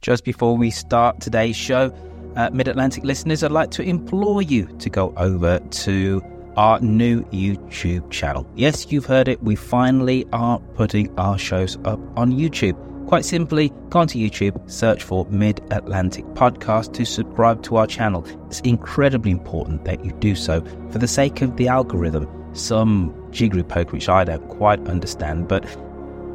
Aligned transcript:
Just 0.00 0.24
before 0.24 0.56
we 0.56 0.70
start 0.70 1.20
today's 1.20 1.56
show, 1.56 1.92
uh, 2.34 2.48
Mid 2.54 2.68
Atlantic 2.68 3.04
listeners, 3.04 3.44
I'd 3.44 3.52
like 3.52 3.70
to 3.72 3.82
implore 3.82 4.40
you 4.40 4.64
to 4.78 4.88
go 4.88 5.12
over 5.18 5.58
to 5.58 6.22
our 6.56 6.80
new 6.80 7.22
YouTube 7.24 8.10
channel. 8.10 8.50
Yes, 8.56 8.90
you've 8.90 9.04
heard 9.04 9.28
it. 9.28 9.42
We 9.42 9.56
finally 9.56 10.26
are 10.32 10.58
putting 10.74 11.14
our 11.18 11.36
shows 11.36 11.76
up 11.84 12.00
on 12.16 12.32
YouTube. 12.32 12.78
Quite 13.08 13.26
simply, 13.26 13.70
go 13.90 13.98
onto 13.98 14.18
YouTube, 14.18 14.70
search 14.70 15.02
for 15.02 15.26
Mid 15.26 15.60
Atlantic 15.70 16.24
Podcast 16.28 16.94
to 16.94 17.04
subscribe 17.04 17.62
to 17.64 17.76
our 17.76 17.86
channel. 17.86 18.24
It's 18.46 18.60
incredibly 18.60 19.30
important 19.30 19.84
that 19.84 20.02
you 20.02 20.12
do 20.12 20.34
so 20.34 20.64
for 20.90 20.96
the 20.96 21.08
sake 21.08 21.42
of 21.42 21.58
the 21.58 21.68
algorithm. 21.68 22.26
Some 22.54 23.14
jiggery 23.32 23.64
poke 23.64 23.92
which 23.92 24.08
I 24.08 24.24
don't 24.24 24.48
quite 24.48 24.80
understand, 24.88 25.46
but 25.46 25.64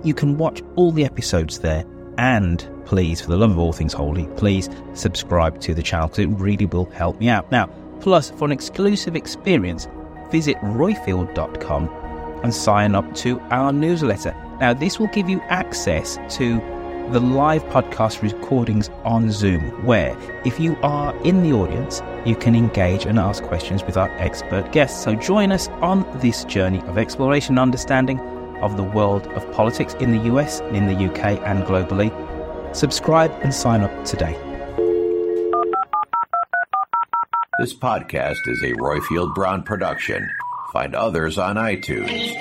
you 0.04 0.14
can 0.14 0.38
watch 0.38 0.62
all 0.76 0.92
the 0.92 1.04
episodes 1.04 1.60
there. 1.60 1.84
And 2.18 2.70
please, 2.86 3.22
for 3.22 3.30
the 3.30 3.38
love 3.38 3.52
of 3.52 3.60
all 3.60 3.74
things 3.74 3.94
holy, 3.94 4.28
please 4.38 4.70
subscribe 4.94 5.60
to 5.62 5.74
the 5.74 5.84
channel 5.84 6.08
because 6.08 6.20
it 6.20 6.28
really 6.28 6.66
will 6.66 6.86
help 6.86 7.20
me 7.20 7.30
out. 7.30 7.52
Now, 7.52 7.68
plus, 8.00 8.30
for 8.32 8.46
an 8.46 8.52
exclusive 8.52 9.16
experience, 9.16 9.88
visit 10.32 10.58
roifield.com 10.58 11.90
and 12.44 12.54
sign 12.54 12.96
up 12.96 13.14
to 13.16 13.40
our 13.50 13.74
newsletter. 13.74 14.36
Now, 14.60 14.74
this 14.74 15.00
will 15.00 15.08
give 15.08 15.30
you 15.30 15.42
access 15.42 16.18
to 16.38 16.60
the 17.12 17.20
live 17.20 17.64
podcast 17.66 18.22
recordings 18.24 18.90
on 19.04 19.32
Zoom, 19.32 19.62
where 19.86 20.18
if 20.44 20.60
you 20.60 20.76
are 20.82 21.16
in 21.24 21.44
the 21.44 21.54
audience, 21.54 22.02
you 22.26 22.36
can 22.36 22.56
engage 22.56 23.06
and 23.06 23.20
ask 23.20 23.44
questions 23.44 23.84
with 23.84 23.96
our 23.96 24.10
expert 24.18 24.72
guests. 24.72 25.04
So 25.04 25.14
join 25.14 25.52
us 25.52 25.68
on 25.82 26.06
this 26.20 26.44
journey 26.46 26.80
of 26.82 26.98
exploration 26.98 27.54
and 27.54 27.60
understanding 27.60 28.20
of 28.62 28.76
the 28.78 28.84
world 28.84 29.28
of 29.28 29.52
politics 29.52 29.94
in 29.96 30.12
the 30.12 30.34
US, 30.36 30.62
in 30.72 30.88
the 30.88 30.96
UK, 30.96 31.40
and 31.46 31.64
globally. 31.64 32.10
Subscribe 32.76 33.32
and 33.42 33.54
sign 33.54 33.82
up 33.82 34.04
today. 34.04 34.34
This 37.58 37.74
podcast 37.74 38.46
is 38.48 38.62
a 38.64 38.74
Roifield 38.74 39.34
Brown 39.34 39.64
production. 39.64 40.30
Find 40.74 40.94
others 40.94 41.38
on 41.38 41.56
iTunes. 41.56 42.36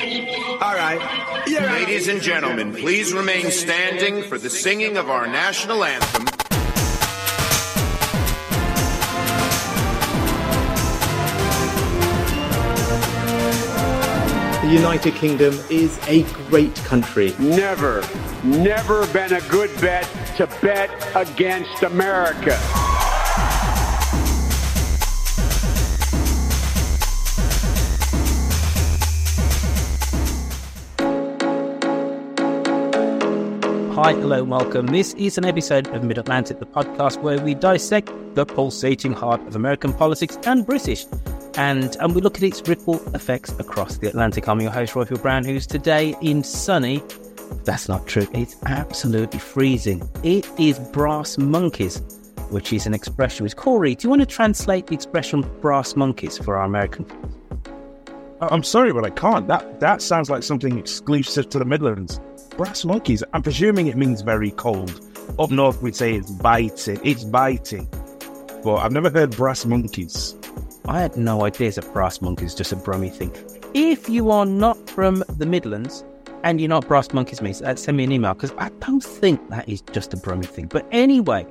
All 0.60 0.74
right. 0.74 1.44
Yeah. 1.46 1.72
Ladies 1.72 2.08
and 2.08 2.20
gentlemen, 2.20 2.74
please 2.74 3.12
remain 3.12 3.52
standing 3.52 4.24
for 4.24 4.36
the 4.36 4.50
singing 4.50 4.96
of 4.96 5.08
our 5.08 5.28
national 5.28 5.84
anthem. 5.84 6.33
The 14.64 14.72
United 14.72 15.14
Kingdom 15.16 15.52
is 15.68 15.98
a 16.08 16.22
great 16.48 16.74
country. 16.76 17.34
Never, 17.38 18.02
never 18.42 19.06
been 19.08 19.34
a 19.34 19.42
good 19.50 19.70
bet 19.78 20.08
to 20.38 20.46
bet 20.62 20.88
against 21.14 21.82
America. 21.82 22.56
Hi, 33.92 34.14
hello, 34.14 34.44
welcome. 34.44 34.86
This 34.86 35.12
is 35.12 35.36
an 35.36 35.44
episode 35.44 35.88
of 35.88 36.04
Mid 36.04 36.16
Atlantic, 36.16 36.58
the 36.58 36.64
podcast 36.64 37.20
where 37.20 37.38
we 37.38 37.54
dissect 37.54 38.10
the 38.34 38.46
pulsating 38.46 39.12
heart 39.12 39.46
of 39.46 39.56
American 39.56 39.92
politics 39.92 40.38
and 40.46 40.64
British. 40.64 41.04
And, 41.56 41.96
and 42.00 42.14
we 42.14 42.20
look 42.20 42.36
at 42.36 42.42
its 42.42 42.66
ripple 42.68 42.96
effects 43.14 43.52
across 43.58 43.98
the 43.98 44.08
Atlantic. 44.08 44.48
I'm 44.48 44.60
your 44.60 44.70
host, 44.70 44.94
Roifield 44.94 45.22
Brown, 45.22 45.44
who's 45.44 45.66
today 45.66 46.16
in 46.20 46.42
sunny. 46.42 47.02
That's 47.64 47.88
not 47.88 48.06
true. 48.06 48.26
It's 48.32 48.56
absolutely 48.66 49.38
freezing. 49.38 50.08
It 50.22 50.48
is 50.58 50.78
brass 50.78 51.38
monkeys, 51.38 51.98
which 52.50 52.72
is 52.72 52.86
an 52.86 52.94
expression. 52.94 53.44
With 53.44 53.56
Corey, 53.56 53.94
do 53.94 54.06
you 54.06 54.10
want 54.10 54.22
to 54.22 54.26
translate 54.26 54.88
the 54.88 54.94
expression 54.94 55.42
brass 55.60 55.94
monkeys 55.94 56.38
for 56.38 56.56
our 56.56 56.64
American 56.64 57.06
I'm 58.40 58.62
sorry, 58.62 58.92
but 58.92 59.04
I 59.04 59.10
can't. 59.10 59.46
That 59.48 59.80
that 59.80 60.02
sounds 60.02 60.28
like 60.28 60.42
something 60.42 60.78
exclusive 60.78 61.48
to 61.50 61.58
the 61.58 61.64
Midlands. 61.64 62.20
Brass 62.56 62.84
monkeys. 62.84 63.22
I'm 63.32 63.42
presuming 63.42 63.86
it 63.86 63.96
means 63.96 64.20
very 64.22 64.50
cold. 64.52 65.00
Up 65.38 65.50
north, 65.50 65.80
we'd 65.82 65.96
say 65.96 66.14
it's 66.14 66.30
biting. 66.30 67.00
It's 67.02 67.24
biting. 67.24 67.88
But 68.62 68.76
I've 68.76 68.92
never 68.92 69.10
heard 69.10 69.36
brass 69.36 69.64
monkeys. 69.64 70.34
I 70.86 71.00
had 71.00 71.16
no 71.16 71.46
idea 71.46 71.70
that 71.72 71.90
brass 71.94 72.20
monkey 72.20 72.44
is 72.44 72.54
just 72.54 72.70
a 72.70 72.76
Brummy 72.76 73.08
thing. 73.08 73.32
If 73.72 74.10
you 74.10 74.30
are 74.30 74.44
not 74.44 74.90
from 74.90 75.24
the 75.38 75.46
Midlands 75.46 76.04
and 76.42 76.60
you're 76.60 76.68
not 76.68 76.86
brass 76.86 77.10
monkeys, 77.14 77.40
me, 77.40 77.54
send 77.54 77.96
me 77.96 78.04
an 78.04 78.12
email 78.12 78.34
because 78.34 78.52
I 78.58 78.68
don't 78.80 79.02
think 79.02 79.48
that 79.48 79.66
is 79.66 79.80
just 79.80 80.12
a 80.12 80.18
Brummy 80.18 80.44
thing. 80.44 80.66
But 80.66 80.86
anyway, 80.92 81.44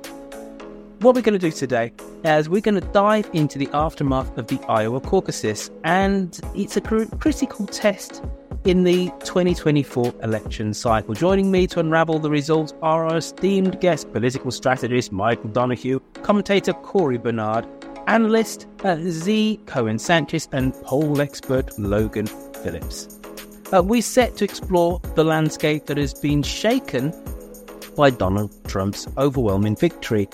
what 1.00 1.16
we're 1.16 1.22
going 1.22 1.36
to 1.36 1.40
do 1.40 1.50
today 1.50 1.92
is 2.24 2.48
we're 2.48 2.60
going 2.60 2.80
to 2.80 2.88
dive 2.92 3.28
into 3.32 3.58
the 3.58 3.68
aftermath 3.72 4.38
of 4.38 4.46
the 4.46 4.60
Iowa 4.68 5.00
caucuses, 5.00 5.68
and 5.82 6.38
it's 6.54 6.76
a 6.76 6.80
critical 6.80 7.66
test 7.66 8.22
in 8.64 8.84
the 8.84 9.10
2024 9.24 10.14
election 10.22 10.72
cycle. 10.72 11.12
Joining 11.12 11.50
me 11.50 11.66
to 11.66 11.80
unravel 11.80 12.18
the 12.18 12.30
results 12.30 12.72
are 12.82 13.04
our 13.04 13.16
esteemed 13.18 13.78
guest, 13.80 14.10
political 14.12 14.50
strategist 14.50 15.12
Michael 15.12 15.50
Donoghue, 15.50 16.00
commentator 16.22 16.72
Corey 16.72 17.18
Bernard, 17.18 17.66
analyst 18.06 18.66
uh, 18.84 18.96
Zee. 19.08 19.60
Cohen 19.66 19.98
Sanchez, 19.98 20.48
and 20.52 20.74
poll 20.82 21.20
expert 21.20 21.78
Logan 21.78 22.26
Phillips. 22.26 23.20
Uh, 23.72 23.82
we're 23.82 24.02
set 24.02 24.36
to 24.36 24.44
explore 24.44 25.00
the 25.14 25.24
landscape 25.24 25.86
that 25.86 25.96
has 25.96 26.14
been 26.14 26.42
shaken 26.42 27.12
by 27.96 28.10
Donald 28.10 28.52
Trump's 28.68 29.06
overwhelming 29.18 29.76
victory, 29.76 30.28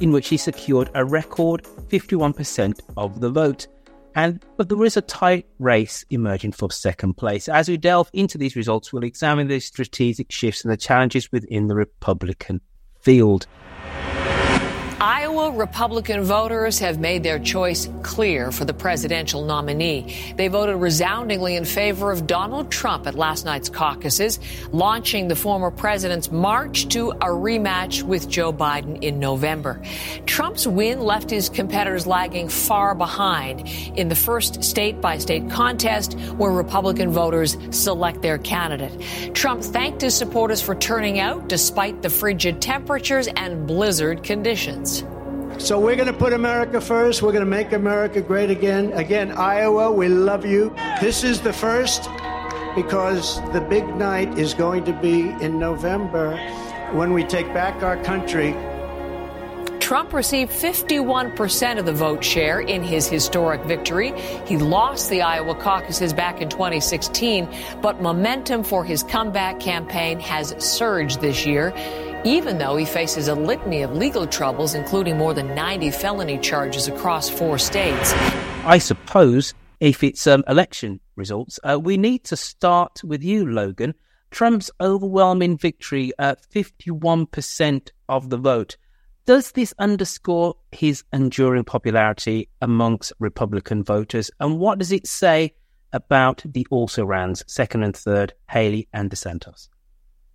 in 0.00 0.12
which 0.12 0.28
he 0.28 0.36
secured 0.36 0.90
a 0.94 1.04
record 1.04 1.64
51% 1.88 2.80
of 2.96 3.20
the 3.20 3.30
vote. 3.30 3.66
And 4.16 4.44
but 4.56 4.68
there 4.68 4.84
is 4.84 4.96
a 4.96 5.02
tight 5.02 5.46
race 5.58 6.04
emerging 6.10 6.52
for 6.52 6.70
second 6.70 7.14
place. 7.14 7.48
As 7.48 7.68
we 7.68 7.76
delve 7.76 8.10
into 8.12 8.38
these 8.38 8.54
results, 8.54 8.92
we'll 8.92 9.02
examine 9.02 9.48
the 9.48 9.58
strategic 9.60 10.30
shifts 10.30 10.64
and 10.64 10.72
the 10.72 10.76
challenges 10.76 11.32
within 11.32 11.66
the 11.66 11.74
Republican 11.74 12.60
field. 13.00 13.46
Iowa 15.04 15.50
Republican 15.50 16.22
voters 16.22 16.78
have 16.78 16.98
made 16.98 17.22
their 17.22 17.38
choice 17.38 17.90
clear 18.02 18.50
for 18.50 18.64
the 18.64 18.72
presidential 18.72 19.44
nominee. 19.44 20.32
They 20.36 20.48
voted 20.48 20.76
resoundingly 20.76 21.56
in 21.56 21.66
favor 21.66 22.10
of 22.10 22.26
Donald 22.26 22.70
Trump 22.70 23.06
at 23.06 23.14
last 23.14 23.44
night's 23.44 23.68
caucuses, 23.68 24.40
launching 24.72 25.28
the 25.28 25.36
former 25.36 25.70
president's 25.70 26.32
march 26.32 26.88
to 26.88 27.10
a 27.10 27.26
rematch 27.26 28.02
with 28.02 28.30
Joe 28.30 28.50
Biden 28.50 29.02
in 29.02 29.18
November. 29.18 29.82
Trump's 30.24 30.66
win 30.66 31.02
left 31.02 31.28
his 31.28 31.50
competitors 31.50 32.06
lagging 32.06 32.48
far 32.48 32.94
behind 32.94 33.68
in 33.98 34.08
the 34.08 34.16
first 34.16 34.64
state 34.64 35.02
by 35.02 35.18
state 35.18 35.50
contest 35.50 36.14
where 36.38 36.50
Republican 36.50 37.10
voters 37.10 37.58
select 37.72 38.22
their 38.22 38.38
candidate. 38.38 39.34
Trump 39.34 39.62
thanked 39.62 40.00
his 40.00 40.14
supporters 40.14 40.62
for 40.62 40.74
turning 40.74 41.20
out 41.20 41.46
despite 41.46 42.00
the 42.00 42.08
frigid 42.08 42.62
temperatures 42.62 43.26
and 43.26 43.66
blizzard 43.66 44.22
conditions. 44.22 44.93
So 45.58 45.80
we're 45.80 45.96
going 45.96 46.08
to 46.08 46.12
put 46.12 46.32
America 46.32 46.80
first. 46.80 47.22
We're 47.22 47.32
going 47.32 47.44
to 47.44 47.50
make 47.50 47.72
America 47.72 48.20
great 48.20 48.50
again. 48.50 48.92
Again, 48.92 49.32
Iowa, 49.32 49.90
we 49.90 50.08
love 50.08 50.44
you. 50.44 50.74
This 51.00 51.24
is 51.24 51.40
the 51.40 51.52
first 51.52 52.08
because 52.74 53.40
the 53.52 53.60
big 53.60 53.86
night 53.96 54.36
is 54.38 54.52
going 54.52 54.84
to 54.84 54.92
be 54.92 55.30
in 55.40 55.58
November 55.58 56.36
when 56.92 57.12
we 57.12 57.24
take 57.24 57.46
back 57.54 57.82
our 57.82 57.96
country. 58.02 58.54
Trump 59.80 60.12
received 60.12 60.50
51% 60.50 61.78
of 61.78 61.84
the 61.84 61.92
vote 61.92 62.24
share 62.24 62.60
in 62.60 62.82
his 62.82 63.06
historic 63.06 63.62
victory. 63.64 64.18
He 64.46 64.56
lost 64.56 65.10
the 65.10 65.22
Iowa 65.22 65.54
caucuses 65.54 66.12
back 66.12 66.40
in 66.40 66.48
2016, 66.48 67.48
but 67.82 68.00
momentum 68.00 68.64
for 68.64 68.84
his 68.84 69.02
comeback 69.02 69.60
campaign 69.60 70.18
has 70.20 70.54
surged 70.58 71.20
this 71.20 71.44
year 71.44 71.72
even 72.24 72.58
though 72.58 72.76
he 72.76 72.84
faces 72.84 73.28
a 73.28 73.34
litany 73.34 73.82
of 73.82 73.96
legal 73.96 74.26
troubles, 74.26 74.74
including 74.74 75.18
more 75.18 75.34
than 75.34 75.54
90 75.54 75.90
felony 75.90 76.38
charges 76.38 76.88
across 76.88 77.28
four 77.28 77.58
states. 77.58 78.12
I 78.64 78.78
suppose 78.78 79.54
if 79.80 80.02
it's 80.02 80.26
um, 80.26 80.42
election 80.48 81.00
results, 81.16 81.60
uh, 81.62 81.78
we 81.78 81.96
need 81.96 82.24
to 82.24 82.36
start 82.36 83.02
with 83.04 83.22
you, 83.22 83.46
Logan. 83.46 83.94
Trump's 84.30 84.70
overwhelming 84.80 85.58
victory 85.58 86.12
at 86.18 86.48
51% 86.50 87.90
of 88.08 88.30
the 88.30 88.38
vote. 88.38 88.76
Does 89.26 89.52
this 89.52 89.72
underscore 89.78 90.56
his 90.72 91.04
enduring 91.12 91.64
popularity 91.64 92.48
amongst 92.60 93.12
Republican 93.18 93.84
voters? 93.84 94.30
And 94.40 94.58
what 94.58 94.78
does 94.78 94.92
it 94.92 95.06
say 95.06 95.54
about 95.92 96.42
the 96.44 96.66
also 96.70 97.04
rans, 97.04 97.44
second 97.46 97.84
and 97.84 97.96
third, 97.96 98.34
Haley 98.50 98.88
and 98.92 99.10
DeSantis? 99.10 99.68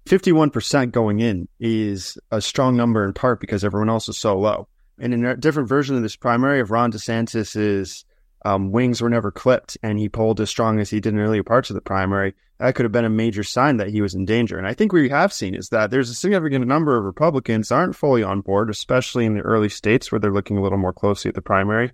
51% 0.09 0.91
going 0.91 1.19
in 1.19 1.47
is 1.59 2.17
a 2.31 2.41
strong 2.41 2.75
number 2.75 3.05
in 3.05 3.13
part 3.13 3.39
because 3.39 3.63
everyone 3.63 3.89
else 3.89 4.09
is 4.09 4.17
so 4.17 4.39
low. 4.39 4.67
And 4.99 5.13
in 5.13 5.23
a 5.23 5.37
different 5.37 5.69
version 5.69 5.95
of 5.95 6.01
this 6.01 6.15
primary, 6.15 6.59
if 6.59 6.71
Ron 6.71 6.91
DeSantis 6.91 7.55
is 7.55 8.05
um, 8.43 8.71
wings 8.71 9.01
were 9.01 9.09
never 9.09 9.29
clipped 9.29 9.77
and 9.83 9.99
he 9.99 10.09
pulled 10.09 10.41
as 10.41 10.49
strong 10.49 10.79
as 10.79 10.89
he 10.89 10.99
did 10.99 11.13
in 11.13 11.19
earlier 11.19 11.43
parts 11.43 11.69
of 11.69 11.75
the 11.75 11.81
primary, 11.81 12.33
that 12.57 12.73
could 12.73 12.85
have 12.85 12.91
been 12.91 13.05
a 13.05 13.09
major 13.09 13.43
sign 13.43 13.77
that 13.77 13.89
he 13.89 14.01
was 14.01 14.15
in 14.15 14.25
danger. 14.25 14.57
And 14.57 14.65
I 14.65 14.73
think 14.73 14.91
we 14.91 15.09
have 15.09 15.31
seen 15.31 15.53
is 15.53 15.69
that 15.69 15.91
there's 15.91 16.09
a 16.09 16.15
significant 16.15 16.65
number 16.65 16.97
of 16.97 17.05
Republicans 17.05 17.71
aren't 17.71 17.95
fully 17.95 18.23
on 18.23 18.41
board, 18.41 18.71
especially 18.71 19.25
in 19.25 19.35
the 19.35 19.41
early 19.41 19.69
states 19.69 20.11
where 20.11 20.17
they're 20.17 20.33
looking 20.33 20.57
a 20.57 20.61
little 20.61 20.79
more 20.79 20.91
closely 20.91 21.29
at 21.29 21.35
the 21.35 21.41
primary. 21.41 21.91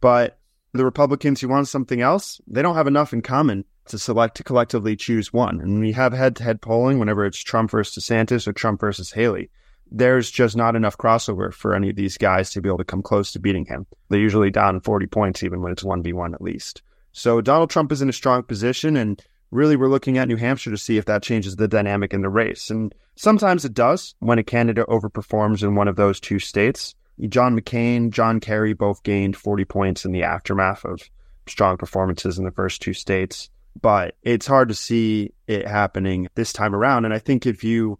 But 0.00 0.38
the 0.72 0.84
Republicans 0.84 1.40
who 1.40 1.48
want 1.48 1.66
something 1.66 2.00
else, 2.00 2.40
they 2.46 2.62
don't 2.62 2.76
have 2.76 2.86
enough 2.86 3.12
in 3.12 3.22
common 3.22 3.64
to 3.88 3.98
select 3.98 4.36
to 4.36 4.44
collectively 4.44 4.96
choose 4.96 5.32
one. 5.32 5.60
And 5.60 5.80
we 5.80 5.92
have 5.92 6.12
head 6.12 6.36
to 6.36 6.42
head 6.42 6.60
polling 6.60 6.98
whenever 6.98 7.24
it's 7.24 7.38
Trump 7.38 7.70
versus 7.70 8.04
DeSantis 8.04 8.46
or 8.46 8.52
Trump 8.52 8.80
versus 8.80 9.12
Haley 9.12 9.50
there's 9.90 10.30
just 10.30 10.56
not 10.56 10.76
enough 10.76 10.98
crossover 10.98 11.52
for 11.52 11.74
any 11.74 11.90
of 11.90 11.96
these 11.96 12.18
guys 12.18 12.50
to 12.50 12.60
be 12.60 12.68
able 12.68 12.78
to 12.78 12.84
come 12.84 13.02
close 13.02 13.32
to 13.32 13.38
beating 13.38 13.64
him. 13.64 13.86
They're 14.08 14.20
usually 14.20 14.50
down 14.50 14.80
40 14.80 15.06
points, 15.06 15.42
even 15.42 15.62
when 15.62 15.72
it's 15.72 15.84
1v1 15.84 16.34
at 16.34 16.42
least. 16.42 16.82
So 17.12 17.40
Donald 17.40 17.70
Trump 17.70 17.92
is 17.92 18.02
in 18.02 18.08
a 18.08 18.12
strong 18.12 18.42
position, 18.42 18.96
and 18.96 19.22
really 19.50 19.76
we're 19.76 19.88
looking 19.88 20.18
at 20.18 20.28
New 20.28 20.36
Hampshire 20.36 20.70
to 20.70 20.78
see 20.78 20.98
if 20.98 21.04
that 21.06 21.22
changes 21.22 21.56
the 21.56 21.68
dynamic 21.68 22.12
in 22.12 22.22
the 22.22 22.28
race. 22.28 22.70
And 22.70 22.94
sometimes 23.14 23.64
it 23.64 23.74
does 23.74 24.14
when 24.18 24.38
a 24.38 24.44
candidate 24.44 24.86
overperforms 24.88 25.62
in 25.62 25.74
one 25.74 25.88
of 25.88 25.96
those 25.96 26.20
two 26.20 26.38
states. 26.38 26.94
John 27.28 27.58
McCain, 27.58 28.10
John 28.10 28.40
Kerry 28.40 28.74
both 28.74 29.02
gained 29.02 29.36
40 29.36 29.64
points 29.64 30.04
in 30.04 30.12
the 30.12 30.24
aftermath 30.24 30.84
of 30.84 31.00
strong 31.48 31.78
performances 31.78 32.38
in 32.38 32.44
the 32.44 32.50
first 32.50 32.82
two 32.82 32.92
states. 32.92 33.48
But 33.80 34.16
it's 34.22 34.46
hard 34.46 34.68
to 34.68 34.74
see 34.74 35.32
it 35.46 35.66
happening 35.66 36.28
this 36.34 36.52
time 36.52 36.74
around. 36.74 37.04
And 37.04 37.12
I 37.12 37.18
think 37.18 37.46
if 37.46 37.62
you 37.62 37.98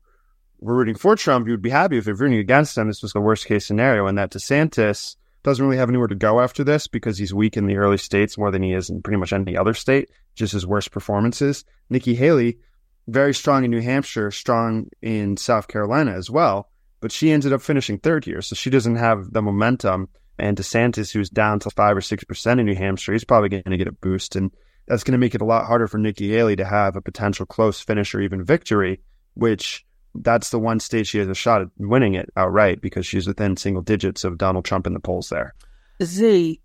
were 0.60 0.74
rooting 0.74 0.94
for 0.94 1.16
Trump, 1.16 1.46
you 1.46 1.52
would 1.52 1.62
be 1.62 1.70
happy 1.70 1.98
if 1.98 2.06
you're 2.06 2.16
rooting 2.16 2.38
against 2.38 2.78
him. 2.78 2.86
This 2.86 3.02
was 3.02 3.12
the 3.12 3.20
worst 3.20 3.46
case 3.46 3.66
scenario, 3.66 4.06
and 4.06 4.16
that 4.16 4.30
DeSantis 4.30 5.16
doesn't 5.42 5.64
really 5.64 5.76
have 5.76 5.88
anywhere 5.88 6.08
to 6.08 6.14
go 6.14 6.40
after 6.40 6.64
this 6.64 6.88
because 6.88 7.18
he's 7.18 7.34
weak 7.34 7.56
in 7.56 7.66
the 7.66 7.76
early 7.76 7.98
states 7.98 8.36
more 8.36 8.50
than 8.50 8.62
he 8.62 8.72
is 8.72 8.90
in 8.90 9.02
pretty 9.02 9.18
much 9.18 9.32
any 9.32 9.56
other 9.56 9.74
state, 9.74 10.10
just 10.34 10.52
his 10.52 10.66
worst 10.66 10.90
performances. 10.90 11.64
Nikki 11.88 12.14
Haley, 12.14 12.58
very 13.06 13.32
strong 13.32 13.64
in 13.64 13.70
New 13.70 13.80
Hampshire, 13.80 14.30
strong 14.30 14.88
in 15.02 15.36
South 15.36 15.68
Carolina 15.68 16.12
as 16.12 16.30
well, 16.30 16.70
but 17.00 17.12
she 17.12 17.30
ended 17.30 17.52
up 17.52 17.62
finishing 17.62 17.98
third 17.98 18.24
here, 18.24 18.42
so 18.42 18.56
she 18.56 18.70
doesn't 18.70 18.96
have 18.96 19.32
the 19.32 19.42
momentum. 19.42 20.08
And 20.38 20.56
DeSantis, 20.56 21.12
who's 21.12 21.30
down 21.30 21.60
to 21.60 21.70
five 21.70 21.96
or 21.96 22.02
six 22.02 22.24
percent 22.24 22.60
in 22.60 22.66
New 22.66 22.74
Hampshire, 22.74 23.12
he's 23.12 23.24
probably 23.24 23.48
going 23.48 23.62
to 23.64 23.76
get 23.76 23.86
a 23.86 23.92
boost, 23.92 24.36
and 24.36 24.50
that's 24.86 25.04
going 25.04 25.12
to 25.12 25.18
make 25.18 25.34
it 25.34 25.40
a 25.40 25.46
lot 25.46 25.66
harder 25.66 25.88
for 25.88 25.98
Nikki 25.98 26.30
Haley 26.30 26.56
to 26.56 26.64
have 26.64 26.96
a 26.96 27.00
potential 27.00 27.46
close 27.46 27.80
finish 27.80 28.14
or 28.14 28.20
even 28.20 28.44
victory, 28.44 29.00
which 29.34 29.84
that's 30.14 30.50
the 30.50 30.58
one 30.58 30.80
state 30.80 31.06
she 31.06 31.18
has 31.18 31.28
a 31.28 31.34
shot 31.34 31.62
at 31.62 31.68
winning 31.78 32.14
it 32.14 32.30
outright 32.36 32.80
because 32.80 33.06
she's 33.06 33.26
within 33.26 33.56
single 33.56 33.82
digits 33.82 34.24
of 34.24 34.38
Donald 34.38 34.64
Trump 34.64 34.86
in 34.86 34.94
the 34.94 35.00
polls 35.00 35.28
there. 35.28 35.54
Zee, 36.02 36.60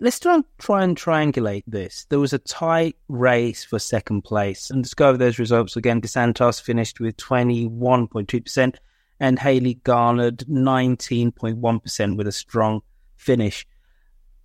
let's 0.00 0.18
try, 0.18 0.40
try 0.58 0.82
and 0.82 0.96
triangulate 0.96 1.64
this. 1.66 2.06
There 2.08 2.18
was 2.18 2.32
a 2.32 2.38
tight 2.38 2.96
race 3.08 3.64
for 3.64 3.78
second 3.78 4.22
place. 4.22 4.70
And 4.70 4.80
let's 4.80 4.94
go 4.94 5.08
over 5.08 5.18
those 5.18 5.38
results 5.38 5.76
again. 5.76 6.00
DeSantis 6.00 6.60
finished 6.60 7.00
with 7.00 7.16
21.2%, 7.16 8.76
and 9.20 9.38
Haley 9.38 9.74
garnered 9.74 10.38
19.1% 10.38 12.16
with 12.16 12.26
a 12.26 12.32
strong 12.32 12.82
finish. 13.16 13.66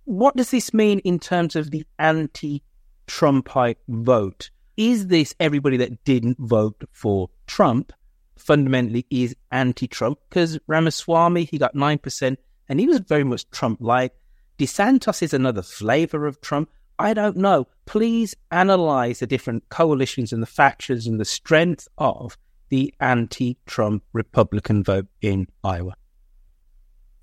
What 0.04 0.36
does 0.36 0.50
this 0.50 0.72
mean 0.72 1.00
in 1.00 1.18
terms 1.18 1.56
of 1.56 1.70
the 1.70 1.84
anti 1.98 2.62
Trumpite 3.06 3.78
vote? 3.88 4.50
Is 4.76 5.06
this 5.06 5.34
everybody 5.40 5.76
that 5.78 6.04
didn't 6.04 6.38
vote 6.38 6.84
for 6.92 7.30
Trump? 7.46 7.92
fundamentally 8.36 9.06
is 9.10 9.34
anti-Trump 9.50 10.18
because 10.28 10.58
Ramaswamy 10.66 11.44
he 11.44 11.58
got 11.58 11.74
nine 11.74 11.98
percent 11.98 12.38
and 12.68 12.78
he 12.78 12.86
was 12.86 13.00
very 13.00 13.24
much 13.24 13.48
Trump-like. 13.50 14.12
DeSantis 14.58 15.22
is 15.22 15.34
another 15.34 15.62
flavor 15.62 16.26
of 16.26 16.40
Trump. 16.40 16.70
I 16.98 17.14
don't 17.14 17.36
know. 17.36 17.66
Please 17.84 18.34
analyze 18.50 19.18
the 19.20 19.26
different 19.26 19.68
coalitions 19.68 20.32
and 20.32 20.42
the 20.42 20.46
factions 20.46 21.06
and 21.06 21.20
the 21.20 21.24
strength 21.24 21.86
of 21.98 22.38
the 22.68 22.92
anti-Trump 23.00 24.02
Republican 24.12 24.82
vote 24.82 25.06
in 25.20 25.46
Iowa. 25.62 25.94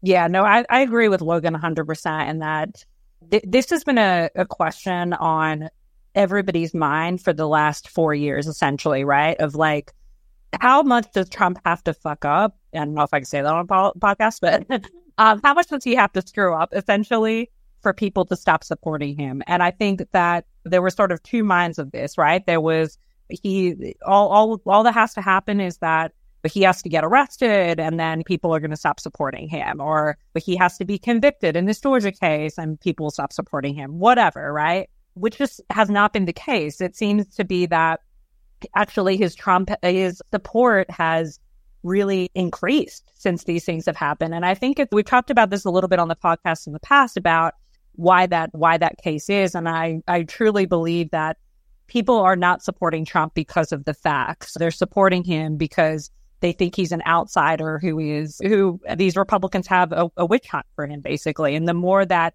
Yeah, 0.02 0.28
no, 0.28 0.44
I, 0.44 0.64
I 0.70 0.82
agree 0.82 1.08
with 1.08 1.22
Logan 1.22 1.56
100% 1.56 2.30
in 2.30 2.40
that 2.40 2.86
th- 3.32 3.44
this 3.48 3.70
has 3.70 3.84
been 3.84 3.98
a, 3.98 4.30
a 4.36 4.46
question 4.46 5.14
on 5.14 5.70
everybody's 6.16 6.74
mind 6.74 7.22
for 7.22 7.34
the 7.34 7.48
last 7.48 7.90
four 7.90 8.14
years, 8.14 8.48
essentially, 8.48 9.04
right? 9.04 9.40
Of 9.40 9.56
like, 9.56 9.94
how 10.60 10.84
much 10.84 11.12
does 11.14 11.30
Trump 11.30 11.60
have 11.66 11.84
to 11.86 11.94
fuck 11.94 12.26
up? 12.26 12.58
I 12.74 12.80
don't 12.80 12.94
know 12.94 13.04
if 13.04 13.14
I 13.14 13.20
can 13.20 13.26
say 13.26 13.42
that 13.42 13.54
on 13.54 13.62
a 13.62 13.66
po- 13.66 13.94
podcast, 14.00 14.40
but 14.42 14.86
um, 15.18 15.42
how 15.44 15.54
much 15.54 15.68
does 15.68 15.84
he 15.84 15.96
have 15.96 16.14
to 16.14 16.26
screw 16.26 16.54
up 16.54 16.70
essentially 16.74 17.50
for 17.82 17.94
people 17.94 18.26
to 18.26 18.36
stop 18.36 18.64
supporting 18.64 19.18
him? 19.18 19.42
And 19.48 19.64
I 19.64 19.72
think 19.72 20.04
that 20.12 20.46
there 20.64 20.82
were 20.82 20.90
sort 20.90 21.12
of 21.12 21.22
two 21.24 21.44
minds 21.44 21.80
of 21.80 21.92
this, 21.92 22.18
right? 22.18 22.46
There 22.46 22.62
was 22.62 22.98
he 23.30 23.96
all 24.06 24.30
all 24.30 24.62
all 24.66 24.84
that 24.84 24.94
has 24.94 25.14
to 25.16 25.22
happen 25.22 25.60
is 25.60 25.78
that 25.78 26.12
he 26.52 26.62
has 26.62 26.82
to 26.82 26.90
get 26.90 27.04
arrested 27.04 27.80
and 27.80 28.00
then 28.00 28.24
people 28.24 28.54
are 28.54 28.60
going 28.60 28.72
to 28.72 28.78
stop 28.78 29.00
supporting 29.00 29.48
him 29.48 29.80
or 29.80 30.18
but 30.34 30.44
he 30.44 30.56
has 30.56 30.78
to 30.78 30.86
be 30.86 30.98
convicted 30.98 31.56
in 31.56 31.66
this 31.66 31.80
Georgia 31.80 32.12
case 32.12 32.58
and 32.58 32.80
people 32.80 33.06
will 33.06 33.12
stop 33.12 33.32
supporting 33.32 33.74
him 33.74 34.00
whatever 34.00 34.52
right 34.52 34.90
which 35.16 35.38
just 35.38 35.62
has 35.70 35.90
not 35.90 36.12
been 36.12 36.26
the 36.26 36.34
case 36.34 36.82
it 36.82 36.96
seems 36.96 37.28
to 37.36 37.46
be 37.46 37.66
that 37.66 38.00
actually 38.76 39.18
his 39.18 39.36
Trump, 39.36 39.70
his 39.82 40.22
support 40.32 40.90
has 40.90 41.40
really 41.84 42.30
increased 42.34 43.12
since 43.14 43.44
these 43.44 43.66
things 43.66 43.86
have 43.86 43.98
happened. 43.98 44.34
And 44.34 44.46
I 44.46 44.54
think 44.54 44.80
we've 44.92 45.06
talked 45.06 45.30
about 45.30 45.50
this 45.50 45.66
a 45.66 45.70
little 45.70 45.90
bit 45.90 46.00
on 46.00 46.08
the 46.08 46.16
podcast 46.16 46.68
in 46.68 46.74
the 46.74 46.80
past 46.80 47.18
about 47.18 47.56
why 47.96 48.26
that 48.28 48.50
why 48.54 48.78
that 48.78 48.98
case 48.98 49.30
is. 49.30 49.54
And 49.54 49.68
I 49.68 50.02
I 50.08 50.24
truly 50.24 50.66
believe 50.66 51.12
that 51.12 51.38
people 51.88 52.20
are 52.20 52.36
not 52.36 52.64
supporting 52.64 53.06
Trump 53.06 53.34
because 53.34 53.72
of 53.72 53.86
the 53.86 53.94
facts. 53.94 54.54
They're 54.58 54.72
supporting 54.72 55.24
him 55.24 55.58
because 55.58 56.10
they 56.44 56.52
think 56.52 56.76
he's 56.76 56.92
an 56.92 57.02
outsider 57.08 57.80
who 57.80 57.98
is 58.00 58.40
who 58.44 58.78
these 58.98 59.16
Republicans 59.16 59.66
have 59.66 59.94
a, 59.94 60.12
a 60.18 60.26
witch 60.26 60.48
hunt 60.50 60.66
for 60.76 60.86
him, 60.86 61.00
basically. 61.00 61.56
And 61.56 61.70
the 61.70 61.74
more 61.74 62.06
that 62.06 62.34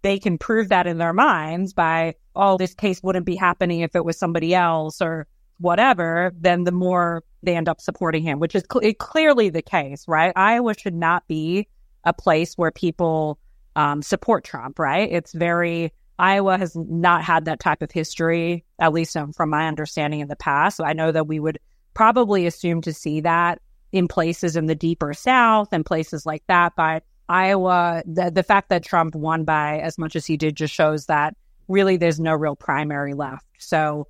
they 0.00 0.18
can 0.18 0.38
prove 0.38 0.70
that 0.70 0.86
in 0.86 0.96
their 0.96 1.12
minds 1.12 1.74
by, 1.74 2.14
oh, 2.34 2.56
this 2.56 2.74
case 2.74 3.02
wouldn't 3.02 3.26
be 3.26 3.36
happening 3.36 3.80
if 3.80 3.94
it 3.94 4.02
was 4.02 4.18
somebody 4.18 4.54
else, 4.54 5.02
or 5.02 5.26
whatever, 5.58 6.32
then 6.40 6.64
the 6.64 6.72
more 6.72 7.22
they 7.42 7.54
end 7.54 7.68
up 7.68 7.82
supporting 7.82 8.22
him, 8.22 8.38
which 8.38 8.54
is 8.54 8.64
cl- 8.72 8.94
clearly 8.94 9.50
the 9.50 9.60
case, 9.60 10.08
right? 10.08 10.32
Iowa 10.36 10.74
should 10.74 10.94
not 10.94 11.28
be 11.28 11.68
a 12.04 12.14
place 12.14 12.54
where 12.54 12.70
people 12.70 13.38
um, 13.76 14.00
support 14.00 14.42
Trump, 14.42 14.78
right? 14.78 15.12
It's 15.12 15.34
very, 15.34 15.92
Iowa 16.18 16.56
has 16.56 16.74
not 16.74 17.24
had 17.24 17.44
that 17.44 17.60
type 17.60 17.82
of 17.82 17.90
history, 17.90 18.64
at 18.78 18.94
least 18.94 19.14
from 19.36 19.50
my 19.50 19.68
understanding 19.68 20.20
in 20.20 20.28
the 20.28 20.36
past. 20.36 20.78
So 20.78 20.84
I 20.84 20.94
know 20.94 21.12
that 21.12 21.26
we 21.26 21.38
would 21.38 21.58
probably 22.00 22.46
assume 22.46 22.80
to 22.80 22.94
see 22.94 23.20
that 23.20 23.60
in 23.92 24.08
places 24.08 24.56
in 24.56 24.64
the 24.64 24.74
deeper 24.74 25.12
South 25.12 25.68
and 25.70 25.84
places 25.84 26.24
like 26.24 26.42
that. 26.46 26.72
But 26.74 27.04
Iowa, 27.28 28.02
the, 28.06 28.30
the 28.30 28.42
fact 28.42 28.70
that 28.70 28.82
Trump 28.82 29.14
won 29.14 29.44
by 29.44 29.80
as 29.80 29.98
much 29.98 30.16
as 30.16 30.24
he 30.24 30.38
did 30.38 30.56
just 30.56 30.72
shows 30.72 31.04
that 31.06 31.36
really 31.68 31.98
there's 31.98 32.18
no 32.18 32.32
real 32.32 32.56
primary 32.56 33.12
left. 33.12 33.44
So 33.58 34.06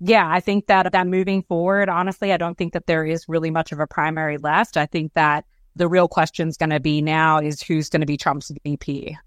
yeah, 0.00 0.26
I 0.26 0.40
think 0.40 0.68
that 0.68 0.90
that 0.90 1.06
moving 1.06 1.42
forward, 1.42 1.90
honestly, 1.90 2.32
I 2.32 2.38
don't 2.38 2.56
think 2.56 2.72
that 2.72 2.86
there 2.86 3.04
is 3.04 3.28
really 3.28 3.50
much 3.50 3.72
of 3.72 3.78
a 3.78 3.86
primary 3.86 4.38
left. 4.38 4.78
I 4.78 4.86
think 4.86 5.12
that 5.12 5.44
the 5.76 5.86
real 5.86 6.08
question 6.08 6.48
is 6.48 6.56
going 6.56 6.70
to 6.70 6.80
be 6.80 7.02
now 7.02 7.40
is 7.40 7.60
who's 7.60 7.90
going 7.90 8.00
to 8.00 8.06
be 8.06 8.16
Trump's 8.16 8.52
VP. 8.64 9.18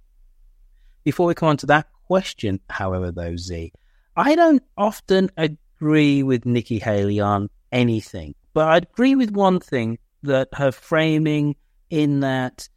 Before 1.04 1.28
we 1.28 1.36
come 1.36 1.50
on 1.50 1.58
to 1.58 1.68
that 1.68 1.86
question, 2.08 2.62
however, 2.68 3.12
though, 3.12 3.38
Zee, 3.38 3.74
I 4.16 4.34
don't 4.34 4.64
often 4.76 5.30
agree 5.38 6.24
with 6.24 6.48
Nikki 6.48 6.80
Haley 6.80 7.20
on 7.20 7.52
anything, 7.72 8.36
but 8.54 8.68
I 8.68 8.78
agree 8.78 9.16
with 9.16 9.32
one 9.32 9.60
thing 9.60 10.00
that 10.24 10.50
her 10.54 10.72
framing 10.72 11.56
in 11.90 12.22
that 12.22 12.68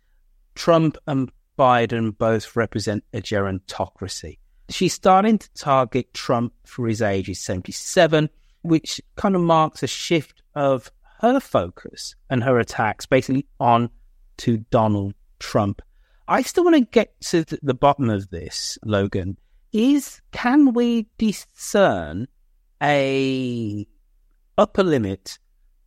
Trump 0.54 0.96
and 1.06 1.30
Biden 1.58 2.16
both 2.16 2.54
represent 2.56 3.04
a 3.12 3.20
gerontocracy 3.20 4.38
she's 4.70 4.94
starting 4.94 5.38
to 5.38 5.52
target 5.54 6.14
Trump 6.14 6.54
for 6.64 6.86
his 6.86 7.02
age. 7.02 7.26
He's 7.26 7.40
77, 7.40 8.30
which 8.62 9.00
kind 9.16 9.34
of 9.34 9.42
marks 9.42 9.82
a 9.82 9.86
shift 9.86 10.42
of 10.54 10.90
her 11.20 11.40
focus 11.40 12.14
and 12.30 12.42
her 12.42 12.58
attacks 12.58 13.06
basically 13.06 13.46
on 13.58 13.90
to 14.38 14.58
Donald 14.70 15.14
Trump. 15.38 15.82
I 16.28 16.42
still 16.42 16.64
want 16.64 16.76
to 16.76 16.82
get 16.82 17.20
to 17.22 17.44
the 17.62 17.74
bottom 17.74 18.08
of 18.08 18.30
this, 18.30 18.78
Logan. 18.84 19.36
Is 19.72 20.20
can 20.32 20.72
we 20.72 21.06
discern 21.18 22.26
a 22.82 23.86
upper 24.60 24.84
limit 24.84 25.38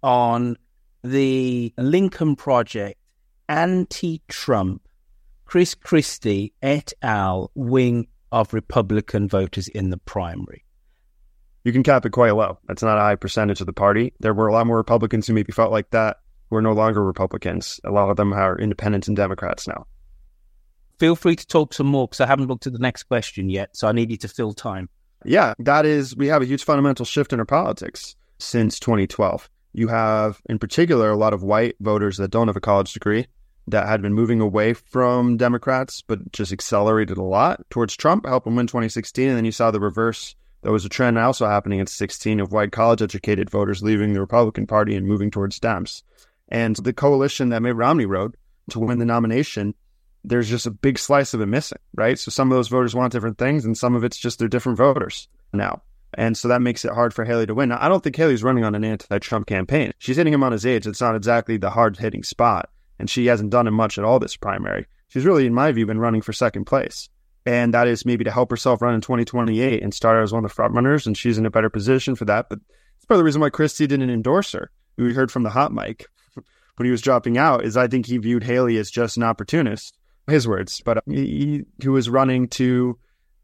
on 0.01 0.57
the 1.03 1.71
Lincoln 1.77 2.35
Project 2.35 2.99
anti-Trump 3.47 4.81
Chris 5.45 5.75
Christie 5.75 6.53
et 6.63 6.91
al. 7.03 7.51
wing 7.53 8.07
of 8.31 8.51
Republican 8.51 9.27
voters 9.27 9.67
in 9.67 9.91
the 9.91 9.97
primary. 9.97 10.65
You 11.63 11.71
can 11.71 11.83
cap 11.83 12.03
it 12.05 12.09
quite 12.09 12.31
low. 12.31 12.57
That's 12.67 12.81
not 12.81 12.97
a 12.97 13.01
high 13.01 13.15
percentage 13.15 13.61
of 13.61 13.67
the 13.67 13.73
party. 13.73 14.11
There 14.19 14.33
were 14.33 14.47
a 14.47 14.53
lot 14.53 14.65
more 14.65 14.77
Republicans 14.77 15.27
who 15.27 15.33
maybe 15.33 15.51
felt 15.51 15.71
like 15.71 15.91
that 15.91 16.17
who 16.49 16.55
are 16.55 16.61
no 16.61 16.73
longer 16.73 17.03
Republicans. 17.03 17.79
A 17.83 17.91
lot 17.91 18.09
of 18.09 18.17
them 18.17 18.33
are 18.33 18.57
independents 18.57 19.07
and 19.07 19.15
Democrats 19.15 19.67
now. 19.67 19.85
feel 20.99 21.15
free 21.15 21.35
to 21.35 21.45
talk 21.45 21.73
some 21.73 21.87
more 21.87 22.07
because 22.07 22.21
I 22.21 22.25
haven't 22.25 22.47
looked 22.47 22.65
at 22.65 22.73
the 22.73 22.79
next 22.79 23.03
question 23.03 23.49
yet. 23.49 23.77
So 23.77 23.87
I 23.87 23.91
need 23.91 24.09
you 24.09 24.17
to 24.17 24.27
fill 24.27 24.53
time. 24.53 24.89
Yeah, 25.25 25.53
that 25.59 25.85
is, 25.85 26.15
we 26.15 26.27
have 26.27 26.41
a 26.41 26.45
huge 26.45 26.63
fundamental 26.63 27.05
shift 27.05 27.33
in 27.33 27.39
our 27.39 27.45
politics 27.45 28.15
since 28.43 28.79
2012. 28.79 29.49
You 29.73 29.87
have, 29.87 30.41
in 30.47 30.59
particular, 30.59 31.09
a 31.09 31.17
lot 31.17 31.33
of 31.33 31.43
white 31.43 31.75
voters 31.79 32.17
that 32.17 32.31
don't 32.31 32.47
have 32.47 32.55
a 32.55 32.61
college 32.61 32.93
degree 32.93 33.27
that 33.67 33.87
had 33.87 34.01
been 34.01 34.13
moving 34.13 34.41
away 34.41 34.73
from 34.73 35.37
Democrats, 35.37 36.03
but 36.05 36.31
just 36.31 36.51
accelerated 36.51 37.17
a 37.17 37.23
lot 37.23 37.61
towards 37.69 37.95
Trump, 37.95 38.25
helped 38.25 38.45
him 38.45 38.55
win 38.55 38.67
2016. 38.67 39.29
And 39.29 39.37
then 39.37 39.45
you 39.45 39.51
saw 39.51 39.71
the 39.71 39.79
reverse. 39.79 40.35
There 40.61 40.71
was 40.71 40.85
a 40.85 40.89
trend 40.89 41.17
also 41.17 41.47
happening 41.47 41.79
in 41.79 41.87
16 41.87 42.39
of 42.39 42.51
white 42.51 42.71
college 42.71 43.01
educated 43.01 43.49
voters 43.49 43.81
leaving 43.81 44.13
the 44.13 44.19
Republican 44.19 44.67
Party 44.67 44.95
and 44.95 45.07
moving 45.07 45.31
towards 45.31 45.59
Dems. 45.59 46.03
And 46.49 46.75
the 46.75 46.93
coalition 46.93 47.49
that 47.49 47.61
Mitt 47.61 47.75
Romney 47.75 48.05
wrote 48.05 48.35
to 48.69 48.79
win 48.79 48.99
the 48.99 49.05
nomination, 49.05 49.73
there's 50.23 50.49
just 50.49 50.67
a 50.67 50.71
big 50.71 50.99
slice 50.99 51.33
of 51.33 51.41
it 51.41 51.47
missing, 51.47 51.79
right? 51.95 52.17
So 52.19 52.31
some 52.31 52.51
of 52.51 52.55
those 52.55 52.67
voters 52.67 52.95
want 52.95 53.11
different 53.11 53.37
things, 53.37 53.65
and 53.65 53.77
some 53.77 53.95
of 53.95 54.03
it's 54.03 54.17
just 54.17 54.39
they're 54.39 54.47
different 54.47 54.77
voters 54.77 55.27
now. 55.51 55.81
And 56.17 56.37
so 56.37 56.47
that 56.47 56.61
makes 56.61 56.85
it 56.85 56.93
hard 56.93 57.13
for 57.13 57.25
Haley 57.25 57.45
to 57.47 57.55
win. 57.55 57.69
Now, 57.69 57.77
I 57.79 57.89
don't 57.89 58.03
think 58.03 58.15
Haley's 58.15 58.43
running 58.43 58.63
on 58.63 58.75
an 58.75 58.83
anti 58.83 59.19
Trump 59.19 59.47
campaign. 59.47 59.93
She's 59.99 60.17
hitting 60.17 60.33
him 60.33 60.43
on 60.43 60.51
his 60.51 60.65
age. 60.65 60.87
It's 60.87 61.01
not 61.01 61.15
exactly 61.15 61.57
the 61.57 61.69
hard 61.69 61.97
hitting 61.97 62.23
spot. 62.23 62.69
And 62.99 63.09
she 63.09 63.25
hasn't 63.25 63.49
done 63.49 63.67
him 63.67 63.73
much 63.73 63.97
at 63.97 64.03
all 64.03 64.19
this 64.19 64.35
primary. 64.35 64.85
She's 65.07 65.25
really, 65.25 65.45
in 65.45 65.53
my 65.53 65.71
view, 65.71 65.85
been 65.85 65.99
running 65.99 66.21
for 66.21 66.33
second 66.33 66.65
place. 66.65 67.09
And 67.45 67.73
that 67.73 67.87
is 67.87 68.05
maybe 68.05 68.23
to 68.23 68.31
help 68.31 68.49
herself 68.49 68.81
run 68.81 68.93
in 68.93 69.01
2028 69.01 69.83
and 69.83 69.93
start 69.93 70.23
as 70.23 70.31
one 70.31 70.43
of 70.43 70.49
the 70.49 70.53
front 70.53 70.73
runners. 70.73 71.05
And 71.05 71.17
she's 71.17 71.37
in 71.37 71.45
a 71.45 71.51
better 71.51 71.69
position 71.69 72.15
for 72.15 72.25
that. 72.25 72.47
But 72.49 72.59
it's 72.97 73.05
part 73.05 73.15
of 73.15 73.19
the 73.19 73.25
reason 73.25 73.41
why 73.41 73.49
Christie 73.49 73.87
didn't 73.87 74.09
endorse 74.09 74.53
her. 74.53 74.71
We 74.97 75.13
heard 75.13 75.31
from 75.31 75.43
the 75.43 75.49
hot 75.49 75.73
mic 75.73 76.05
when 76.35 76.85
he 76.85 76.91
was 76.91 77.01
dropping 77.01 77.37
out 77.37 77.65
is 77.65 77.75
I 77.75 77.87
think 77.87 78.05
he 78.05 78.17
viewed 78.17 78.43
Haley 78.43 78.77
as 78.77 78.89
just 78.89 79.17
an 79.17 79.23
opportunist, 79.23 79.97
his 80.27 80.47
words, 80.47 80.81
but 80.85 81.03
he, 81.05 81.63
he 81.81 81.89
was 81.89 82.09
running 82.09 82.47
to 82.49 82.97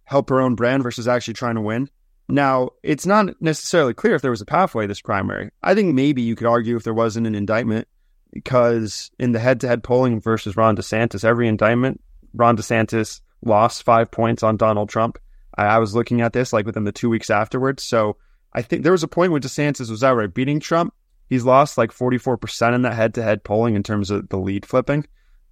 help 0.05 0.29
her 0.29 0.39
own 0.41 0.55
brand 0.55 0.81
versus 0.81 1.07
actually 1.07 1.33
trying 1.35 1.55
to 1.55 1.61
win. 1.61 1.89
Now, 2.29 2.69
it's 2.83 3.07
not 3.07 3.41
necessarily 3.41 3.95
clear 3.95 4.13
if 4.13 4.21
there 4.21 4.31
was 4.31 4.41
a 4.41 4.45
pathway 4.45 4.86
this 4.86 5.01
primary. 5.01 5.50
I 5.63 5.74
think 5.74 5.95
maybe 5.95 6.21
you 6.21 6.36
could 6.36 6.45
argue 6.45 6.75
if 6.75 6.83
there 6.83 6.93
wasn't 6.93 7.25
an 7.25 7.33
indictment, 7.33 7.88
because 8.31 9.09
in 9.17 9.31
the 9.31 9.39
head 9.39 9.59
to 9.62 9.67
head 9.67 9.83
polling 9.83 10.21
versus 10.21 10.55
Ron 10.55 10.75
DeSantis, 10.75 11.25
every 11.25 11.48
indictment, 11.48 12.01
Ron 12.33 12.55
DeSantis 12.55 13.21
lost 13.43 13.81
five 13.81 14.12
points 14.12 14.43
on 14.43 14.57
Donald 14.57 14.89
Trump. 14.89 15.17
I, 15.57 15.65
I 15.65 15.77
was 15.79 15.95
looking 15.95 16.21
at 16.21 16.33
this 16.33 16.53
like 16.53 16.67
within 16.67 16.83
the 16.83 16.91
two 16.91 17.09
weeks 17.09 17.31
afterwards. 17.31 17.83
So 17.83 18.17
I 18.53 18.62
think 18.62 18.83
there 18.83 18.91
was 18.91 19.03
a 19.03 19.07
point 19.07 19.31
when 19.31 19.41
DeSantis 19.41 19.89
was 19.89 20.03
outright 20.03 20.36
beating 20.36 20.59
Trump. 20.59 20.93
He's 21.29 21.45
lost 21.45 21.79
like 21.79 21.91
44% 21.91 22.75
in 22.75 22.83
that 22.83 22.93
head 22.93 23.15
to 23.15 23.24
head 23.24 23.43
polling 23.43 23.75
in 23.75 23.83
terms 23.83 24.12
of 24.12 24.29
the 24.29 24.38
lead 24.38 24.65
flipping. 24.67 25.05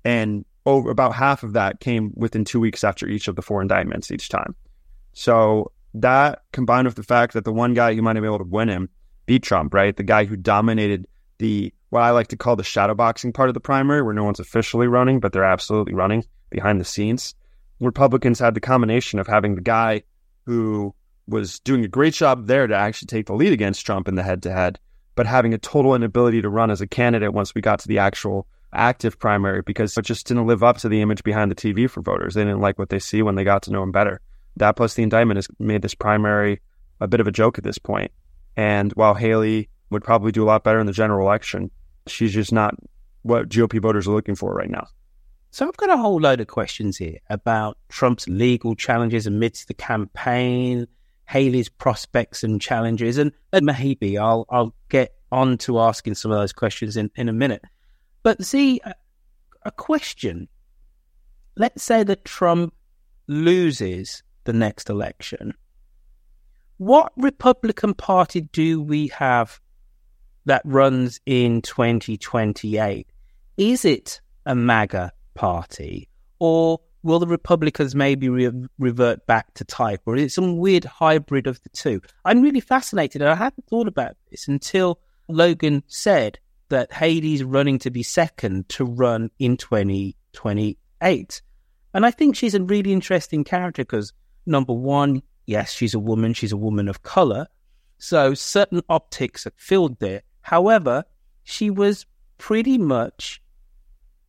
And 0.05 0.46
over 0.65 0.91
about 0.91 1.15
half 1.15 1.41
of 1.41 1.53
that 1.53 1.79
came 1.79 2.13
within 2.15 2.46
two 2.46 2.60
weeks 2.60 2.84
after 2.84 3.07
each 3.07 3.27
of 3.27 3.36
the 3.36 3.41
four 3.41 3.62
indictments 3.62 4.12
each 4.12 4.29
time. 4.29 4.55
So 5.13 5.72
that 5.94 6.44
combined 6.51 6.88
with 6.88 6.96
the 6.96 7.03
fact 7.03 7.34
that 7.34 7.46
the 7.46 7.53
one 7.53 7.74
guy 7.74 7.94
who 7.94 8.01
might 8.01 8.15
have 8.15 8.22
been 8.22 8.29
able 8.34 8.39
to 8.39 8.44
win 8.44 8.70
him 8.70 8.89
beat 9.25 9.44
Trump, 9.44 9.74
right? 9.74 9.96
The 9.96 10.03
guy 10.03 10.25
who 10.25 10.36
dominated 10.36 11.08
the 11.38 11.74
what 11.89 12.01
I 12.01 12.12
like 12.12 12.27
to 12.27 12.38
call 12.38 12.56
the 12.56 12.63
shadowboxing 12.63 13.34
part 13.34 13.50
of 13.50 13.53
the 13.53 13.62
primary, 13.62 14.01
where 14.01 14.13
no 14.13 14.24
one's 14.24 14.39
officially 14.39 14.88
running, 14.88 15.20
but 15.20 15.32
they're 15.32 15.44
absolutely 15.44 15.94
running 15.94 16.25
behind 16.50 16.82
the 16.82 16.86
scenes. 16.86 17.34
Republicans 17.79 18.39
had 18.39 18.53
the 18.53 18.60
combination 18.60 19.20
of 19.20 19.27
having 19.27 19.56
the 19.56 19.62
guy 19.62 20.03
who 20.46 20.94
was 21.27 21.60
doing 21.60 21.84
a 21.84 21.89
great 21.89 22.13
job 22.13 22.48
there 22.48 22.67
to 22.67 22.75
actually 22.75 23.08
take 23.08 23.27
the 23.27 23.34
lead 23.34 23.53
against 23.53 23.86
Trump 23.86 24.08
in 24.08 24.15
the 24.15 24.24
head 24.24 24.44
to 24.44 24.51
head, 24.51 24.79
but 25.15 25.25
having 25.25 25.53
a 25.53 25.58
total 25.58 25.94
inability 25.94 26.41
to 26.41 26.50
run 26.50 26.72
as 26.72 26.82
a 26.82 26.88
candidate 26.88 27.34
once 27.34 27.53
we 27.53 27.62
got 27.62 27.79
to 27.79 27.88
the 27.88 28.00
actual 28.00 28.48
active 28.74 29.17
primary 29.20 29.62
because 29.62 29.98
it 29.98 30.06
just 30.06 30.27
didn't 30.27 30.48
live 30.48 30.63
up 30.63 30.77
to 30.77 30.89
the 30.89 31.01
image 31.01 31.24
behind 31.24 31.51
the 31.51 31.56
TV 31.56 31.89
for 31.89 32.01
voters. 32.01 32.34
They 32.34 32.44
didn't 32.44 32.62
like 32.62 32.77
what 32.79 32.89
they 32.89 33.00
see 33.00 33.22
when 33.22 33.36
they 33.36 33.44
got 33.44 33.63
to 33.63 33.72
know 33.72 33.84
him 33.84 33.91
better. 33.91 34.22
That 34.59 34.75
plus 34.75 34.93
the 34.95 35.03
indictment 35.03 35.37
has 35.37 35.47
made 35.59 35.81
this 35.81 35.95
primary 35.95 36.61
a 36.99 37.07
bit 37.07 37.19
of 37.19 37.27
a 37.27 37.31
joke 37.31 37.57
at 37.57 37.63
this 37.63 37.77
point. 37.77 38.11
And 38.55 38.91
while 38.93 39.13
Haley 39.13 39.69
would 39.89 40.03
probably 40.03 40.31
do 40.31 40.43
a 40.43 40.45
lot 40.47 40.63
better 40.63 40.79
in 40.79 40.87
the 40.87 40.91
general 40.91 41.27
election, 41.27 41.71
she's 42.07 42.33
just 42.33 42.51
not 42.51 42.75
what 43.21 43.49
GOP 43.49 43.81
voters 43.81 44.07
are 44.07 44.11
looking 44.11 44.35
for 44.35 44.53
right 44.53 44.69
now. 44.69 44.87
So 45.51 45.67
I've 45.67 45.77
got 45.77 45.89
a 45.89 45.97
whole 45.97 46.19
load 46.19 46.41
of 46.41 46.47
questions 46.47 46.97
here 46.97 47.17
about 47.29 47.77
Trump's 47.89 48.27
legal 48.27 48.75
challenges 48.75 49.27
amidst 49.27 49.67
the 49.67 49.73
campaign, 49.73 50.87
Haley's 51.25 51.69
prospects 51.69 52.43
and 52.43 52.61
challenges, 52.61 53.17
and, 53.17 53.31
and 53.53 53.65
maybe 53.65 54.17
I'll 54.17 54.45
I'll 54.49 54.73
get 54.89 55.15
on 55.31 55.57
to 55.59 55.79
asking 55.79 56.15
some 56.15 56.31
of 56.31 56.37
those 56.37 56.53
questions 56.53 56.97
in, 56.97 57.11
in 57.15 57.29
a 57.29 57.33
minute. 57.33 57.63
But 58.23 58.43
Zee, 58.43 58.81
a, 58.83 58.93
a 59.63 59.71
question. 59.71 60.47
Let's 61.55 61.83
say 61.83 62.03
that 62.03 62.23
Trump 62.23 62.73
loses 63.27 64.23
the 64.47 64.53
next 64.53 64.89
election. 64.89 65.53
What 66.77 67.11
Republican 67.17 67.93
Party 67.93 68.41
do 68.41 68.81
we 68.81 69.07
have 69.09 69.59
that 70.45 70.61
runs 70.63 71.19
in 71.25 71.61
2028? 71.61 73.07
Is 73.57 73.85
it 73.85 74.21
a 74.45 74.55
MAGA 74.55 75.11
party 75.35 76.07
or 76.39 76.79
will 77.03 77.19
the 77.19 77.27
Republicans 77.27 77.93
maybe 77.93 78.29
re- 78.29 78.67
revert 78.79 79.27
back 79.27 79.53
to 79.55 79.65
type 79.65 80.01
or 80.05 80.15
is 80.15 80.23
it 80.23 80.31
some 80.31 80.57
weird 80.57 80.85
hybrid 80.85 81.45
of 81.45 81.61
the 81.63 81.69
two? 81.69 82.01
I'm 82.23 82.41
really 82.41 82.61
fascinated 82.61 83.21
and 83.21 83.29
I 83.29 83.35
hadn't 83.35 83.67
thought 83.67 83.87
about 83.87 84.15
this 84.31 84.47
until 84.47 84.99
Logan 85.27 85.83
said 85.87 86.39
that 86.69 86.93
Haley's 86.93 87.43
running 87.43 87.79
to 87.79 87.91
be 87.91 88.03
second 88.03 88.69
to 88.69 88.85
run 88.85 89.29
in 89.39 89.57
2028. 89.57 91.41
And 91.93 92.05
I 92.05 92.11
think 92.11 92.35
she's 92.35 92.53
a 92.53 92.61
really 92.61 92.93
interesting 92.93 93.43
character 93.43 93.83
because, 93.83 94.13
number 94.47 94.73
one, 94.73 95.21
yes, 95.45 95.73
she's 95.73 95.93
a 95.93 95.99
woman, 95.99 96.33
she's 96.33 96.51
a 96.51 96.57
woman 96.57 96.87
of 96.87 97.03
color. 97.03 97.47
So 97.97 98.33
certain 98.33 98.81
optics 98.89 99.45
are 99.47 99.53
filled 99.55 99.99
there. 99.99 100.21
However, 100.41 101.03
she 101.43 101.69
was 101.69 102.05
pretty 102.37 102.77
much 102.77 103.41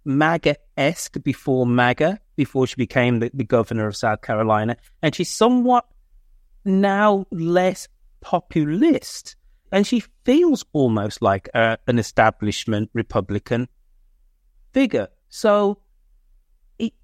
MAGA 0.04 0.56
esque 0.76 1.22
before 1.22 1.66
MAGA, 1.66 2.20
before 2.36 2.66
she 2.66 2.76
became 2.76 3.20
the, 3.20 3.30
the 3.34 3.44
governor 3.44 3.86
of 3.86 3.96
South 3.96 4.22
Carolina. 4.22 4.76
And 5.02 5.14
she's 5.14 5.30
somewhat 5.30 5.84
now 6.64 7.26
less 7.30 7.88
populist 8.20 9.36
and 9.72 9.86
she 9.86 10.02
feels 10.24 10.64
almost 10.72 11.22
like 11.22 11.48
a, 11.54 11.78
an 11.86 11.98
establishment 11.98 12.90
Republican 12.94 13.68
figure. 14.72 15.08
So, 15.28 15.78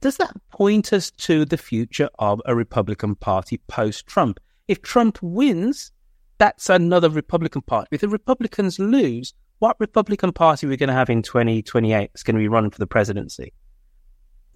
does 0.01 0.17
that 0.19 0.35
point 0.51 0.93
us 0.93 1.11
to 1.11 1.45
the 1.45 1.57
future 1.57 2.09
of 2.19 2.41
a 2.47 2.55
Republican 2.55 3.15
Party 3.17 3.59
post 3.67 4.07
Trump? 4.07 4.41
If 4.69 4.83
Trump 4.83 5.19
wins, 5.23 5.93
that's 6.39 6.71
another 6.71 7.11
Republican 7.11 7.63
Party. 7.63 7.89
If 7.93 8.01
the 8.01 8.09
Republicans 8.09 8.79
lose, 8.79 9.35
what 9.59 9.77
Republican 9.81 10.33
Party 10.33 10.67
are 10.67 10.71
we 10.71 10.77
going 10.77 10.89
to 10.89 10.95
have 10.95 11.11
in 11.11 11.23
2028 11.23 12.11
that's 12.13 12.23
going 12.23 12.35
to 12.35 12.41
be 12.41 12.49
running 12.49 12.71
for 12.71 12.79
the 12.79 12.87
presidency? 12.87 13.53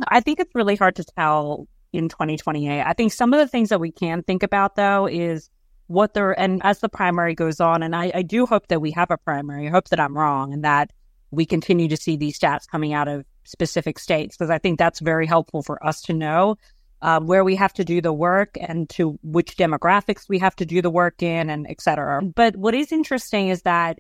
I 0.07 0.21
think 0.21 0.39
it's 0.41 0.55
really 0.55 0.77
hard 0.77 0.97
to 0.97 1.05
tell 1.05 1.67
in 1.93 2.09
2028. 2.09 2.83
I 2.83 2.93
think 2.93 3.13
some 3.13 3.33
of 3.33 3.41
the 3.41 3.49
things 3.49 3.69
that 3.71 3.81
we 3.81 3.91
can 3.91 4.23
think 4.23 4.43
about, 4.43 4.77
though, 4.77 5.07
is 5.07 5.51
what 5.87 6.15
they're 6.15 6.39
and 6.39 6.61
as 6.63 6.81
the 6.81 6.89
primary 6.89 7.35
goes 7.35 7.61
on, 7.61 7.83
and 7.83 7.97
I, 7.97 8.13
I 8.15 8.23
do 8.23 8.47
hope 8.47 8.69
that 8.69 8.81
we 8.81 8.91
have 8.93 9.11
a 9.11 9.17
primary. 9.17 9.67
I 9.67 9.71
hope 9.71 9.89
that 9.89 9.99
I'm 9.99 10.17
wrong 10.17 10.53
and 10.53 10.63
that 10.65 10.93
we 11.31 11.47
continue 11.47 11.89
to 11.89 11.97
see 11.97 12.17
these 12.17 12.39
stats 12.39 12.69
coming 12.69 12.93
out 12.93 13.09
of 13.09 13.25
specific 13.49 13.99
states 13.99 14.37
because 14.37 14.51
I 14.51 14.59
think 14.59 14.79
that's 14.79 15.01
very 15.01 15.27
helpful 15.27 15.63
for 15.63 15.85
us 15.85 16.01
to 16.03 16.13
know 16.13 16.57
um, 17.03 17.27
where 17.27 17.45
we 17.45 17.57
have 17.57 17.73
to 17.75 17.85
do 17.85 18.01
the 18.01 18.13
work 18.13 18.57
and 18.61 18.89
to 18.91 19.19
which 19.23 19.57
demographics 19.57 20.29
we 20.29 20.39
have 20.39 20.57
to 20.57 20.67
do 20.67 20.83
the 20.83 20.91
work 20.91 21.23
in 21.23 21.51
and 21.51 21.67
et 21.69 21.81
cetera. 21.81 22.23
But 22.23 22.57
what 22.57 22.75
is 22.75 22.93
interesting 22.93 23.49
is 23.49 23.63
that 23.63 23.99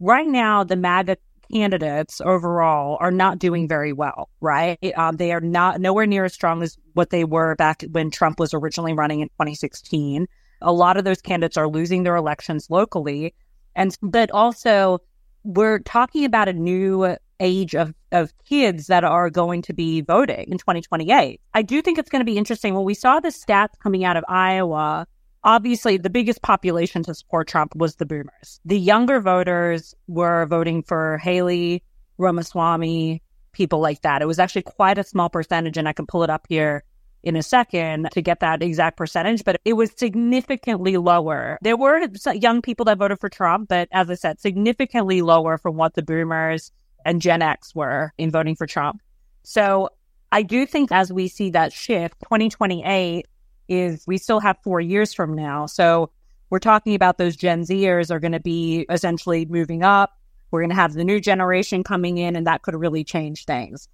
right 0.00 0.26
now 0.26 0.64
the 0.64 0.76
MAGA 0.76 1.16
candidates 1.52 2.20
overall 2.20 2.96
are 3.00 3.10
not 3.10 3.38
doing 3.38 3.68
very 3.68 3.92
well, 3.92 4.28
right? 4.40 4.78
Um, 4.96 5.16
they 5.16 5.32
are 5.32 5.40
not 5.40 5.80
nowhere 5.80 6.06
near 6.06 6.24
as 6.24 6.34
strong 6.34 6.62
as 6.62 6.76
what 6.94 7.10
they 7.10 7.24
were 7.24 7.54
back 7.56 7.84
when 7.90 8.10
Trump 8.10 8.40
was 8.40 8.54
originally 8.54 8.92
running 8.92 9.20
in 9.20 9.28
2016 9.28 10.26
a 10.64 10.72
lot 10.72 10.96
of 10.96 11.04
those 11.04 11.20
candidates 11.20 11.56
are 11.56 11.68
losing 11.68 12.02
their 12.02 12.16
elections 12.16 12.68
locally. 12.70 13.34
And, 13.76 13.96
but 14.02 14.30
also 14.30 15.00
we're 15.44 15.80
talking 15.80 16.24
about 16.24 16.48
a 16.48 16.52
new 16.52 17.16
age 17.44 17.74
of, 17.74 17.94
of 18.10 18.32
kids 18.44 18.86
that 18.88 19.04
are 19.04 19.30
going 19.30 19.62
to 19.62 19.72
be 19.72 20.00
voting 20.00 20.50
in 20.50 20.58
2028. 20.58 21.40
I 21.52 21.62
do 21.62 21.82
think 21.82 21.98
it's 21.98 22.10
going 22.10 22.20
to 22.20 22.24
be 22.24 22.38
interesting. 22.38 22.74
When 22.74 22.84
we 22.84 22.94
saw 22.94 23.20
the 23.20 23.28
stats 23.28 23.78
coming 23.80 24.04
out 24.04 24.16
of 24.16 24.24
Iowa, 24.26 25.06
obviously 25.44 25.98
the 25.98 26.10
biggest 26.10 26.42
population 26.42 27.02
to 27.04 27.14
support 27.14 27.46
Trump 27.46 27.76
was 27.76 27.96
the 27.96 28.06
boomers. 28.06 28.60
The 28.64 28.78
younger 28.78 29.20
voters 29.20 29.94
were 30.08 30.46
voting 30.46 30.82
for 30.82 31.18
Haley, 31.18 31.84
Ramaswamy, 32.18 33.22
people 33.52 33.80
like 33.80 34.02
that. 34.02 34.22
It 34.22 34.26
was 34.26 34.38
actually 34.38 34.62
quite 34.62 34.98
a 34.98 35.04
small 35.04 35.28
percentage, 35.28 35.76
and 35.76 35.88
I 35.88 35.92
can 35.92 36.06
pull 36.06 36.24
it 36.24 36.30
up 36.30 36.46
here 36.48 36.82
in 37.22 37.36
a 37.36 37.42
second 37.42 38.08
to 38.12 38.20
get 38.20 38.40
that 38.40 38.62
exact 38.62 38.98
percentage, 38.98 39.44
but 39.44 39.60
it 39.64 39.72
was 39.72 39.90
significantly 39.96 40.98
lower. 40.98 41.58
There 41.62 41.76
were 41.76 42.06
young 42.34 42.60
people 42.60 42.84
that 42.84 42.98
voted 42.98 43.18
for 43.18 43.30
Trump, 43.30 43.68
but 43.68 43.88
as 43.92 44.10
I 44.10 44.14
said, 44.14 44.40
significantly 44.40 45.22
lower 45.22 45.56
from 45.56 45.76
what 45.76 45.94
the 45.94 46.02
boomers 46.02 46.70
and 47.04 47.20
Gen 47.20 47.42
X 47.42 47.74
were 47.74 48.12
in 48.18 48.30
voting 48.30 48.56
for 48.56 48.66
Trump. 48.66 49.00
So 49.42 49.90
I 50.32 50.42
do 50.42 50.66
think 50.66 50.90
as 50.90 51.12
we 51.12 51.28
see 51.28 51.50
that 51.50 51.72
shift, 51.72 52.20
2028 52.20 53.26
is 53.68 54.04
we 54.06 54.18
still 54.18 54.40
have 54.40 54.56
four 54.62 54.80
years 54.80 55.12
from 55.12 55.34
now. 55.34 55.66
So 55.66 56.10
we're 56.50 56.58
talking 56.58 56.94
about 56.94 57.18
those 57.18 57.36
Gen 57.36 57.62
Zers 57.62 58.10
are 58.10 58.20
going 58.20 58.32
to 58.32 58.40
be 58.40 58.86
essentially 58.90 59.44
moving 59.46 59.82
up. 59.82 60.18
We're 60.50 60.60
going 60.60 60.70
to 60.70 60.76
have 60.76 60.94
the 60.94 61.04
new 61.04 61.20
generation 61.20 61.82
coming 61.82 62.18
in, 62.18 62.36
and 62.36 62.46
that 62.46 62.62
could 62.62 62.74
really 62.74 63.02
change 63.02 63.44
things. 63.44 63.88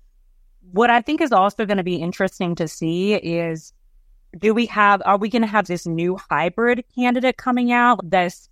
What 0.72 0.90
I 0.90 1.00
think 1.00 1.20
is 1.20 1.32
also 1.32 1.64
going 1.64 1.78
to 1.78 1.82
be 1.82 1.96
interesting 1.96 2.54
to 2.56 2.68
see 2.68 3.14
is 3.14 3.72
do 4.38 4.54
we 4.54 4.66
have, 4.66 5.02
are 5.04 5.16
we 5.16 5.28
going 5.28 5.42
to 5.42 5.48
have 5.48 5.66
this 5.66 5.86
new 5.86 6.16
hybrid 6.16 6.84
candidate 6.94 7.36
coming 7.36 7.72
out, 7.72 7.98
this 8.08 8.48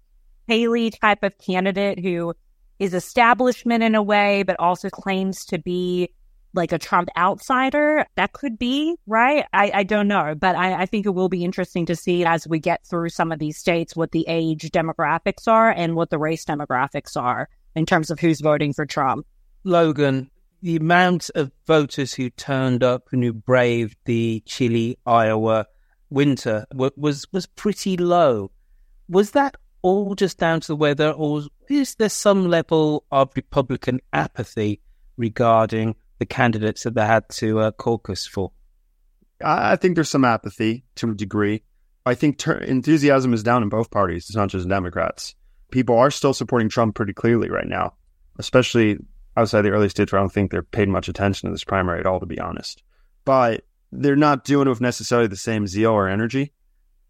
Haley 0.47 0.91
type 0.91 1.23
of 1.23 1.37
candidate 1.39 1.99
who 1.99 2.35
is 2.79 2.95
establishment 2.95 3.83
in 3.83 3.95
a 3.95 4.03
way, 4.03 4.43
but 4.43 4.57
also 4.59 4.89
claims 4.89 5.45
to 5.47 5.59
be 5.59 6.11
like 6.55 6.73
a 6.73 6.79
Trump 6.79 7.09
outsider. 7.17 8.07
That 8.17 8.33
could 8.33 8.59
be, 8.59 8.97
right? 9.07 9.45
I, 9.53 9.71
I 9.75 9.83
don't 9.83 10.09
know. 10.09 10.35
But 10.35 10.57
I, 10.57 10.83
I 10.83 10.87
think 10.87 11.07
it 11.07 11.11
will 11.11 11.29
be 11.29 11.45
interesting 11.45 11.87
to 11.87 11.97
see 11.97 12.25
as 12.25 12.49
we 12.49 12.59
get 12.59 12.87
through 12.87 13.11
some 13.11 13.33
of 13.33 13.39
these 13.39 13.59
states 13.59 13.95
what 13.95 14.13
the 14.13 14.25
age 14.29 14.71
demographics 14.71 15.47
are 15.47 15.71
and 15.71 15.95
what 15.95 16.11
the 16.11 16.19
race 16.19 16.45
demographics 16.45 17.17
are 17.21 17.49
in 17.75 17.87
terms 17.87 18.11
of 18.11 18.19
who's 18.19 18.41
voting 18.41 18.73
for 18.73 18.87
Trump. 18.87 19.27
Logan, 19.65 20.31
the 20.63 20.77
amount 20.77 21.31
of 21.35 21.53
voters 21.67 22.15
who 22.15 22.31
turned 22.31 22.83
up 22.83 23.09
and 23.13 23.23
who 23.23 23.33
braved 23.33 23.97
the 24.05 24.43
chilly 24.47 24.99
Iowa 25.07 25.67
winter 26.11 26.67
was 26.75 27.27
was 27.33 27.47
pretty 27.47 27.97
low. 27.97 28.51
Was 29.09 29.33
that 29.33 29.57
all 29.83 30.15
just 30.15 30.39
down 30.39 30.61
to 30.61 30.69
the 30.69 30.77
weather, 30.77 31.11
or 31.11 31.43
is 31.69 31.95
there 31.97 32.09
some 32.09 32.49
level 32.49 33.05
of 33.11 33.31
Republican 33.37 34.01
apathy 34.13 34.81
regarding 35.17 35.95
the 36.19 36.27
candidates 36.27 36.83
that 36.83 36.95
they 36.95 37.07
had 37.07 37.29
to 37.29 37.61
uh, 37.61 37.71
caucus 37.73 38.27
for? 38.27 38.53
I 39.45 39.77
think 39.77 39.95
there's 39.95 40.09
some 40.09 40.25
apathy 40.25 40.85
to 40.97 41.11
a 41.11 41.15
degree. 41.15 41.63
I 42.05 42.15
think 42.15 42.39
ter- 42.39 42.59
enthusiasm 42.59 43.33
is 43.33 43.43
down 43.43 43.63
in 43.63 43.69
both 43.69 43.91
parties. 43.91 44.25
It's 44.29 44.37
not 44.37 44.49
just 44.49 44.69
Democrats. 44.69 45.35
People 45.71 45.99
are 45.99 46.11
still 46.11 46.35
supporting 46.35 46.69
Trump 46.69 46.95
pretty 46.95 47.13
clearly 47.13 47.51
right 47.51 47.67
now, 47.67 47.95
especially 48.39 48.99
outside 49.37 49.63
the 49.63 49.71
early 49.71 49.89
states 49.89 50.11
where 50.11 50.19
I 50.19 50.23
don't 50.23 50.33
think 50.33 50.51
they're 50.51 50.63
paid 50.63 50.89
much 50.89 51.09
attention 51.09 51.49
to 51.49 51.53
this 51.53 51.65
primary 51.65 52.01
at 52.01 52.07
all, 52.07 52.19
to 52.19 52.27
be 52.27 52.41
honest. 52.41 52.83
But 53.25 53.65
they're 53.93 54.17
not 54.17 54.45
doing 54.45 54.67
it 54.67 54.71
with 54.71 54.81
necessarily 54.81 55.29
the 55.29 55.37
same 55.37 55.67
zeal 55.67 55.93
or 55.93 56.09
energy. 56.09 56.53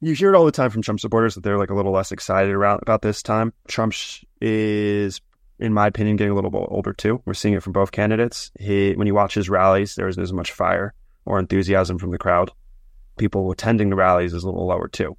You 0.00 0.14
hear 0.14 0.32
it 0.32 0.36
all 0.36 0.44
the 0.44 0.52
time 0.52 0.70
from 0.70 0.82
Trump 0.82 1.00
supporters 1.00 1.34
that 1.34 1.42
they're 1.42 1.58
like 1.58 1.70
a 1.70 1.74
little 1.74 1.92
less 1.92 2.12
excited 2.12 2.54
about, 2.54 2.82
about 2.82 3.02
this 3.02 3.20
time. 3.20 3.52
Trump 3.66 3.94
is, 4.40 5.20
in 5.58 5.72
my 5.72 5.88
opinion, 5.88 6.16
getting 6.16 6.30
a 6.30 6.34
little 6.36 6.50
bit 6.50 6.66
older 6.68 6.92
too. 6.92 7.20
We're 7.24 7.34
seeing 7.34 7.54
it 7.54 7.64
from 7.64 7.72
both 7.72 7.90
candidates. 7.90 8.52
He, 8.60 8.92
when 8.92 9.08
you 9.08 9.14
watch 9.14 9.34
his 9.34 9.48
rallies, 9.48 9.96
there 9.96 10.06
isn't 10.06 10.22
as 10.22 10.32
much 10.32 10.52
fire 10.52 10.94
or 11.24 11.40
enthusiasm 11.40 11.98
from 11.98 12.12
the 12.12 12.18
crowd. 12.18 12.52
People 13.16 13.50
attending 13.50 13.90
the 13.90 13.96
rallies 13.96 14.34
is 14.34 14.44
a 14.44 14.46
little 14.46 14.66
lower 14.66 14.86
too. 14.86 15.16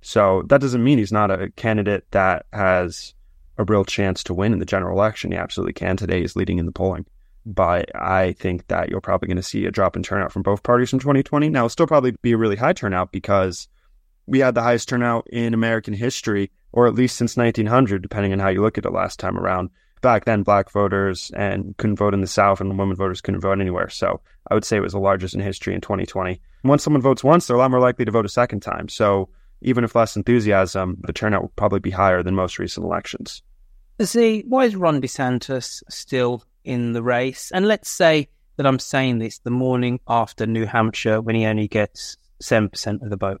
So 0.00 0.44
that 0.48 0.60
doesn't 0.60 0.84
mean 0.84 0.98
he's 0.98 1.12
not 1.12 1.32
a 1.32 1.50
candidate 1.50 2.04
that 2.12 2.46
has 2.52 3.14
a 3.58 3.64
real 3.64 3.84
chance 3.84 4.22
to 4.24 4.34
win 4.34 4.52
in 4.52 4.60
the 4.60 4.64
general 4.64 4.96
election. 4.96 5.32
He 5.32 5.38
absolutely 5.38 5.72
can. 5.72 5.96
Today 5.96 6.20
he's 6.20 6.36
leading 6.36 6.58
in 6.58 6.66
the 6.66 6.72
polling. 6.72 7.06
But 7.46 7.90
I 7.96 8.32
think 8.34 8.68
that 8.68 8.90
you're 8.90 9.00
probably 9.00 9.26
going 9.26 9.36
to 9.36 9.42
see 9.42 9.66
a 9.66 9.70
drop 9.72 9.96
in 9.96 10.02
turnout 10.02 10.30
from 10.30 10.42
both 10.42 10.62
parties 10.62 10.90
from 10.90 11.00
2020. 11.00 11.48
Now, 11.48 11.60
it'll 11.60 11.68
still 11.68 11.86
probably 11.86 12.12
be 12.22 12.32
a 12.32 12.36
really 12.36 12.56
high 12.56 12.72
turnout 12.72 13.12
because 13.12 13.68
we 14.26 14.38
had 14.40 14.54
the 14.54 14.62
highest 14.62 14.88
turnout 14.88 15.26
in 15.28 15.54
American 15.54 15.94
history, 15.94 16.50
or 16.72 16.86
at 16.86 16.94
least 16.94 17.16
since 17.16 17.36
1900, 17.36 18.02
depending 18.02 18.32
on 18.32 18.38
how 18.38 18.48
you 18.48 18.62
look 18.62 18.78
at 18.78 18.84
it 18.84 18.92
last 18.92 19.18
time 19.18 19.38
around. 19.38 19.70
Back 20.02 20.24
then, 20.24 20.42
black 20.42 20.70
voters 20.70 21.30
and 21.34 21.76
couldn't 21.78 21.96
vote 21.96 22.14
in 22.14 22.20
the 22.20 22.26
South, 22.26 22.60
and 22.60 22.78
women 22.78 22.96
voters 22.96 23.20
couldn't 23.20 23.40
vote 23.40 23.60
anywhere. 23.60 23.88
So 23.88 24.20
I 24.50 24.54
would 24.54 24.64
say 24.64 24.76
it 24.76 24.82
was 24.82 24.92
the 24.92 24.98
largest 24.98 25.34
in 25.34 25.40
history 25.40 25.74
in 25.74 25.80
2020. 25.80 26.40
once 26.62 26.82
someone 26.82 27.02
votes 27.02 27.24
once, 27.24 27.46
they're 27.46 27.56
a 27.56 27.58
lot 27.58 27.70
more 27.70 27.80
likely 27.80 28.04
to 28.04 28.10
vote 28.10 28.26
a 28.26 28.30
second 28.30 28.60
time. 28.60 28.88
So 28.88 29.30
even 29.62 29.84
if 29.84 29.94
less 29.94 30.16
enthusiasm, 30.16 30.98
the 31.02 31.12
turnout 31.12 31.42
will 31.42 31.52
probably 31.56 31.80
be 31.80 31.90
higher 31.90 32.22
than 32.22 32.34
most 32.34 32.58
recent 32.58 32.84
elections. 32.84 33.42
Zee, 34.02 34.44
why 34.46 34.64
is 34.64 34.76
Ron 34.76 35.00
DeSantis 35.00 35.82
still 35.88 36.42
in 36.64 36.92
the 36.92 37.02
race. 37.02 37.50
And 37.52 37.68
let's 37.68 37.90
say 37.90 38.28
that 38.56 38.66
I'm 38.66 38.78
saying 38.78 39.18
this 39.18 39.38
the 39.38 39.50
morning 39.50 40.00
after 40.08 40.46
New 40.46 40.66
Hampshire 40.66 41.20
when 41.20 41.36
he 41.36 41.46
only 41.46 41.68
gets 41.68 42.16
7% 42.42 43.02
of 43.02 43.10
the 43.10 43.16
vote. 43.16 43.40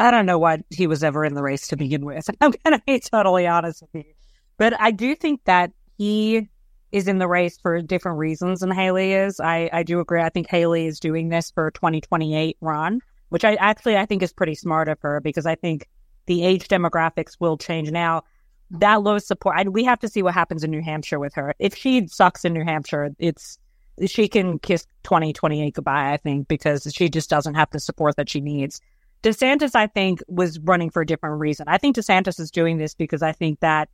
I 0.00 0.10
don't 0.10 0.26
know 0.26 0.38
why 0.38 0.62
he 0.70 0.86
was 0.86 1.04
ever 1.04 1.24
in 1.24 1.34
the 1.34 1.42
race 1.42 1.68
to 1.68 1.76
begin 1.76 2.04
with. 2.04 2.28
I'm 2.40 2.52
going 2.64 2.78
to 2.78 2.82
be 2.86 3.00
totally 3.00 3.46
honest 3.46 3.82
with 3.82 4.06
you. 4.06 4.12
But 4.56 4.80
I 4.80 4.90
do 4.90 5.14
think 5.14 5.44
that 5.44 5.72
he 5.98 6.48
is 6.90 7.06
in 7.06 7.18
the 7.18 7.28
race 7.28 7.58
for 7.58 7.80
different 7.82 8.18
reasons 8.18 8.60
than 8.60 8.70
Haley 8.70 9.12
is. 9.12 9.38
I, 9.38 9.68
I 9.72 9.82
do 9.82 10.00
agree. 10.00 10.22
I 10.22 10.30
think 10.30 10.48
Haley 10.48 10.86
is 10.86 10.98
doing 10.98 11.28
this 11.28 11.50
for 11.50 11.70
2028 11.72 12.56
run, 12.60 13.00
which 13.28 13.44
I 13.44 13.54
actually 13.56 13.96
I 13.96 14.06
think 14.06 14.22
is 14.22 14.32
pretty 14.32 14.54
smart 14.54 14.88
of 14.88 14.98
her 15.02 15.20
because 15.20 15.46
I 15.46 15.54
think 15.54 15.86
the 16.26 16.44
age 16.44 16.66
demographics 16.66 17.36
will 17.38 17.56
change 17.56 17.90
now 17.90 18.22
that 18.70 19.02
low 19.02 19.18
support. 19.18 19.56
I, 19.58 19.68
we 19.68 19.84
have 19.84 20.00
to 20.00 20.08
see 20.08 20.22
what 20.22 20.34
happens 20.34 20.64
in 20.64 20.70
New 20.70 20.82
Hampshire 20.82 21.18
with 21.18 21.34
her. 21.34 21.54
If 21.58 21.76
she 21.76 22.06
sucks 22.06 22.44
in 22.44 22.54
New 22.54 22.64
Hampshire, 22.64 23.10
it's 23.18 23.58
she 24.06 24.28
can 24.28 24.58
kiss 24.58 24.86
2028 25.02 25.74
goodbye, 25.74 26.12
I 26.12 26.16
think, 26.16 26.48
because 26.48 26.90
she 26.94 27.08
just 27.08 27.28
doesn't 27.28 27.54
have 27.54 27.68
the 27.70 27.80
support 27.80 28.16
that 28.16 28.30
she 28.30 28.40
needs. 28.40 28.80
DeSantis, 29.22 29.74
I 29.74 29.86
think, 29.86 30.22
was 30.28 30.58
running 30.60 30.90
for 30.90 31.02
a 31.02 31.06
different 31.06 31.40
reason. 31.40 31.66
I 31.68 31.78
think 31.78 31.96
DeSantis 31.96 32.40
is 32.40 32.50
doing 32.50 32.78
this 32.78 32.94
because 32.94 33.22
I 33.22 33.32
think 33.32 33.60
that 33.60 33.88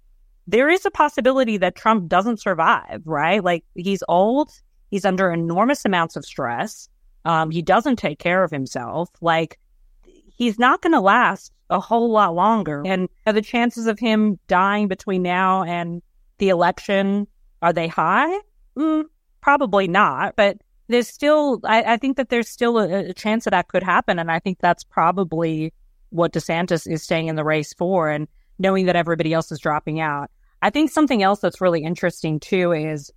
there 0.46 0.68
is 0.68 0.86
a 0.86 0.90
possibility 0.90 1.56
that 1.56 1.74
Trump 1.74 2.08
doesn't 2.08 2.40
survive, 2.40 3.02
right? 3.04 3.42
Like 3.42 3.64
he's 3.74 4.02
old, 4.08 4.50
he's 4.90 5.04
under 5.04 5.32
enormous 5.32 5.84
amounts 5.84 6.16
of 6.16 6.24
stress. 6.24 6.88
Um, 7.24 7.50
he 7.50 7.62
doesn't 7.62 7.96
take 7.96 8.20
care 8.20 8.44
of 8.44 8.52
himself. 8.52 9.10
Like 9.20 9.58
he's 10.04 10.58
not 10.58 10.82
going 10.82 10.92
to 10.92 11.00
last 11.00 11.52
a 11.70 11.80
whole 11.80 12.10
lot 12.10 12.34
longer. 12.34 12.82
And 12.86 13.08
are 13.26 13.32
the 13.32 13.42
chances 13.42 13.88
of 13.88 13.98
him 13.98 14.38
dying 14.46 14.86
between 14.86 15.22
now 15.22 15.64
and 15.64 16.02
the 16.38 16.50
election, 16.50 17.26
are 17.62 17.72
they 17.72 17.88
high? 17.88 18.38
Mm, 18.78 19.04
probably 19.40 19.88
not. 19.88 20.36
But 20.36 20.58
there's 20.88 21.08
still, 21.08 21.60
I, 21.64 21.94
I 21.94 21.96
think 21.96 22.16
that 22.16 22.28
there's 22.28 22.48
still 22.48 22.78
a, 22.78 23.08
a, 23.08 23.12
chance 23.12 23.44
that 23.44 23.50
that 23.50 23.68
could 23.68 23.82
happen. 23.82 24.18
And 24.18 24.30
I 24.30 24.38
think 24.38 24.58
that's 24.60 24.84
probably 24.84 25.72
what 26.10 26.32
DeSantis 26.32 26.90
is 26.90 27.02
staying 27.02 27.28
in 27.28 27.36
the 27.36 27.44
race 27.44 27.72
for 27.74 28.08
and 28.08 28.28
knowing 28.58 28.86
that 28.86 28.96
everybody 28.96 29.32
else 29.32 29.50
is 29.50 29.58
dropping 29.58 30.00
out. 30.00 30.30
I 30.62 30.70
think 30.70 30.90
something 30.90 31.22
else 31.22 31.40
that's 31.40 31.60
really 31.60 31.82
interesting 31.82 32.40
too 32.40 32.72
is 32.72 33.12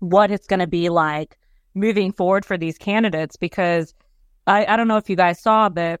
what 0.00 0.30
it's 0.30 0.46
going 0.46 0.60
to 0.60 0.66
be 0.66 0.88
like 0.90 1.38
moving 1.74 2.12
forward 2.12 2.44
for 2.44 2.56
these 2.56 2.78
candidates 2.78 3.36
because 3.36 3.94
I, 4.46 4.66
I 4.66 4.76
don't 4.76 4.88
know 4.88 4.96
if 4.96 5.10
you 5.10 5.16
guys 5.16 5.40
saw, 5.40 5.68
but 5.68 6.00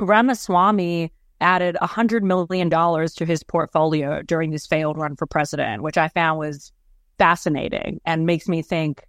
Ramaswamy 0.00 1.12
added 1.40 1.76
$100 1.80 2.22
million 2.22 2.70
to 2.70 3.24
his 3.24 3.42
portfolio 3.42 4.22
during 4.22 4.50
this 4.50 4.66
failed 4.66 4.96
run 4.96 5.16
for 5.16 5.26
president, 5.26 5.82
which 5.82 5.98
I 5.98 6.08
found 6.08 6.38
was 6.38 6.72
fascinating 7.18 8.00
and 8.04 8.26
makes 8.26 8.48
me 8.48 8.62
think 8.62 9.04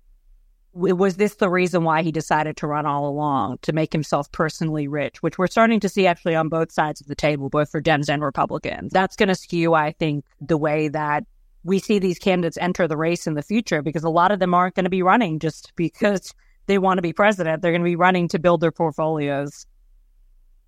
was 0.73 1.15
this 1.15 1.35
the 1.35 1.49
reason 1.49 1.83
why 1.83 2.01
he 2.03 2.11
decided 2.11 2.55
to 2.57 2.67
run 2.67 2.85
all 2.85 3.07
along 3.07 3.57
to 3.63 3.73
make 3.73 3.91
himself 3.91 4.31
personally 4.31 4.87
rich, 4.87 5.21
which 5.23 5.37
we're 5.37 5.47
starting 5.47 5.79
to 5.79 5.89
see 5.89 6.05
actually 6.05 6.35
on 6.35 6.49
both 6.49 6.71
sides 6.71 7.01
of 7.01 7.07
the 7.07 7.15
table, 7.15 7.49
both 7.49 7.71
for 7.71 7.81
Dems 7.81 8.09
and 8.09 8.23
Republicans. 8.23 8.91
That's 8.91 9.15
going 9.15 9.29
to 9.29 9.35
skew, 9.35 9.73
I 9.73 9.91
think, 9.93 10.25
the 10.39 10.57
way 10.57 10.87
that 10.89 11.25
we 11.63 11.79
see 11.79 11.99
these 11.99 12.19
candidates 12.19 12.57
enter 12.57 12.87
the 12.87 12.97
race 12.97 13.27
in 13.27 13.33
the 13.33 13.41
future 13.41 13.81
because 13.81 14.03
a 14.03 14.09
lot 14.09 14.31
of 14.31 14.39
them 14.39 14.53
aren't 14.53 14.75
going 14.75 14.85
to 14.85 14.89
be 14.89 15.03
running 15.03 15.39
just 15.39 15.73
because 15.75 16.33
they 16.67 16.77
want 16.77 16.99
to 16.99 17.01
be 17.01 17.13
president. 17.13 17.61
They're 17.61 17.71
going 17.71 17.81
to 17.81 17.85
be 17.85 17.95
running 17.95 18.27
to 18.29 18.39
build 18.39 18.61
their 18.61 18.71
portfolios. 18.71 19.65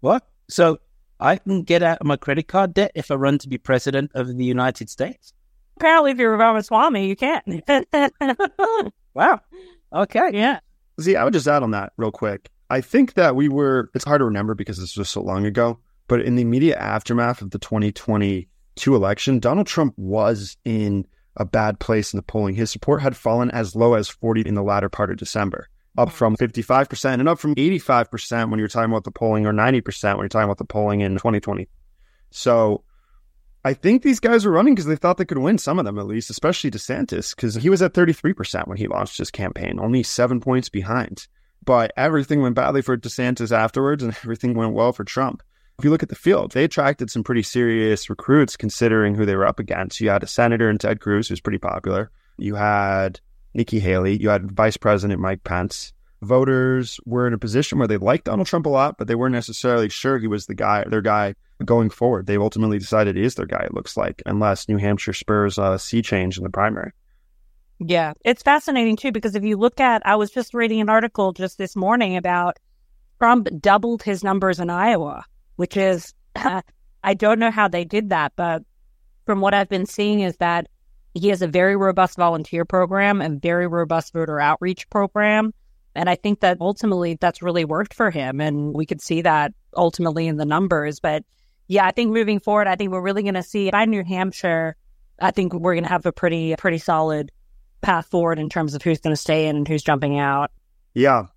What? 0.02 0.28
So 0.50 0.80
I 1.20 1.38
can 1.38 1.62
get 1.62 1.84
out 1.84 2.00
of 2.00 2.08
my 2.08 2.18
credit 2.18 2.48
card 2.48 2.74
debt 2.74 2.92
if 2.96 3.12
I 3.12 3.16
run 3.16 3.38
to 3.40 3.48
be 3.48 3.58
president 3.60 4.12
of 4.16 4.36
the 4.36 4.44
United 4.44 4.90
States? 4.90 5.34
Apparently, 5.78 6.12
if 6.12 6.18
you're 6.18 6.36
Ramaswamy, 6.36 7.08
you 7.08 7.16
can't. 7.16 7.46
wow. 9.14 9.40
Okay. 9.94 10.32
Yeah. 10.34 10.60
See, 11.00 11.16
I 11.16 11.24
would 11.24 11.34
just 11.34 11.48
add 11.48 11.64
on 11.64 11.72
that 11.72 11.94
real 11.98 12.12
quick. 12.12 12.50
I 12.70 12.82
think 12.82 13.16
that 13.16 13.36
we 13.36 13.50
were, 13.50 13.90
it's 13.94 14.06
hard 14.06 14.20
to 14.20 14.26
remember 14.26 14.56
because 14.56 14.78
this 14.78 14.96
was 14.96 15.10
so 15.10 15.22
long 15.22 15.46
ago, 15.46 15.80
but 16.08 16.22
in 16.22 16.36
the 16.36 16.42
immediate 16.42 16.78
aftermath 16.78 17.42
of 17.42 17.52
the 17.52 17.60
2022 17.60 18.96
election, 18.96 19.40
Donald 19.40 19.68
Trump 19.68 19.94
was 19.98 20.58
in 20.64 21.06
a 21.38 21.46
bad 21.46 21.80
place 21.80 22.14
in 22.14 22.18
the 22.18 22.24
polling. 22.24 22.56
His 22.56 22.72
support 22.72 23.02
had 23.02 23.16
fallen 23.16 23.52
as 23.52 23.76
low 23.76 23.94
as 23.94 24.08
40 24.08 24.42
in 24.42 24.56
the 24.56 24.64
latter 24.64 24.90
part 24.90 25.12
of 25.12 25.18
December 25.18 25.68
up 25.98 26.12
from 26.12 26.38
55% 26.38 27.14
and 27.14 27.28
up 27.28 27.40
from 27.40 27.56
85% 27.56 28.50
when 28.50 28.60
you're 28.60 28.68
talking 28.68 28.92
about 28.92 29.04
the 29.04 29.12
polling 29.12 29.46
or 29.46 29.54
90% 29.54 30.14
when 30.14 30.20
you're 30.20 30.30
talking 30.30 30.46
about 30.46 30.58
the 30.58 30.66
polling 30.66 31.02
in 31.02 31.14
2020. 31.14 31.68
So 32.30 32.84
I 33.63 33.74
think 33.74 34.02
these 34.02 34.19
guys 34.19 34.43
were 34.43 34.52
running 34.52 34.74
because 34.74 34.88
they 34.88 34.95
thought 34.95 35.17
they 35.17 35.26
could 35.26 35.38
win 35.38 35.60
some 35.60 35.78
of 35.78 35.86
them 35.86 36.00
at 36.00 36.08
least, 36.08 36.32
especially 36.32 36.71
DeSantis, 36.71 37.36
because 37.36 37.56
he 37.56 37.69
was 37.69 37.82
at 37.82 37.93
33% 37.93 38.67
when 38.67 38.78
he 38.78 38.88
launched 38.88 39.19
his 39.19 39.30
campaign, 39.30 39.80
only 39.80 40.02
seven 40.02 40.39
points 40.39 40.67
behind. 40.69 41.28
But 41.63 41.91
everything 41.95 42.41
went 42.41 42.56
badly 42.56 42.82
for 42.82 42.97
DeSantis 42.97 43.56
afterwards 43.56 44.02
and 44.02 44.13
everything 44.24 44.56
went 44.56 44.74
well 44.74 44.93
for 44.93 45.04
Trump. 45.04 45.43
If 45.78 45.86
you 45.86 45.91
look 45.91 46.04
at 46.04 46.10
the 46.10 46.15
field, 46.15 46.52
they 46.52 46.63
attracted 46.63 47.10
some 47.10 47.24
pretty 47.24 47.43
serious 47.43 48.10
recruits 48.10 48.58
considering 48.58 49.15
who 49.15 49.26
they 49.26 49.36
were 49.36 49.47
up 49.47 49.60
against. 49.60 50.00
You 50.00 50.10
had 50.10 50.24
a 50.24 50.28
senator 50.28 50.69
in 50.69 50.78
Ted 50.78 51.00
Cruz, 51.00 51.28
who's 51.28 51.39
pretty 51.39 51.58
popular. 51.58 52.12
You 52.38 52.56
had 52.56 53.19
Nikki 53.54 53.80
Haley. 53.80 54.17
You 54.19 54.30
had 54.30 54.52
Vice 54.52 54.78
President 54.78 55.19
Mike 55.19 55.43
Pence. 55.43 55.93
voters 56.21 57.00
were 57.06 57.26
in 57.26 57.34
a 57.34 57.39
position 57.39 57.80
where 57.80 57.88
they 57.88 57.97
liked 57.97 58.26
Donald 58.26 58.47
Trump 58.47 58.65
a 58.65 58.69
lot, 58.69 58.97
but 58.97 59.08
they 59.08 59.15
weren't 59.15 59.34
necessarily 59.34 59.89
sure 59.89 60.19
he 60.19 60.28
was 60.28 60.45
the 60.45 60.54
guy, 60.54 60.84
their 60.88 61.02
guy 61.02 61.36
going 61.65 61.89
forward. 61.89 62.28
They've 62.28 62.41
ultimately 62.41 62.80
decided 62.80 63.15
he 63.15 63.24
is 63.24 63.36
their 63.36 63.45
guy, 63.45 63.63
it 63.63 63.74
looks 63.74 63.97
like, 63.97 64.21
unless 64.26 64.67
New 64.67 64.78
Hampshire 64.78 65.13
spurs 65.13 65.58
a 65.58 65.78
sea 65.80 66.02
change 66.02 66.38
in 66.38 66.43
the 66.43 66.50
primary. 66.50 66.91
Yeah, 67.80 68.13
it's 68.24 68.43
fascinating 68.43 68.95
too, 68.95 69.12
because 69.12 69.36
if 69.36 69.43
you 69.43 69.58
look 69.58 69.80
at, 69.80 70.02
I 70.06 70.15
was 70.15 70.30
just 70.32 70.54
reading 70.54 70.82
an 70.82 70.89
article 70.89 71.34
just 71.34 71.58
this 71.58 71.76
morning 71.76 72.15
about 72.15 72.60
Trump 73.19 73.47
doubled 73.60 74.04
his 74.04 74.24
numbers 74.24 74.60
in 74.60 74.69
Iowa, 74.69 75.26
which 75.56 75.78
is, 75.78 76.13
I 76.36 77.13
don't 77.15 77.39
know 77.39 77.52
how 77.52 77.67
they 77.67 77.84
did 77.84 78.10
that, 78.10 78.34
but 78.36 78.63
from 79.26 79.41
what 79.41 79.54
I've 79.54 79.69
been 79.69 79.86
seeing 79.86 80.21
is 80.21 80.38
that 80.38 80.67
he 81.13 81.30
has 81.30 81.41
a 81.41 81.47
very 81.47 81.76
robust 81.76 82.17
volunteer 82.17 82.65
program 82.65 83.21
and 83.21 83.41
very 83.41 83.67
robust 83.67 84.13
voter 84.13 84.39
outreach 84.39 84.89
program. 84.89 85.54
And 85.93 86.10
I 86.10 86.15
think 86.15 86.39
that 86.39 86.58
ultimately 86.62 87.17
that's 87.19 87.41
really 87.41 87.65
worked 87.65 87.93
for 87.93 88.12
him. 88.12 88.39
And 88.39 88.74
we 88.74 88.86
could 88.86 89.02
see 89.02 89.21
that 89.21 89.54
ultimately 89.76 90.28
in 90.28 90.38
the 90.38 90.45
numbers. 90.45 91.00
But 91.00 91.24
yeah, 91.72 91.86
I 91.86 91.92
think 91.92 92.12
moving 92.12 92.42
forward, 92.42 92.68
I 92.68 92.76
think 92.76 92.92
we're 92.92 93.02
really 93.02 93.24
going 93.24 93.36
to 93.36 93.44
see 93.44 93.72
by 93.72 93.86
New 93.86 94.04
Hampshire, 94.04 94.76
I 95.22 95.32
think 95.32 95.54
we're 95.54 95.74
going 95.74 95.86
to 95.86 95.90
have 95.90 96.06
a 96.06 96.12
pretty, 96.12 96.54
pretty 96.58 96.80
solid 96.80 97.32
path 97.80 98.08
forward 98.08 98.40
in 98.40 98.50
terms 98.50 98.76
of 98.76 98.82
who's 98.82 99.00
going 99.00 99.14
to 99.14 99.22
stay 99.22 99.48
in 99.48 99.56
and 99.56 99.66
who's 99.66 99.82
jumping 99.82 100.20
out. 100.20 100.52
Yeah. 100.94 101.28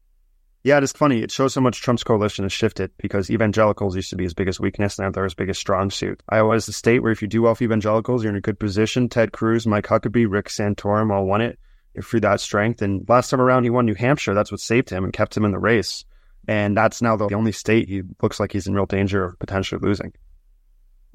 Yeah, 0.65 0.81
it's 0.81 0.91
funny. 0.91 1.23
It 1.23 1.31
shows 1.31 1.55
how 1.55 1.61
much 1.61 1.81
Trump's 1.81 2.03
coalition 2.03 2.45
has 2.45 2.53
shifted 2.53 2.91
because 2.97 3.31
evangelicals 3.31 3.95
used 3.95 4.11
to 4.11 4.17
be 4.17 4.25
his 4.25 4.35
biggest 4.35 4.59
weakness, 4.59 4.99
now 4.99 5.09
they're 5.09 5.23
his 5.23 5.35
biggest 5.35 5.61
strong 5.61 5.89
suit. 5.89 6.21
Iowa 6.29 6.57
is 6.57 6.67
the 6.67 6.73
state 6.73 7.05
where 7.05 7.13
if 7.13 7.23
you 7.23 7.29
do 7.29 7.43
well 7.43 7.55
for 7.55 7.63
evangelicals, 7.63 8.25
you're 8.25 8.33
in 8.33 8.37
a 8.37 8.41
good 8.41 8.59
position. 8.59 9.09
Ted 9.09 9.31
Cruz, 9.31 9.69
Mike 9.69 9.87
Huckabee, 9.87 10.27
Rick 10.29 10.49
Santorum 10.49 11.13
all 11.13 11.27
won 11.27 11.43
it 11.43 11.61
through 12.03 12.23
that 12.23 12.41
strength. 12.41 12.83
And 12.83 13.09
last 13.09 13.31
time 13.31 13.41
around, 13.41 13.63
he 13.63 13.71
won 13.71 13.87
New 13.87 13.95
Hampshire. 13.95 14.35
That's 14.35 14.51
what 14.51 14.61
saved 14.61 14.91
him 14.91 15.05
and 15.05 15.13
kept 15.13 15.37
him 15.37 15.45
in 15.45 15.53
the 15.53 15.61
race. 15.61 16.05
And 16.49 16.77
that's 16.77 17.01
now 17.01 17.15
the 17.15 17.33
only 17.37 17.53
state 17.53 17.89
he 17.89 18.03
looks 18.21 18.41
like 18.41 18.51
he's 18.51 18.67
in 18.67 18.75
real 18.75 18.85
danger 18.85 19.25
of 19.25 19.39
potentially 19.39 19.81
losing. 19.81 20.13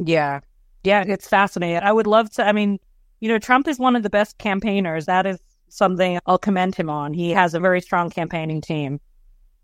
Yeah. 0.03 0.39
Yeah, 0.83 1.03
it's 1.07 1.27
fascinating. 1.27 1.83
I 1.83 1.91
would 1.91 2.07
love 2.07 2.29
to. 2.31 2.45
I 2.45 2.53
mean, 2.53 2.79
you 3.19 3.29
know, 3.29 3.38
Trump 3.38 3.67
is 3.67 3.77
one 3.77 3.95
of 3.95 4.03
the 4.03 4.09
best 4.09 4.38
campaigners. 4.38 5.05
That 5.05 5.25
is 5.25 5.39
something 5.67 6.19
I'll 6.25 6.38
commend 6.38 6.75
him 6.75 6.89
on. 6.89 7.13
He 7.13 7.31
has 7.31 7.53
a 7.53 7.59
very 7.59 7.81
strong 7.81 8.09
campaigning 8.09 8.62
team. 8.62 8.99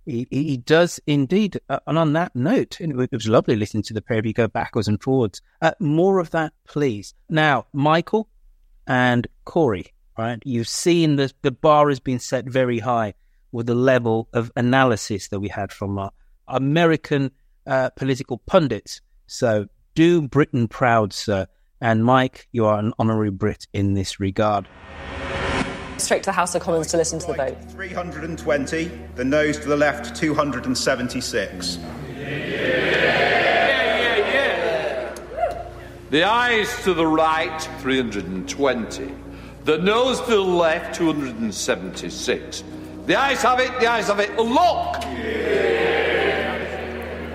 He, 0.06 0.28
he 0.30 0.58
does 0.58 1.00
indeed. 1.08 1.60
Uh, 1.69 1.80
and 1.88 1.98
on 1.98 2.13
that 2.13 2.36
note, 2.36 2.80
it 2.80 2.95
was 3.12 3.28
lovely 3.28 3.56
listening 3.56 3.84
to 3.84 3.93
the 3.93 4.02
pair 4.02 4.19
of 4.19 4.26
you 4.26 4.34
go 4.34 4.48
backwards 4.48 4.88
and 4.88 5.02
forwards. 5.02 5.41
Uh, 5.62 5.71
more 5.80 6.19
of 6.19 6.32
that, 6.32 6.54
please. 6.67 7.15
Now, 7.30 7.65
Michael 7.74 8.30
and 8.86 9.26
Corey, 9.45 9.93
right? 10.17 10.39
You've 10.45 10.67
seen 10.67 11.15
the, 11.15 11.32
the 11.41 11.52
bar 11.52 11.89
has 11.89 12.00
been 12.00 12.19
set 12.19 12.45
very 12.45 12.80
high 12.80 13.15
with 13.52 13.65
the 13.65 13.76
level 13.76 14.28
of 14.34 14.52
analysis 14.56 15.30
that 15.30 15.39
we 15.39 15.48
had 15.48 15.71
from 15.71 15.98
our 15.98 16.12
American 16.48 17.32
uh, 17.65 17.89
political 17.91 18.38
pundits. 18.39 19.02
So 19.28 19.67
do 19.95 20.21
Britain 20.21 20.67
proud, 20.67 21.13
sir. 21.13 21.47
And 21.81 22.05
Mike, 22.05 22.47
you 22.51 22.65
are 22.65 22.79
an 22.79 22.93
honorary 22.99 23.31
Brit 23.31 23.67
in 23.73 23.93
this 23.93 24.19
regard 24.19 24.67
straight 25.97 26.23
to 26.23 26.27
the 26.27 26.34
House 26.34 26.55
of 26.55 26.62
Commons 26.62 26.88
to 26.88 26.97
listen 26.97 27.19
to 27.19 27.27
the 27.27 27.34
vote. 27.34 27.58
320, 27.71 28.91
the 29.15 29.25
noes 29.25 29.58
to 29.60 29.67
the 29.67 29.77
left 29.77 30.15
276. 30.15 31.77
The 36.12 36.23
ayes 36.23 36.84
to 36.84 36.93
the 36.93 37.08
right 37.08 37.62
320, 37.79 39.13
the 39.63 39.77
noes 39.79 40.21
to 40.21 40.31
the 40.31 40.41
left 40.41 40.95
276. 40.95 42.63
The 43.05 43.15
ayes 43.15 43.41
have 43.41 43.60
it, 43.60 43.79
the 43.79 43.88
ayes 43.88 44.08
have 44.08 44.19
it. 44.19 44.36
Look! 44.38 46.05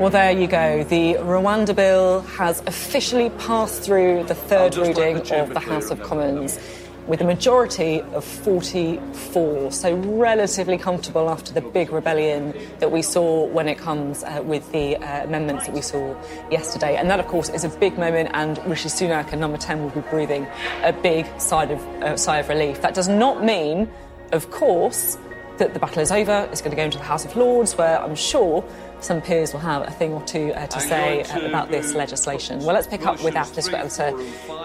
Well, 0.01 0.09
there 0.09 0.31
you 0.31 0.47
go. 0.47 0.83
The 0.83 1.17
Rwanda 1.17 1.77
bill 1.77 2.23
has 2.23 2.63
officially 2.67 3.29
passed 3.29 3.83
through 3.83 4.25
the 4.25 4.35
third 4.35 4.75
reading 4.79 5.19
the 5.19 5.43
of 5.43 5.53
the 5.53 5.61
House 5.61 5.91
of 5.91 6.03
Commons 6.03 6.59
with 7.07 7.21
a 7.21 7.25
majority 7.25 8.01
of 8.01 8.25
44. 8.25 9.71
So, 9.71 9.95
relatively 9.97 10.79
comfortable 10.79 11.29
after 11.29 11.53
the 11.53 11.61
big 11.61 11.93
rebellion 11.93 12.55
that 12.79 12.91
we 12.91 13.03
saw 13.03 13.45
when 13.49 13.69
it 13.69 13.77
comes 13.77 14.25
uh, 14.25 14.41
with 14.43 14.73
the 14.73 14.97
uh, 14.97 15.25
amendments 15.25 15.67
that 15.67 15.75
we 15.75 15.83
saw 15.83 16.17
yesterday. 16.51 16.97
And 16.97 17.11
that, 17.11 17.21
of 17.21 17.27
course, 17.27 17.51
is 17.51 17.65
a 17.65 17.69
big 17.69 17.99
moment, 17.99 18.31
and 18.33 18.57
Rishi 18.65 18.89
Sunak 18.89 19.33
and 19.33 19.41
number 19.43 19.59
10 19.59 19.83
will 19.83 19.91
be 19.91 20.01
breathing 20.09 20.47
a 20.83 20.95
big 20.95 21.27
sigh 21.39 21.65
of, 21.65 22.03
uh, 22.03 22.17
sigh 22.17 22.39
of 22.39 22.49
relief. 22.49 22.81
That 22.81 22.95
does 22.95 23.09
not 23.09 23.45
mean, 23.45 23.87
of 24.33 24.51
course, 24.51 25.19
that 25.61 25.75
the 25.75 25.79
battle 25.79 26.01
is 26.01 26.11
over. 26.11 26.49
It's 26.51 26.63
going 26.63 26.71
to 26.71 26.77
go 26.77 26.85
into 26.85 26.97
the 26.97 27.05
House 27.05 27.27
of 27.27 27.37
Lords, 27.37 27.77
where 27.77 28.01
I'm 28.01 28.17
sure 28.17 28.65
some 29.01 29.21
peers 29.21 29.53
will 29.53 29.61
have 29.61 29.87
a 29.87 29.91
thing 29.91 30.13
or 30.13 30.23
two 30.25 30.53
uh, 30.53 30.67
to 30.67 30.81
say 30.81 31.23
uh, 31.23 31.47
about 31.47 31.71
this 31.71 31.95
legislation. 31.95 32.59
Well, 32.61 32.75
let's 32.75 32.87
pick 32.87 33.07
up 33.07 33.23
with 33.23 33.37
our 33.37 33.47
political 33.47 33.77
editor, 33.77 34.13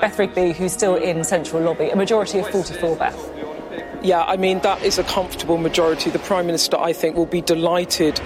Beth 0.02 0.20
Rigby, 0.20 0.54
who's 0.54 0.74
still 0.74 0.96
in 0.96 1.24
Central 1.24 1.62
Lobby. 1.62 1.90
A 1.90 1.96
majority 1.96 2.40
of 2.40 2.50
44, 2.50 2.96
Beth. 2.96 3.32
Yeah, 4.04 4.24
I 4.24 4.38
mean, 4.38 4.60
that 4.60 4.84
is 4.84 5.00
a 5.00 5.04
comfortable 5.04 5.58
majority. 5.58 6.10
The 6.10 6.20
Prime 6.20 6.46
Minister, 6.46 6.78
I 6.78 6.94
think, 6.94 7.16
will 7.16 7.26
be 7.26 7.42
delighted. 7.42 8.22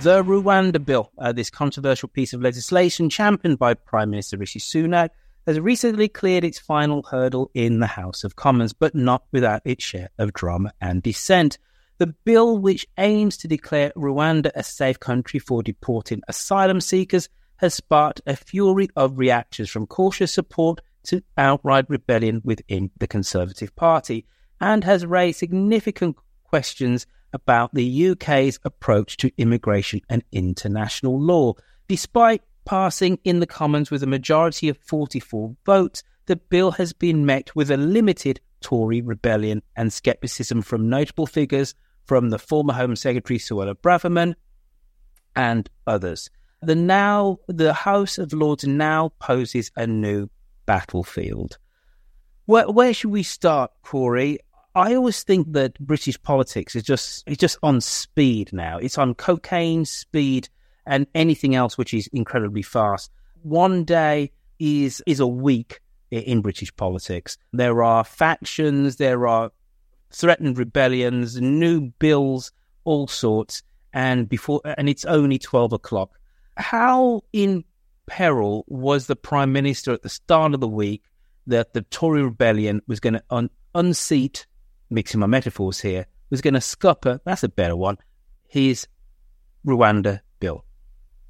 The 0.00 0.22
Rwanda 0.22 0.84
Bill, 0.84 1.10
uh, 1.18 1.32
this 1.32 1.50
controversial 1.50 2.08
piece 2.08 2.32
of 2.32 2.40
legislation 2.40 3.10
championed 3.10 3.58
by 3.58 3.74
Prime 3.74 4.10
Minister 4.10 4.36
Rishi 4.36 4.60
Sunak, 4.60 5.10
has 5.46 5.58
recently 5.58 6.08
cleared 6.08 6.44
its 6.44 6.58
final 6.58 7.02
hurdle 7.04 7.50
in 7.54 7.80
the 7.80 7.86
House 7.86 8.22
of 8.22 8.36
Commons, 8.36 8.72
but 8.72 8.94
not 8.94 9.24
without 9.32 9.62
its 9.64 9.84
share 9.84 10.10
of 10.18 10.32
drama 10.32 10.72
and 10.80 11.02
dissent. 11.02 11.58
The 11.98 12.14
bill, 12.24 12.58
which 12.58 12.86
aims 12.96 13.36
to 13.38 13.48
declare 13.48 13.90
Rwanda 13.96 14.52
a 14.54 14.62
safe 14.62 15.00
country 15.00 15.40
for 15.40 15.64
deporting 15.64 16.22
asylum 16.28 16.80
seekers, 16.80 17.28
has 17.56 17.74
sparked 17.74 18.20
a 18.24 18.36
fury 18.36 18.88
of 18.94 19.18
reactions 19.18 19.68
from 19.68 19.88
cautious 19.88 20.32
support 20.32 20.80
to 21.06 21.24
outright 21.36 21.86
rebellion 21.88 22.40
within 22.44 22.92
the 23.00 23.08
Conservative 23.08 23.74
Party 23.74 24.26
and 24.60 24.84
has 24.84 25.04
raised 25.04 25.40
significant 25.40 26.16
questions 26.44 27.04
about 27.32 27.74
the 27.74 28.10
UK's 28.10 28.60
approach 28.64 29.16
to 29.16 29.32
immigration 29.36 30.00
and 30.08 30.22
international 30.30 31.20
law. 31.20 31.54
Despite 31.88 32.42
passing 32.64 33.18
in 33.24 33.40
the 33.40 33.46
Commons 33.46 33.90
with 33.90 34.04
a 34.04 34.06
majority 34.06 34.68
of 34.68 34.78
44 34.78 35.56
votes, 35.66 36.04
the 36.26 36.36
bill 36.36 36.70
has 36.72 36.92
been 36.92 37.26
met 37.26 37.56
with 37.56 37.72
a 37.72 37.76
limited 37.76 38.40
Tory 38.60 39.00
rebellion 39.00 39.62
and 39.74 39.92
scepticism 39.92 40.62
from 40.62 40.88
notable 40.88 41.26
figures 41.26 41.74
from 42.08 42.30
the 42.30 42.38
former 42.38 42.72
Home 42.72 42.96
Secretary 42.96 43.38
Suella 43.38 43.74
Braverman 43.74 44.34
and 45.36 45.70
others. 45.86 46.30
The 46.62 46.74
now 46.74 47.38
the 47.46 47.72
House 47.72 48.18
of 48.18 48.32
Lords 48.32 48.66
now 48.66 49.12
poses 49.20 49.70
a 49.76 49.86
new 49.86 50.28
battlefield. 50.66 51.58
Where, 52.46 52.68
where 52.68 52.92
should 52.92 53.10
we 53.10 53.22
start, 53.22 53.70
Corey? 53.82 54.40
I 54.74 54.94
always 54.94 55.22
think 55.22 55.52
that 55.52 55.78
British 55.78 56.20
politics 56.22 56.74
is 56.74 56.82
just 56.82 57.24
it's 57.26 57.38
just 57.38 57.58
on 57.62 57.80
speed 57.80 58.52
now. 58.52 58.78
It's 58.78 58.98
on 58.98 59.14
cocaine 59.14 59.84
speed 59.84 60.48
and 60.86 61.06
anything 61.14 61.54
else 61.54 61.76
which 61.76 61.92
is 61.92 62.08
incredibly 62.08 62.62
fast. 62.62 63.12
One 63.42 63.84
day 63.84 64.32
is 64.58 65.02
is 65.06 65.20
a 65.20 65.26
week 65.26 65.80
in 66.10 66.40
British 66.40 66.74
politics. 66.74 67.36
There 67.52 67.82
are 67.82 68.02
factions, 68.02 68.96
there 68.96 69.26
are 69.26 69.52
threatened 70.10 70.58
rebellions, 70.58 71.40
new 71.40 71.92
bills, 71.98 72.52
all 72.84 73.06
sorts, 73.06 73.62
and 73.92 74.28
before 74.28 74.60
and 74.64 74.88
it's 74.88 75.04
only 75.04 75.38
twelve 75.38 75.72
o'clock. 75.72 76.10
How 76.56 77.22
in 77.32 77.64
peril 78.06 78.64
was 78.68 79.06
the 79.06 79.16
prime 79.16 79.52
minister 79.52 79.92
at 79.92 80.02
the 80.02 80.08
start 80.08 80.54
of 80.54 80.60
the 80.60 80.68
week 80.68 81.02
that 81.46 81.72
the 81.72 81.82
Tory 81.82 82.22
rebellion 82.22 82.82
was 82.86 83.00
going 83.00 83.14
to 83.14 83.22
un- 83.30 83.50
unseat, 83.74 84.46
mixing 84.90 85.20
my 85.20 85.26
metaphors 85.26 85.80
here, 85.80 86.06
was 86.30 86.40
going 86.40 86.54
to 86.54 86.60
scupper. 86.60 87.20
That's 87.24 87.42
a 87.42 87.48
better 87.48 87.76
one. 87.76 87.98
His 88.48 88.86
Rwanda 89.66 90.20
bill. 90.40 90.64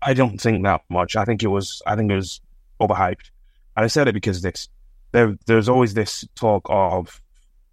I 0.00 0.14
don't 0.14 0.40
think 0.40 0.64
that 0.64 0.82
much. 0.88 1.16
I 1.16 1.24
think 1.24 1.42
it 1.42 1.48
was. 1.48 1.82
I 1.86 1.96
think 1.96 2.10
it 2.10 2.16
was 2.16 2.40
overhyped, 2.80 3.30
and 3.76 3.84
I 3.84 3.88
said 3.88 4.08
it 4.08 4.14
because 4.14 4.42
this. 4.42 4.68
There, 5.10 5.38
there's 5.46 5.70
always 5.70 5.94
this 5.94 6.28
talk 6.34 6.66
of 6.68 7.22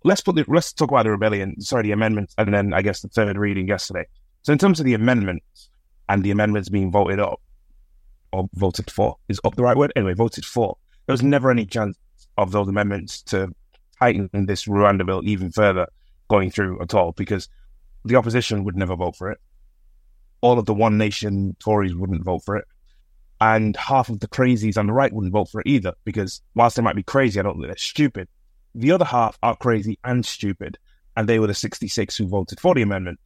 let's 0.05 0.21
put 0.21 0.35
the, 0.35 0.45
let's 0.47 0.71
talk 0.71 0.91
about 0.91 1.03
the 1.03 1.11
rebellion. 1.11 1.59
Sorry, 1.59 1.83
the 1.83 1.91
amendments, 1.91 2.35
and 2.37 2.53
then 2.53 2.73
I 2.73 2.81
guess 2.81 3.01
the 3.01 3.09
third 3.09 3.37
reading 3.37 3.67
yesterday. 3.67 4.05
So 4.43 4.53
in 4.53 4.59
terms 4.59 4.79
of 4.79 4.85
the 4.85 4.93
amendments 4.93 5.69
and 6.07 6.23
the 6.23 6.31
amendments 6.31 6.69
being 6.69 6.91
voted 6.91 7.19
up 7.19 7.41
or 8.31 8.47
voted 8.53 8.91
for, 8.91 9.17
is 9.27 9.41
up 9.43 9.55
the 9.55 9.63
right 9.63 9.75
word? 9.75 9.91
Anyway, 9.95 10.13
voted 10.13 10.45
for. 10.45 10.77
There 11.07 11.13
was 11.13 11.23
never 11.23 11.49
any 11.49 11.65
chance 11.65 11.97
of 12.37 12.51
those 12.51 12.67
amendments 12.67 13.23
to 13.23 13.53
tighten 13.99 14.29
this 14.45 14.65
Rwanda 14.65 15.05
bill 15.05 15.21
even 15.23 15.51
further 15.51 15.87
going 16.27 16.51
through 16.51 16.81
at 16.81 16.93
all 16.93 17.11
because 17.13 17.49
the 18.03 18.15
opposition 18.15 18.63
would 18.63 18.75
never 18.75 18.95
vote 18.95 19.15
for 19.15 19.31
it. 19.31 19.39
All 20.41 20.59
of 20.59 20.65
the 20.65 20.73
One 20.73 20.99
Nation 20.99 21.55
Tories 21.59 21.95
wouldn't 21.95 22.23
vote 22.23 22.43
for 22.45 22.55
it. 22.55 22.65
And 23.41 23.75
half 23.75 24.09
of 24.09 24.19
the 24.19 24.27
crazies 24.27 24.77
on 24.77 24.85
the 24.85 24.93
right 24.93 25.11
wouldn't 25.11 25.33
vote 25.33 25.49
for 25.49 25.61
it 25.61 25.67
either 25.67 25.93
because 26.03 26.41
whilst 26.53 26.75
they 26.75 26.83
might 26.83 26.95
be 26.95 27.03
crazy, 27.03 27.39
I 27.39 27.43
don't 27.43 27.55
think 27.55 27.67
they're 27.67 27.77
stupid. 27.77 28.27
The 28.75 28.91
other 28.91 29.05
half 29.05 29.39
are 29.41 29.55
crazy 29.55 29.97
and 30.03 30.25
stupid, 30.25 30.77
and 31.15 31.29
they 31.29 31.39
were 31.39 31.47
the 31.47 31.53
66 31.53 32.17
who 32.17 32.27
voted 32.27 32.59
for 32.59 32.75
the 32.75 32.81
amendment. 32.81 33.19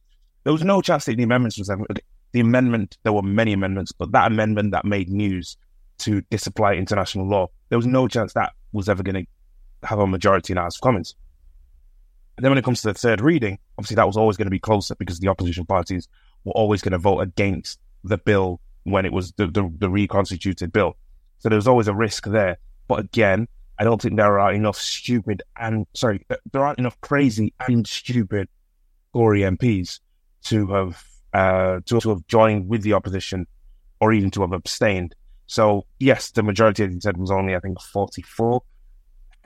there 0.44 0.52
was 0.52 0.62
no 0.62 0.80
chance 0.80 1.04
that 1.04 1.16
the 1.16 1.24
amendments 1.24 1.58
was 1.58 1.68
ever, 1.68 1.84
the 2.32 2.40
amendment. 2.40 2.96
There 3.02 3.12
were 3.12 3.22
many 3.22 3.52
amendments, 3.52 3.90
but 3.90 4.12
that 4.12 4.30
amendment 4.30 4.70
that 4.70 4.84
made 4.84 5.08
news 5.08 5.56
to 5.98 6.22
disapply 6.30 6.74
international 6.74 7.26
law, 7.26 7.48
there 7.68 7.78
was 7.78 7.86
no 7.86 8.06
chance 8.06 8.32
that 8.34 8.52
was 8.72 8.88
ever 8.88 9.02
going 9.02 9.26
to 9.26 9.88
have 9.88 9.98
a 9.98 10.06
majority 10.06 10.52
in 10.52 10.56
House 10.56 10.76
of 10.76 10.82
Commons. 10.82 11.16
And 12.36 12.44
then 12.44 12.52
when 12.52 12.58
it 12.58 12.64
comes 12.64 12.80
to 12.82 12.88
the 12.88 12.94
third 12.94 13.20
reading, 13.20 13.58
obviously 13.76 13.96
that 13.96 14.06
was 14.06 14.16
always 14.16 14.36
going 14.36 14.46
to 14.46 14.50
be 14.50 14.60
closer 14.60 14.94
because 14.94 15.18
the 15.18 15.28
opposition 15.28 15.66
parties 15.66 16.08
were 16.44 16.52
always 16.52 16.80
going 16.80 16.92
to 16.92 16.98
vote 16.98 17.20
against 17.20 17.78
the 18.04 18.18
bill 18.18 18.60
when 18.84 19.04
it 19.04 19.12
was 19.12 19.32
the, 19.32 19.46
the, 19.46 19.70
the 19.78 19.90
reconstituted 19.90 20.72
bill. 20.72 20.96
So 21.38 21.48
there 21.48 21.56
was 21.56 21.68
always 21.68 21.88
a 21.88 21.94
risk 21.94 22.26
there. 22.26 22.58
But 22.88 23.00
again, 23.00 23.48
I 23.80 23.84
don't 23.84 24.00
think 24.00 24.16
there 24.16 24.38
are 24.38 24.52
enough 24.52 24.76
stupid 24.76 25.42
and 25.58 25.86
sorry, 25.94 26.26
there 26.52 26.62
aren't 26.62 26.78
enough 26.78 27.00
crazy 27.00 27.54
and 27.66 27.86
stupid 27.86 28.46
Tory 29.14 29.40
MPs 29.40 30.00
to 30.44 30.66
have 30.66 31.02
uh, 31.32 31.80
to, 31.86 31.98
to 32.00 32.10
have 32.10 32.26
joined 32.26 32.68
with 32.68 32.82
the 32.82 32.92
opposition 32.92 33.46
or 33.98 34.12
even 34.12 34.30
to 34.32 34.42
have 34.42 34.52
abstained. 34.52 35.14
So 35.46 35.86
yes, 35.98 36.30
the 36.30 36.42
majority, 36.42 36.84
as 36.84 36.92
you 36.92 37.00
said, 37.00 37.16
was 37.16 37.30
only 37.30 37.56
I 37.56 37.60
think 37.60 37.80
forty 37.80 38.20
four. 38.20 38.62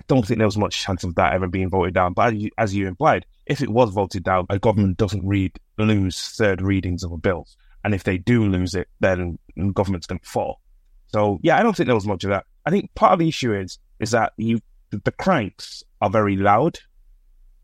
I 0.01 0.03
don't 0.09 0.27
think 0.27 0.38
there 0.38 0.49
was 0.49 0.59
much 0.59 0.83
chance 0.83 1.05
of 1.05 1.14
that 1.14 1.35
ever 1.35 1.47
being 1.47 1.70
voted 1.70 1.94
down. 1.94 2.14
But 2.14 2.35
as 2.35 2.35
you, 2.35 2.51
as 2.59 2.75
you 2.75 2.88
implied, 2.88 3.27
if 3.47 3.62
it 3.62 3.70
was 3.70 3.90
voted 3.90 4.25
down, 4.25 4.47
a 4.51 4.59
government 4.59 4.97
doesn't 4.97 5.25
read 5.25 5.57
lose 5.79 6.31
third 6.31 6.61
readings 6.61 7.05
of 7.05 7.12
a 7.12 7.16
bill, 7.16 7.47
and 7.85 7.94
if 7.94 8.03
they 8.03 8.18
do 8.18 8.44
lose 8.44 8.75
it, 8.75 8.88
then 8.99 9.38
the 9.55 9.70
government's 9.70 10.09
going 10.09 10.18
to 10.18 10.29
fall. 10.29 10.61
So 11.07 11.38
yeah, 11.44 11.57
I 11.57 11.62
don't 11.62 11.77
think 11.77 11.87
there 11.87 11.94
was 11.94 12.09
much 12.09 12.25
of 12.25 12.31
that. 12.31 12.47
I 12.66 12.70
think 12.70 12.92
part 12.97 13.12
of 13.12 13.20
the 13.20 13.29
issue 13.29 13.55
is 13.55 13.79
is 14.01 14.11
that 14.13 14.33
you 14.37 14.61
the 14.91 15.13
cranks 15.13 15.83
are 16.01 16.11
very 16.11 16.37
loud. 16.37 16.79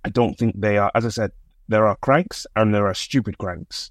I 0.05 0.09
don't 0.09 0.37
think 0.38 0.61
they 0.61 0.79
are. 0.79 0.90
As 0.95 1.05
I 1.05 1.11
said, 1.11 1.33
there 1.69 1.87
are 1.87 1.97
cranks 1.97 2.47
and 2.57 2.75
there 2.75 2.87
are 2.87 2.95
stupid 2.95 3.38
cranks. 3.38 3.90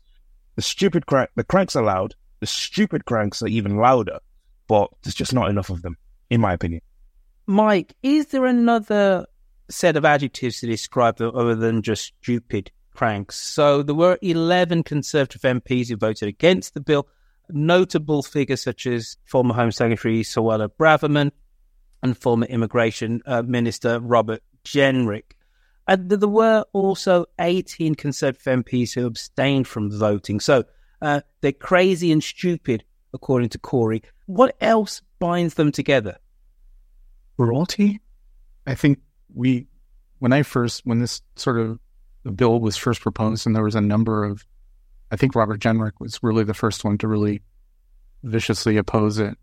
The 0.55 0.61
stupid 0.61 1.05
crank, 1.05 1.29
the 1.35 1.43
cranks 1.43 1.75
are 1.75 1.83
loud. 1.83 2.15
The 2.41 2.47
stupid 2.47 3.05
cranks 3.05 3.41
are 3.41 3.47
even 3.47 3.77
louder, 3.77 4.19
but 4.67 4.89
there's 5.03 5.15
just 5.15 5.33
not 5.33 5.49
enough 5.49 5.69
of 5.69 5.81
them, 5.81 5.97
in 6.29 6.41
my 6.41 6.53
opinion. 6.53 6.81
Mike, 7.47 7.95
is 8.03 8.27
there 8.27 8.45
another 8.45 9.25
set 9.69 9.95
of 9.95 10.05
adjectives 10.05 10.59
to 10.59 10.67
describe 10.67 11.17
them 11.17 11.35
other 11.35 11.55
than 11.55 11.81
just 11.81 12.13
stupid 12.21 12.71
cranks? 12.93 13.35
So 13.35 13.83
there 13.83 13.95
were 13.95 14.17
11 14.21 14.83
Conservative 14.83 15.41
MPs 15.41 15.89
who 15.89 15.97
voted 15.97 16.27
against 16.27 16.73
the 16.73 16.81
bill. 16.81 17.07
Notable 17.49 18.21
figures 18.21 18.61
such 18.61 18.85
as 18.85 19.17
former 19.25 19.53
Home 19.55 19.71
Secretary 19.71 20.21
Suella 20.21 20.69
Braverman 20.69 21.31
and 22.01 22.17
former 22.17 22.45
Immigration 22.45 23.21
uh, 23.25 23.41
Minister 23.41 23.99
Robert 23.99 24.41
Jenrick. 24.63 25.35
And 25.87 26.09
there 26.09 26.29
were 26.29 26.65
also 26.73 27.25
18 27.39 27.95
Conservative 27.95 28.63
MPs 28.63 28.93
who 28.93 29.07
abstained 29.07 29.67
from 29.67 29.91
voting. 29.91 30.39
So 30.39 30.65
uh, 31.01 31.21
they're 31.41 31.51
crazy 31.51 32.11
and 32.11 32.23
stupid, 32.23 32.83
according 33.13 33.49
to 33.49 33.57
Corey. 33.57 34.03
What 34.27 34.55
else 34.61 35.01
binds 35.17 35.55
them 35.55 35.71
together? 35.71 36.17
Royalty. 37.37 37.99
I 38.67 38.75
think 38.75 38.99
we, 39.33 39.67
when 40.19 40.31
I 40.31 40.43
first, 40.43 40.85
when 40.85 40.99
this 40.99 41.21
sort 41.35 41.59
of 41.59 41.79
bill 42.35 42.59
was 42.59 42.77
first 42.77 43.01
proposed, 43.01 43.47
and 43.47 43.55
there 43.55 43.63
was 43.63 43.75
a 43.75 43.81
number 43.81 44.23
of, 44.23 44.45
I 45.11 45.15
think 45.15 45.33
Robert 45.33 45.59
Jenrick 45.59 45.93
was 45.99 46.21
really 46.21 46.43
the 46.43 46.53
first 46.53 46.83
one 46.83 46.97
to 46.99 47.07
really 47.07 47.41
viciously 48.23 48.77
oppose 48.77 49.17
it. 49.17 49.37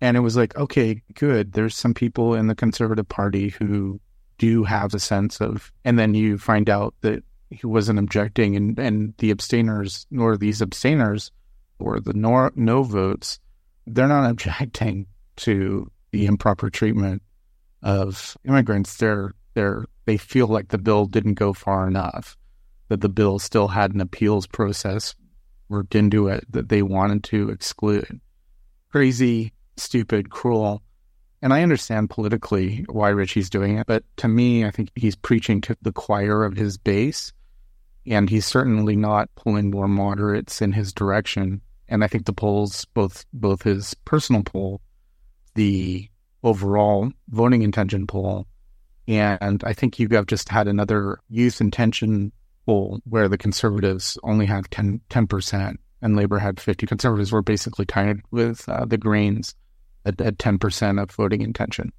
And 0.00 0.16
it 0.16 0.20
was 0.20 0.36
like, 0.36 0.56
okay, 0.56 1.02
good. 1.14 1.52
There's 1.52 1.74
some 1.74 1.94
people 1.94 2.34
in 2.34 2.46
the 2.46 2.54
Conservative 2.54 3.08
Party 3.08 3.48
who 3.48 4.00
do 4.38 4.64
have 4.64 4.94
a 4.94 5.00
sense 5.00 5.40
of, 5.40 5.72
and 5.84 5.98
then 5.98 6.14
you 6.14 6.38
find 6.38 6.70
out 6.70 6.94
that 7.00 7.24
he 7.50 7.66
wasn't 7.66 7.98
objecting, 7.98 8.56
and, 8.56 8.78
and 8.78 9.14
the 9.18 9.30
abstainers, 9.30 10.06
nor 10.10 10.36
these 10.36 10.62
abstainers, 10.62 11.32
or 11.78 11.98
the 11.98 12.12
no, 12.12 12.50
no 12.54 12.82
votes, 12.82 13.40
they're 13.86 14.08
not 14.08 14.30
objecting 14.30 15.06
to 15.36 15.90
the 16.10 16.26
improper 16.26 16.70
treatment 16.70 17.22
of 17.82 18.36
immigrants. 18.44 18.96
They're 18.96 19.34
they're 19.54 19.84
they 20.04 20.16
feel 20.16 20.46
like 20.46 20.68
the 20.68 20.78
bill 20.78 21.06
didn't 21.06 21.34
go 21.34 21.52
far 21.52 21.86
enough, 21.86 22.36
that 22.88 23.00
the 23.00 23.08
bill 23.08 23.38
still 23.38 23.68
had 23.68 23.92
an 23.92 24.00
appeals 24.00 24.46
process 24.46 25.14
worked 25.68 25.94
into 25.94 26.28
it 26.28 26.44
that 26.50 26.68
they 26.68 26.82
wanted 26.82 27.24
to 27.24 27.50
exclude. 27.50 28.20
Crazy, 28.90 29.52
stupid, 29.78 30.30
cruel. 30.30 30.82
And 31.40 31.52
I 31.52 31.62
understand 31.62 32.10
politically 32.10 32.84
why 32.88 33.10
Rishi's 33.10 33.48
doing 33.48 33.78
it, 33.78 33.86
but 33.86 34.04
to 34.16 34.28
me, 34.28 34.64
I 34.64 34.70
think 34.70 34.90
he's 34.96 35.14
preaching 35.14 35.60
to 35.62 35.76
the 35.82 35.92
choir 35.92 36.44
of 36.44 36.56
his 36.56 36.76
base. 36.76 37.32
And 38.06 38.28
he's 38.28 38.46
certainly 38.46 38.96
not 38.96 39.28
pulling 39.36 39.70
more 39.70 39.86
moderates 39.86 40.60
in 40.62 40.72
his 40.72 40.92
direction. 40.92 41.60
And 41.88 42.02
I 42.02 42.08
think 42.08 42.26
the 42.26 42.32
polls, 42.32 42.84
both 42.86 43.24
both 43.32 43.62
his 43.62 43.94
personal 44.04 44.42
poll, 44.42 44.80
the 45.54 46.08
overall 46.42 47.12
voting 47.28 47.62
intention 47.62 48.06
poll, 48.06 48.46
and 49.06 49.62
I 49.64 49.72
think 49.72 49.98
you 49.98 50.08
have 50.12 50.26
just 50.26 50.48
had 50.48 50.68
another 50.68 51.18
youth 51.28 51.60
intention 51.60 52.32
poll 52.66 53.00
where 53.04 53.28
the 53.28 53.38
conservatives 53.38 54.18
only 54.22 54.46
had 54.46 54.70
10 54.70 55.00
percent 55.28 55.80
and 56.00 56.16
Labor 56.16 56.38
had 56.38 56.60
fifty. 56.60 56.86
Conservatives 56.86 57.32
were 57.32 57.42
basically 57.42 57.86
tied 57.86 58.20
with 58.30 58.68
uh, 58.68 58.84
the 58.84 58.98
Greens 58.98 59.54
at, 60.08 60.20
at 60.20 60.38
10% 60.38 61.02
of 61.02 61.10
voting 61.12 61.42
intention 61.42 61.92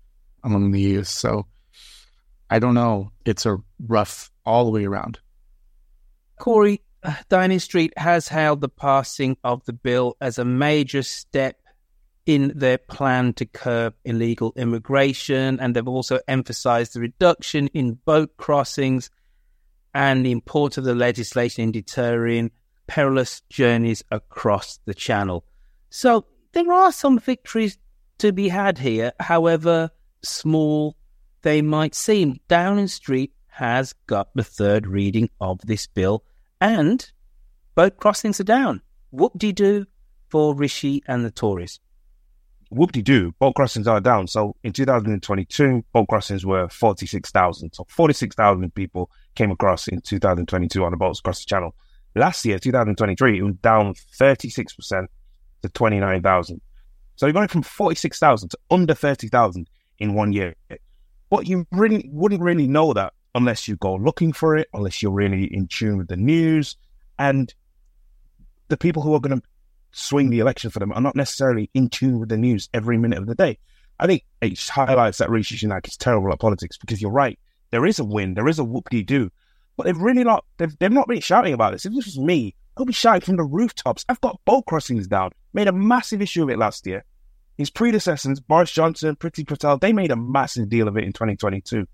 among 0.43 0.72
the 0.72 0.82
youth. 0.82 1.08
So 1.08 1.45
I 2.50 2.60
don't 2.60 2.74
know. 2.74 3.12
It's 3.26 3.45
a 3.45 3.58
rough 3.88 4.32
all 4.45 4.65
the 4.65 4.72
way 4.72 4.86
around. 4.86 5.19
Corey, 6.38 6.82
uh, 7.04 7.13
Downing 7.30 7.60
Street 7.60 7.93
has 7.98 8.28
hailed 8.28 8.62
the 8.62 8.69
passing 8.69 9.38
of 9.43 9.63
the 9.65 9.74
bill 9.74 10.17
as 10.19 10.39
a 10.39 10.45
major 10.45 11.04
step 11.04 11.58
in 12.26 12.52
their 12.56 12.78
plan 12.78 13.34
to 13.34 13.45
curb 13.45 13.95
illegal 14.06 14.54
immigration, 14.56 15.60
and 15.60 15.76
they've 15.76 15.88
also 15.88 16.19
emphasized 16.28 16.93
the 16.93 17.00
reduction 17.00 17.67
in 17.67 17.93
boat 18.06 18.36
crossings 18.38 19.10
and 19.93 20.26
the 20.26 20.32
importance 20.32 20.78
of 20.78 20.84
the 20.84 20.95
legislation 20.95 21.63
in 21.63 21.72
deterring 21.72 22.52
perilous 22.88 23.41
journeys 23.50 24.04
across 24.12 24.80
the 24.86 24.93
channel. 24.93 25.43
So 25.89 26.26
there 26.54 26.72
are 26.72 26.91
some 26.91 27.19
victories 27.19 27.78
to 28.20 28.32
be 28.32 28.50
had 28.50 28.78
here, 28.78 29.12
however 29.20 29.90
small 30.22 30.96
they 31.42 31.62
might 31.62 31.96
seem. 31.96 32.40
Downing 32.48 32.88
Street 32.88 33.34
has 33.48 33.94
got 34.08 34.30
the 34.36 34.44
third 34.44 34.88
reading 34.88 35.30
of 35.42 35.60
this 35.62 35.88
bill, 35.88 36.24
and 36.62 37.12
boat 37.76 37.98
crossings 37.98 38.40
are 38.40 38.46
down. 38.46 38.82
Whoop 39.12 39.34
de 39.38 39.52
doo 39.52 39.86
for 40.30 40.54
Rishi 40.54 41.02
and 41.08 41.26
the 41.26 41.32
Tories. 41.32 41.80
Whoop 42.72 42.92
de 42.92 43.02
doo, 43.02 43.32
boat 43.40 43.56
crossings 43.56 43.88
are 43.88 44.00
down. 44.00 44.28
So 44.28 44.56
in 44.64 44.74
2022, 44.74 45.84
boat 45.92 46.08
crossings 46.08 46.46
were 46.46 46.70
46,000. 46.70 47.74
So 47.74 47.86
46,000 47.90 48.76
people 48.76 49.10
came 49.34 49.50
across 49.50 49.88
in 49.88 50.02
2022 50.02 50.84
on 50.84 50.92
the 50.92 50.98
boats 50.98 51.20
across 51.20 51.40
the 51.40 51.48
channel. 51.48 51.74
Last 52.16 52.46
year, 52.46 52.60
2023, 52.60 53.40
it 53.40 53.42
was 53.42 53.56
down 53.56 53.96
36% 54.20 55.08
to 55.64 55.70
29,000. 55.70 56.62
So 57.20 57.26
you're 57.26 57.34
going 57.34 57.50
from 57.50 57.64
46,000 57.64 58.48
to 58.48 58.58
under 58.72 58.94
30,000 58.94 59.70
in 59.98 60.14
one 60.14 60.32
year. 60.32 60.56
But 61.30 61.50
you 61.50 61.68
really 61.70 62.10
wouldn't 62.14 62.42
really 62.42 62.66
know 62.66 62.94
that 62.94 63.12
unless 63.36 63.68
you 63.68 63.76
go 63.76 63.96
looking 63.96 64.32
for 64.32 64.56
it, 64.56 64.70
unless 64.74 65.04
you're 65.04 65.12
really 65.12 65.54
in 65.54 65.68
tune 65.68 65.98
with 65.98 66.08
the 66.08 66.16
news. 66.16 66.78
And 67.18 67.54
the 68.70 68.78
people 68.78 69.02
who 69.02 69.14
are 69.14 69.20
going 69.20 69.38
to 69.38 69.46
swing 69.92 70.30
the 70.30 70.40
election 70.40 70.70
for 70.70 70.80
them 70.80 70.94
are 70.94 71.02
not 71.02 71.14
necessarily 71.14 71.70
in 71.74 71.90
tune 71.90 72.22
with 72.22 72.30
the 72.30 72.38
news 72.38 72.70
every 72.74 72.98
minute 72.98 73.20
of 73.20 73.28
the 73.28 73.36
day. 73.36 73.60
I 74.00 74.08
think 74.08 74.24
it 74.40 74.58
highlights 74.70 75.18
that 75.18 75.30
Rishi 75.30 75.58
Sunak 75.58 75.90
is 75.90 75.98
terrible 75.98 76.32
at 76.32 76.40
politics 76.40 76.78
because 76.78 77.02
you're 77.02 77.12
right. 77.12 77.38
There 77.72 77.86
is 77.86 78.00
a 78.00 78.06
win, 78.06 78.36
there 78.36 78.48
is 78.48 78.60
a 78.60 78.64
whoop 78.64 78.88
de 78.92 79.04
doo, 79.04 79.30
but 79.76 79.84
they've 79.84 80.02
really 80.02 80.24
not, 80.24 80.46
they've, 80.56 80.74
they've 80.80 80.90
not 80.90 81.10
been 81.10 81.20
shouting 81.20 81.54
about 81.54 81.74
this. 81.74 81.86
If 81.86 81.94
this 81.94 82.06
was 82.06 82.18
me, 82.18 82.56
I'd 82.78 82.88
be 82.88 82.94
shouting 82.94 83.26
from 83.26 83.36
the 83.36 83.44
rooftops. 83.44 84.06
I've 84.08 84.22
got 84.22 84.40
boat 84.46 84.66
crossings 84.68 85.06
down 85.06 85.32
made 85.54 85.68
a 85.68 85.72
massive 85.72 86.22
issue 86.22 86.44
of 86.44 86.50
it 86.50 86.58
last 86.58 86.86
year. 86.86 87.04
His 87.60 87.69
predecessors, 87.69 88.39
Boris 88.39 88.72
Johnson, 88.72 89.17
Priti 89.17 89.45
Patel, 89.45 89.78
they 89.78 89.91
made 89.91 90.12
a 90.12 90.15
massive 90.15 90.69
deal 90.69 90.88
of 90.88 90.95
it 90.95 91.04
in 91.04 91.12
2022. 91.12 91.86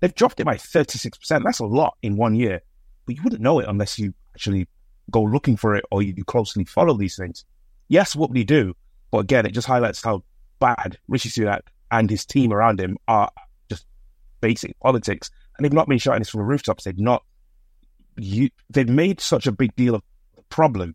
They've 0.00 0.14
dropped 0.14 0.38
it 0.38 0.44
by 0.44 0.56
36%. 0.56 1.42
That's 1.42 1.60
a 1.60 1.64
lot 1.64 1.96
in 2.02 2.18
one 2.18 2.34
year. 2.34 2.60
But 3.06 3.16
you 3.16 3.22
wouldn't 3.22 3.40
know 3.40 3.58
it 3.58 3.66
unless 3.66 3.98
you 3.98 4.12
actually 4.34 4.68
go 5.10 5.22
looking 5.22 5.56
for 5.56 5.76
it 5.76 5.84
or 5.90 6.02
you 6.02 6.22
closely 6.26 6.66
follow 6.66 6.92
these 6.92 7.16
things. 7.16 7.46
Yes, 7.88 8.14
what 8.14 8.32
we 8.32 8.44
do, 8.44 8.74
but 9.10 9.20
again, 9.20 9.46
it 9.46 9.52
just 9.52 9.66
highlights 9.66 10.04
how 10.04 10.24
bad 10.60 10.98
Rishi 11.08 11.30
Sunak 11.30 11.62
and 11.90 12.10
his 12.10 12.26
team 12.26 12.52
around 12.52 12.78
him 12.78 12.98
are 13.08 13.30
just 13.70 13.86
basic 14.42 14.78
politics. 14.80 15.30
And 15.56 15.64
they've 15.64 15.72
not 15.72 15.88
been 15.88 15.96
shouting 15.96 16.20
this 16.20 16.28
from 16.28 16.40
the 16.40 16.44
rooftops. 16.44 16.84
They've 16.84 16.98
not, 16.98 17.24
you, 18.18 18.50
they've 18.68 18.86
made 18.86 19.22
such 19.22 19.46
a 19.46 19.52
big 19.52 19.74
deal 19.74 19.94
of 19.94 20.02
the 20.36 20.42
problem, 20.50 20.94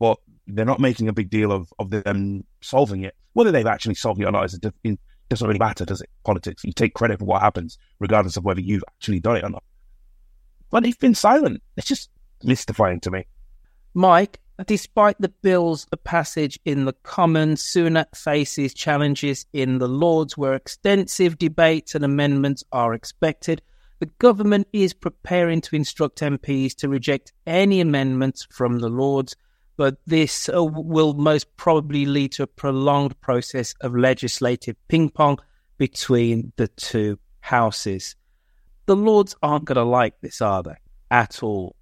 but 0.00 0.18
they're 0.48 0.64
not 0.64 0.80
making 0.80 1.08
a 1.08 1.12
big 1.12 1.30
deal 1.30 1.52
of, 1.52 1.72
of 1.78 1.90
them 1.90 2.44
solving 2.60 3.04
it. 3.04 3.14
Whether 3.34 3.52
they've 3.52 3.66
actually 3.66 3.94
solved 3.94 4.20
it 4.20 4.24
or 4.24 4.32
not 4.32 4.46
is 4.46 4.54
it 4.54 4.98
doesn't 5.28 5.46
really 5.46 5.58
matter, 5.58 5.84
does 5.84 6.00
it? 6.00 6.08
Politics. 6.24 6.64
You 6.64 6.72
take 6.72 6.94
credit 6.94 7.18
for 7.18 7.26
what 7.26 7.42
happens, 7.42 7.78
regardless 7.98 8.36
of 8.36 8.44
whether 8.44 8.60
you've 8.60 8.84
actually 8.88 9.20
done 9.20 9.36
it 9.36 9.44
or 9.44 9.50
not. 9.50 9.62
But 10.70 10.82
they've 10.82 10.98
been 10.98 11.14
silent. 11.14 11.62
It's 11.76 11.86
just 11.86 12.10
mystifying 12.42 13.00
to 13.00 13.10
me. 13.10 13.26
Mike, 13.94 14.40
despite 14.66 15.20
the 15.20 15.28
bill's 15.28 15.86
passage 16.04 16.58
in 16.64 16.84
the 16.84 16.92
Commons, 16.92 17.62
Sunak 17.62 18.16
faces 18.16 18.74
challenges 18.74 19.46
in 19.52 19.78
the 19.78 19.88
Lords 19.88 20.36
where 20.36 20.54
extensive 20.54 21.38
debates 21.38 21.94
and 21.94 22.04
amendments 22.04 22.64
are 22.72 22.94
expected. 22.94 23.62
The 24.00 24.10
government 24.18 24.68
is 24.72 24.94
preparing 24.94 25.60
to 25.62 25.76
instruct 25.76 26.20
MPs 26.20 26.74
to 26.76 26.88
reject 26.88 27.32
any 27.46 27.80
amendments 27.80 28.46
from 28.50 28.78
the 28.78 28.88
Lords, 28.88 29.36
but 29.78 29.96
this 30.06 30.50
uh, 30.52 30.62
will 30.62 31.14
most 31.14 31.56
probably 31.56 32.04
lead 32.04 32.32
to 32.32 32.42
a 32.42 32.48
prolonged 32.48 33.18
process 33.20 33.74
of 33.80 33.94
legislative 33.94 34.76
ping 34.88 35.08
pong 35.08 35.38
between 35.78 36.52
the 36.56 36.66
two 36.66 37.16
houses. 37.40 38.16
The 38.86 38.96
Lords 38.96 39.36
aren't 39.40 39.66
going 39.66 39.76
to 39.76 39.84
like 39.84 40.20
this, 40.20 40.42
are 40.42 40.64
they? 40.64 40.74
At 41.12 41.44
all. 41.44 41.76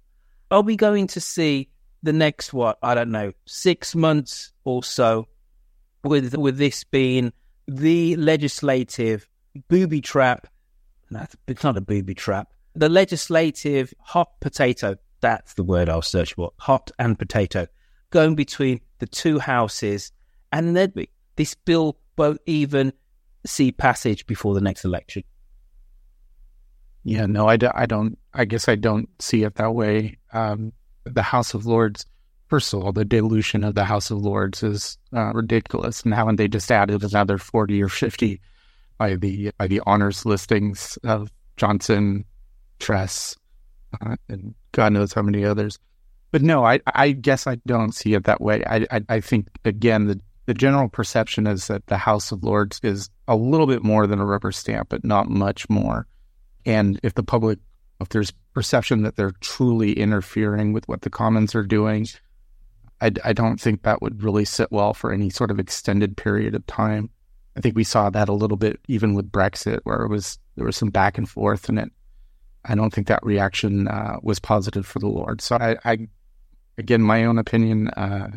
Are 0.51 0.61
we 0.61 0.75
going 0.75 1.07
to 1.07 1.19
see 1.19 1.69
the 2.03 2.13
next 2.13 2.53
what 2.53 2.77
I 2.83 2.93
don't 2.93 3.09
know 3.09 3.33
six 3.47 3.95
months 3.95 4.53
or 4.63 4.83
so 4.83 5.27
with 6.03 6.37
with 6.37 6.57
this 6.57 6.83
being 6.83 7.33
the 7.67 8.15
legislative 8.17 9.27
booby 9.69 10.01
trap? 10.01 10.45
No, 11.09 11.25
it's 11.47 11.63
not 11.63 11.77
a 11.77 11.81
booby 11.81 12.13
trap. 12.13 12.53
The 12.75 12.89
legislative 12.89 13.91
hot 13.99 14.39
potato. 14.39 14.97
That's 15.19 15.55
the 15.55 15.63
word 15.63 15.89
I'll 15.89 16.03
search 16.03 16.35
for. 16.35 16.51
Hot 16.59 16.91
and 16.99 17.17
potato 17.17 17.67
going 18.11 18.35
between 18.35 18.81
the 18.99 19.07
two 19.07 19.39
houses, 19.39 20.11
and 20.51 20.75
then 20.75 20.93
this 21.35 21.55
bill 21.55 21.97
won't 22.17 22.41
even 22.45 22.93
see 23.45 23.71
passage 23.71 24.25
before 24.25 24.53
the 24.53 24.61
next 24.61 24.85
election. 24.85 25.23
Yeah, 27.03 27.25
no, 27.25 27.47
I, 27.47 27.57
do, 27.57 27.69
I 27.73 27.85
don't. 27.85 28.17
I 28.33 28.45
guess 28.45 28.67
I 28.67 28.75
don't 28.75 29.09
see 29.21 29.43
it 29.43 29.55
that 29.55 29.73
way. 29.73 30.17
Um, 30.33 30.73
the 31.05 31.21
House 31.21 31.53
of 31.53 31.65
Lords, 31.65 32.05
first 32.47 32.73
of 32.73 32.83
all, 32.83 32.91
the 32.91 33.05
dilution 33.05 33.63
of 33.63 33.75
the 33.75 33.85
House 33.85 34.11
of 34.11 34.17
Lords 34.17 34.61
is 34.61 34.97
uh, 35.15 35.31
ridiculous. 35.33 36.01
And 36.01 36.13
haven't 36.13 36.35
they 36.35 36.49
just 36.49 36.69
added 36.71 37.03
another 37.03 37.37
forty 37.37 37.81
or 37.81 37.87
fifty 37.87 38.41
by 38.97 39.15
the 39.15 39.51
by 39.57 39.67
the 39.67 39.81
honors 39.85 40.25
listings 40.25 40.97
of 41.05 41.31
Johnson, 41.55 42.25
Truss, 42.79 43.37
uh, 44.01 44.15
and 44.27 44.53
God 44.73 44.91
knows 44.91 45.13
how 45.13 45.21
many 45.21 45.45
others? 45.45 45.79
But 46.31 46.41
no, 46.41 46.65
I 46.65 46.79
I 46.93 47.11
guess 47.11 47.47
I 47.47 47.55
don't 47.65 47.95
see 47.95 48.13
it 48.13 48.25
that 48.25 48.41
way. 48.41 48.63
I 48.65 48.85
I, 48.91 49.01
I 49.09 49.21
think 49.21 49.47
again 49.65 50.07
the 50.07 50.19
the 50.47 50.53
general 50.53 50.87
perception 50.87 51.45
is 51.45 51.67
that 51.67 51.85
the 51.87 51.97
House 51.97 52.31
of 52.31 52.43
Lords 52.43 52.79
is 52.81 53.09
a 53.27 53.35
little 53.35 53.67
bit 53.67 53.83
more 53.83 54.07
than 54.07 54.19
a 54.19 54.25
rubber 54.25 54.51
stamp, 54.51 54.89
but 54.89 55.03
not 55.03 55.29
much 55.29 55.69
more. 55.69 56.07
And 56.65 56.99
if 57.03 57.13
the 57.13 57.23
public, 57.23 57.59
if 57.99 58.09
there's 58.09 58.31
perception 58.53 59.03
that 59.03 59.17
they're 59.17 59.33
truly 59.41 59.91
interfering 59.93 60.71
with 60.71 60.87
what 60.87 61.01
the 61.01 61.09
Commons 61.09 61.53
are 61.53 61.63
doing, 61.63 62.07
I, 63.01 63.11
I 63.25 63.33
don't 63.33 63.59
think 63.59 63.83
that 63.83 64.01
would 64.01 64.23
really 64.23 64.45
sit 64.45 64.71
well 64.71 64.93
for 64.93 65.11
any 65.11 65.29
sort 65.29 65.51
of 65.51 65.59
extended 65.59 66.15
period 66.15 66.55
of 66.55 66.65
time. 66.65 67.09
I 67.57 67.59
think 67.59 67.75
we 67.75 67.83
saw 67.83 68.09
that 68.09 68.29
a 68.29 68.33
little 68.33 68.57
bit 68.57 68.79
even 68.87 69.15
with 69.15 69.31
Brexit, 69.31 69.79
where 69.83 70.01
it 70.01 70.09
was 70.09 70.39
there 70.55 70.65
was 70.65 70.77
some 70.77 70.89
back 70.89 71.17
and 71.17 71.27
forth, 71.27 71.67
and 71.69 71.79
it. 71.79 71.91
I 72.65 72.75
don't 72.75 72.93
think 72.93 73.07
that 73.07 73.25
reaction 73.25 73.87
uh, 73.87 74.17
was 74.21 74.39
positive 74.39 74.85
for 74.85 74.99
the 74.99 75.07
Lord. 75.07 75.41
So 75.41 75.55
I, 75.55 75.77
I 75.85 76.07
again, 76.77 77.01
my 77.01 77.25
own 77.25 77.37
opinion, 77.37 77.89
uh, 77.89 78.29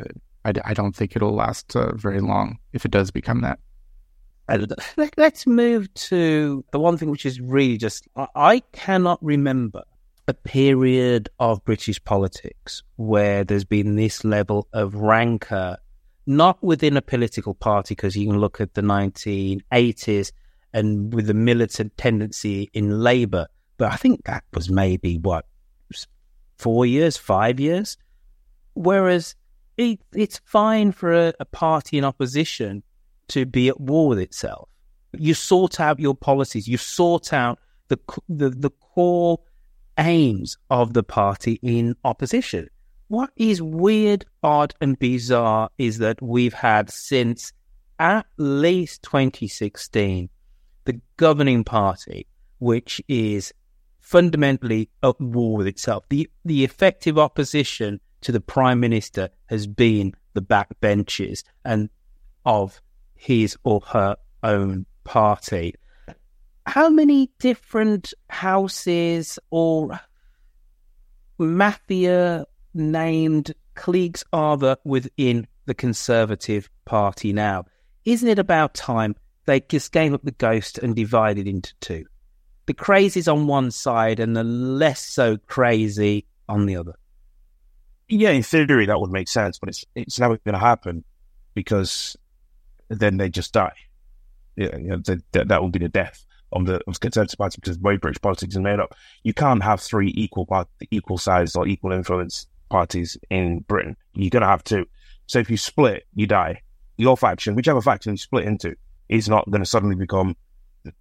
I, 0.45 0.53
I, 0.65 0.73
don't 0.73 0.95
think 0.95 1.15
it'll 1.15 1.33
last 1.33 1.75
uh, 1.75 1.95
very 1.95 2.19
long 2.19 2.57
if 2.73 2.85
it 2.85 2.91
does 2.91 3.11
become 3.11 3.41
that. 3.41 3.59
Let's 5.15 5.47
move 5.47 5.93
to 5.93 6.65
the 6.71 6.79
one 6.79 6.97
thing 6.97 7.09
which 7.09 7.25
is 7.25 7.39
really 7.39 7.77
just 7.77 8.07
I 8.35 8.61
cannot 8.73 9.23
remember 9.23 9.83
a 10.27 10.33
period 10.33 11.29
of 11.39 11.63
British 11.63 12.03
politics 12.03 12.83
where 12.97 13.43
there's 13.43 13.63
been 13.63 13.95
this 13.95 14.25
level 14.25 14.67
of 14.73 14.95
rancor, 14.95 15.77
not 16.25 16.61
within 16.61 16.97
a 16.97 17.01
political 17.01 17.53
party, 17.53 17.95
because 17.95 18.15
you 18.17 18.27
can 18.27 18.39
look 18.39 18.59
at 18.59 18.73
the 18.73 18.81
1980s 18.81 20.31
and 20.73 21.13
with 21.13 21.27
the 21.27 21.33
militant 21.33 21.95
tendency 21.97 22.69
in 22.73 22.99
Labour, 22.99 23.47
but 23.77 23.91
I 23.91 23.95
think 23.95 24.25
that 24.25 24.43
was 24.53 24.69
maybe 24.69 25.17
what 25.17 25.45
four 26.57 26.85
years, 26.85 27.17
five 27.17 27.59
years. 27.59 27.97
Whereas 28.73 29.35
it, 29.77 29.99
it's 30.13 30.39
fine 30.45 30.91
for 30.91 31.13
a, 31.13 31.33
a 31.39 31.45
party 31.45 31.97
in 31.97 32.05
opposition 32.05 32.83
to 33.29 33.45
be 33.45 33.69
at 33.69 33.79
war 33.79 34.09
with 34.09 34.19
itself. 34.19 34.69
You 35.17 35.33
sort 35.33 35.79
out 35.79 35.99
your 35.99 36.15
policies. 36.15 36.67
You 36.67 36.77
sort 36.77 37.33
out 37.33 37.59
the 37.89 37.99
the, 38.29 38.49
the 38.49 38.69
core 38.69 39.39
aims 39.97 40.57
of 40.69 40.93
the 40.93 41.03
party 41.03 41.59
in 41.61 41.95
opposition. 42.03 42.69
What 43.07 43.31
is 43.35 43.61
weird, 43.61 44.25
odd, 44.41 44.73
and 44.79 44.97
bizarre 44.97 45.69
is 45.77 45.97
that 45.97 46.21
we've 46.21 46.53
had 46.53 46.89
since 46.89 47.51
at 47.99 48.25
least 48.37 49.03
2016 49.03 50.29
the 50.85 51.01
governing 51.17 51.63
party, 51.63 52.25
which 52.59 53.01
is 53.07 53.53
fundamentally 53.99 54.89
at 55.03 55.19
war 55.19 55.57
with 55.57 55.67
itself. 55.67 56.05
The 56.09 56.29
the 56.45 56.63
effective 56.63 57.17
opposition 57.19 57.99
to 58.21 58.31
the 58.31 58.41
prime 58.41 58.79
minister 58.79 59.29
has 59.47 59.67
been 59.67 60.13
the 60.33 60.41
backbenches 60.41 61.43
and 61.65 61.89
of 62.45 62.81
his 63.15 63.57
or 63.63 63.81
her 63.81 64.15
own 64.43 64.85
party. 65.03 65.75
How 66.65 66.89
many 66.89 67.31
different 67.39 68.13
houses 68.29 69.37
or 69.49 69.99
mafia 71.37 72.45
named 72.73 73.53
cliques 73.75 74.23
are 74.31 74.57
there 74.57 74.77
within 74.83 75.47
the 75.65 75.73
Conservative 75.73 76.69
Party 76.85 77.33
now? 77.33 77.65
Isn't 78.05 78.29
it 78.29 78.39
about 78.39 78.73
time 78.73 79.15
they 79.45 79.59
just 79.59 79.91
gave 79.91 80.13
up 80.13 80.23
the 80.23 80.31
ghost 80.31 80.77
and 80.77 80.95
divided 80.95 81.47
into 81.47 81.73
two? 81.81 82.05
The 82.67 82.73
crazies 82.73 83.31
on 83.31 83.47
one 83.47 83.71
side 83.71 84.19
and 84.19 84.35
the 84.35 84.43
less 84.43 85.01
so 85.01 85.37
crazy 85.47 86.25
on 86.47 86.67
the 86.67 86.77
other. 86.77 86.95
Yeah, 88.11 88.31
in 88.31 88.43
theory 88.43 88.85
that 88.87 88.99
would 88.99 89.11
make 89.11 89.29
sense, 89.29 89.57
but 89.57 89.69
it's 89.69 89.85
it's 89.95 90.19
never 90.19 90.37
going 90.37 90.53
to 90.53 90.59
happen 90.59 91.05
because 91.53 92.17
then 92.89 93.15
they 93.15 93.29
just 93.29 93.53
die. 93.53 93.73
Yeah, 94.57 94.75
you 94.77 94.87
know, 94.89 94.97
that, 95.05 95.47
that 95.47 95.63
would 95.63 95.71
be 95.71 95.79
the 95.79 95.87
death 95.87 96.25
of 96.51 96.65
the 96.65 96.81
of 96.87 96.99
Conservative 96.99 97.37
Party 97.37 97.57
because 97.61 97.77
the 97.77 97.83
way 97.83 97.95
British 97.95 98.21
politics 98.21 98.53
is 98.53 98.59
made 98.59 98.81
up. 98.81 98.95
You 99.23 99.33
can't 99.33 99.63
have 99.63 99.79
three 99.79 100.13
equal 100.17 100.45
part, 100.45 100.67
equal 100.91 101.17
size 101.17 101.55
or 101.55 101.65
equal 101.65 101.93
influence 101.93 102.47
parties 102.69 103.17
in 103.29 103.59
Britain. 103.59 103.95
You're 104.13 104.29
going 104.29 104.41
to 104.41 104.47
have 104.47 104.65
two. 104.65 104.85
So 105.27 105.39
if 105.39 105.49
you 105.49 105.55
split, 105.55 106.05
you 106.13 106.27
die. 106.27 106.61
Your 106.97 107.15
faction, 107.15 107.55
whichever 107.55 107.81
faction 107.81 108.11
you 108.11 108.17
split 108.17 108.43
into, 108.45 108.75
is 109.07 109.29
not 109.29 109.49
going 109.49 109.63
to 109.63 109.69
suddenly 109.69 109.95
become 109.95 110.35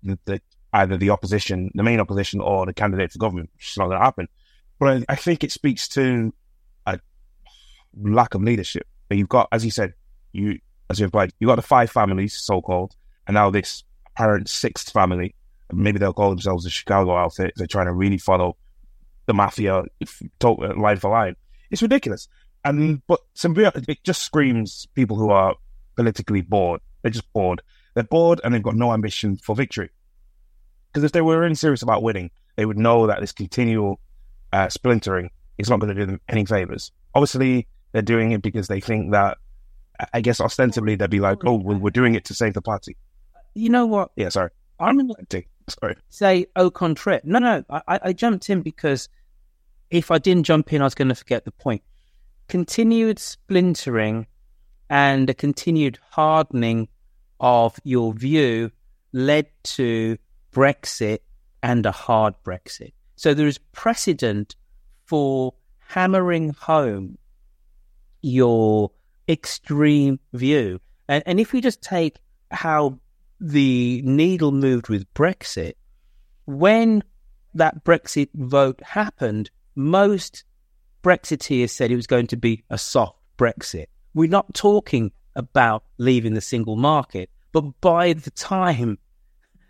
the, 0.05 0.16
the, 0.27 0.40
either 0.75 0.96
the 0.96 1.11
opposition, 1.11 1.73
the 1.75 1.83
main 1.83 1.99
opposition, 1.99 2.40
or 2.40 2.66
the 2.66 2.73
candidate 2.73 3.11
for 3.11 3.18
government. 3.18 3.51
It's 3.59 3.77
not 3.77 3.87
going 3.87 3.99
to 3.99 4.05
happen. 4.05 4.29
But 4.79 4.88
I, 4.88 5.05
I 5.09 5.16
think 5.16 5.42
it 5.42 5.51
speaks 5.51 5.88
to 5.88 6.33
lack 8.03 8.35
of 8.35 8.42
leadership. 8.42 8.87
But 9.09 9.18
you've 9.18 9.29
got, 9.29 9.48
as 9.53 9.64
you 9.64 9.70
said, 9.70 9.94
you 10.33 10.59
as 10.88 10.98
you've 10.98 11.14
you 11.38 11.46
got 11.46 11.57
the 11.57 11.62
five 11.62 11.90
families, 11.90 12.35
so 12.35 12.61
called, 12.61 12.94
and 13.26 13.35
now 13.35 13.50
this 13.50 13.85
apparent 14.07 14.48
sixth 14.48 14.92
family. 14.92 15.35
Maybe 15.72 16.00
they'll 16.00 16.12
call 16.12 16.31
themselves 16.31 16.64
the 16.64 16.70
Chicago 16.70 17.16
outfit. 17.16 17.53
They're 17.57 17.68
trying 17.68 17.87
to 17.87 17.92
really 17.92 18.18
follow 18.18 18.57
the 19.26 19.35
mafia 19.35 19.85
line 20.50 20.96
for 20.96 21.11
line. 21.11 21.37
It's 21.70 21.83
ridiculous. 21.83 22.29
And 22.64 23.00
but 23.07 23.20
it 23.44 23.98
just 24.03 24.22
screams 24.22 24.88
people 24.94 25.16
who 25.16 25.31
are 25.31 25.55
politically 25.96 26.40
bored. 26.40 26.81
They're 27.03 27.12
just 27.12 27.33
bored. 27.33 27.62
They're 27.94 28.05
bored 28.05 28.40
and 28.42 28.53
they've 28.53 28.62
got 28.62 28.74
no 28.74 28.92
ambition 28.92 29.37
for 29.37 29.55
victory. 29.55 29.90
Because 30.92 31.05
if 31.05 31.12
they 31.12 31.20
were 31.20 31.38
really 31.38 31.55
serious 31.55 31.83
about 31.83 32.03
winning, 32.03 32.31
they 32.57 32.66
would 32.66 32.79
know 32.79 33.07
that 33.07 33.20
this 33.20 33.33
continual 33.33 34.00
uh, 34.53 34.68
splintering 34.68 35.31
is 35.59 35.70
not 35.70 35.79
going 35.79 35.94
to 35.94 36.00
do 36.00 36.07
them 36.07 36.20
any 36.29 36.44
favors. 36.44 36.90
Obviously, 37.14 37.68
they're 37.92 38.03
doing 38.03 38.33
it 38.33 38.42
because 38.42 38.68
they 38.68 38.81
think 38.81 39.12
that 39.12 39.38
I 40.12 40.20
guess 40.20 40.40
ostensibly 40.40 40.94
they'd 40.96 41.11
be 41.11 41.20
like, 41.20 41.44
"Oh, 41.44 41.55
well, 41.55 41.79
we're 41.79 41.90
doing 41.90 42.14
it 42.14 42.24
to 42.26 42.35
save 42.35 42.55
the 42.55 42.62
party." 42.62 42.96
You 43.55 43.68
know 43.68 43.87
what? 43.87 44.12
Yeah, 44.16 44.29
sorry. 44.29 44.50
I'm 44.79 44.97
going 44.97 45.14
to 45.28 45.43
sorry. 45.68 45.97
say 46.09 46.47
au 46.57 46.70
contraire. 46.70 47.20
No, 47.24 47.38
no, 47.38 47.64
I, 47.70 48.01
I 48.03 48.12
jumped 48.12 48.49
in 48.51 48.62
because 48.62 49.09
if 49.91 50.11
I 50.11 50.18
didn't 50.18 50.45
jump 50.45 50.72
in, 50.72 50.80
I 50.80 50.84
was 50.84 50.95
going 50.95 51.09
to 51.09 51.14
forget 51.14 51.45
the 51.45 51.51
point. 51.51 51.82
Continued 52.49 53.18
splintering 53.18 54.26
and 54.88 55.28
a 55.30 55.34
continued 55.34 55.99
hardening 56.11 56.88
of 57.38 57.78
your 57.84 58.12
view 58.12 58.70
led 59.12 59.47
to 59.62 60.16
Brexit 60.53 61.20
and 61.62 61.86
a 61.86 61.93
hard 61.93 62.34
Brexit. 62.45 62.93
So 63.16 63.34
there 63.34 63.47
is 63.47 63.59
precedent 63.72 64.57
for 65.05 65.55
hammering 65.78 66.51
home 66.51 67.18
your 68.23 68.91
extreme 69.29 70.18
view. 70.33 70.81
And, 71.09 71.23
and 71.27 71.41
if 71.41 71.53
we 71.53 71.61
just 71.61 71.83
take 71.83 72.18
how 72.51 72.99
the 73.41 74.03
needle 74.05 74.53
moved 74.53 74.89
with 74.89 75.12
Brexit, 75.14 75.75
when 76.47 77.03
that 77.55 77.85
Brexit 77.85 78.29
vote 78.35 78.83
happened, 78.83 79.51
most 79.75 80.45
Brexiteers 81.03 81.71
said 81.71 81.91
it 81.91 81.97
was 81.97 82.07
going 82.07 82.27
to 82.29 82.37
be 82.37 82.64
a 82.71 82.79
soft 82.79 83.18
Brexit. 83.39 83.87
We're 84.14 84.29
not 84.29 84.53
talking 84.55 85.12
about 85.37 85.85
leaving 85.99 86.35
the 86.35 86.41
single 86.41 86.77
market, 86.77 87.31
but 87.53 87.62
by 87.81 88.12
the 88.12 88.31
time 88.33 88.99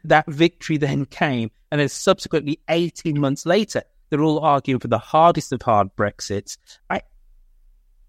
that 0.05 0.27
victory 0.27 0.77
then 0.77 1.05
came, 1.05 1.51
and 1.71 1.81
then 1.81 1.89
subsequently 1.89 2.61
18 2.69 3.21
months 3.21 3.47
later, 3.47 3.83
they're 4.09 4.23
all 4.23 4.41
arguing 4.41 4.81
for 4.81 4.89
the 4.89 4.99
hardest 4.99 5.53
of 5.53 5.63
hard 5.63 5.95
Brexits. 5.97 6.57
I, 6.89 7.03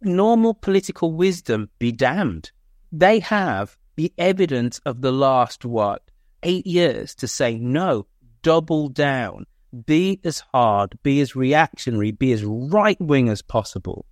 normal 0.01 0.53
political 0.53 1.13
wisdom 1.13 1.69
be 1.79 1.91
damned. 1.91 2.51
They 2.91 3.19
have 3.19 3.77
the 3.95 4.13
evidence 4.17 4.79
of 4.85 5.01
the 5.01 5.11
last, 5.11 5.65
what, 5.65 6.03
eight 6.43 6.65
years 6.65 7.15
to 7.15 7.27
say 7.27 7.57
no, 7.57 8.07
double 8.41 8.89
down, 8.89 9.45
be 9.85 10.19
as 10.23 10.39
hard, 10.53 10.97
be 11.03 11.21
as 11.21 11.35
reactionary, 11.35 12.11
be 12.11 12.31
as 12.31 12.43
right 12.43 12.99
wing 12.99 13.29
as 13.29 13.41
possible. 13.41 14.05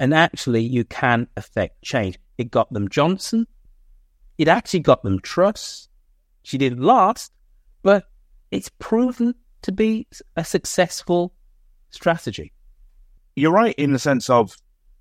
And 0.00 0.14
actually, 0.14 0.62
you 0.62 0.84
can 0.84 1.28
affect 1.36 1.82
change. 1.82 2.18
It 2.36 2.50
got 2.50 2.72
them 2.72 2.88
Johnson. 2.88 3.46
It 4.36 4.48
actually 4.48 4.80
got 4.80 5.02
them 5.02 5.20
Truss. 5.20 5.88
She 6.42 6.58
didn't 6.58 6.82
last, 6.82 7.32
but 7.82 8.04
it's 8.50 8.70
proven 8.78 9.34
to 9.62 9.72
be 9.72 10.06
a 10.36 10.44
successful 10.44 11.34
strategy. 11.90 12.52
You're 13.34 13.52
right 13.52 13.74
in 13.76 13.92
the 13.92 13.98
sense 13.98 14.30
of 14.30 14.56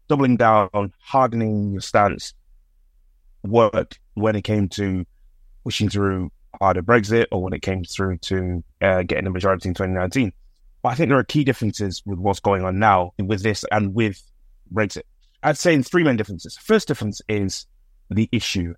doubling 0.07 0.37
down 0.37 0.69
on 0.73 0.93
hardening 0.99 1.71
your 1.71 1.81
stance 1.81 2.33
worked 3.43 3.99
when 4.15 4.35
it 4.35 4.43
came 4.43 4.67
to 4.69 5.05
pushing 5.63 5.89
through 5.89 6.31
harder 6.59 6.81
Brexit 6.81 7.25
or 7.31 7.43
when 7.43 7.53
it 7.53 7.61
came 7.61 7.83
through 7.83 8.17
to 8.17 8.63
uh, 8.81 9.03
getting 9.03 9.27
a 9.27 9.29
majority 9.29 9.69
in 9.69 9.75
2019. 9.75 10.31
But 10.81 10.89
I 10.89 10.95
think 10.95 11.09
there 11.09 11.17
are 11.17 11.23
key 11.23 11.43
differences 11.43 12.01
with 12.05 12.19
what's 12.19 12.39
going 12.39 12.63
on 12.63 12.79
now 12.79 13.13
with 13.19 13.43
this 13.43 13.65
and 13.71 13.93
with 13.93 14.21
Brexit. 14.73 15.03
I'd 15.43 15.57
say 15.57 15.73
in 15.73 15.83
three 15.83 16.03
main 16.03 16.17
differences. 16.17 16.57
First 16.57 16.87
difference 16.87 17.21
is 17.27 17.67
the 18.09 18.29
issue. 18.31 18.73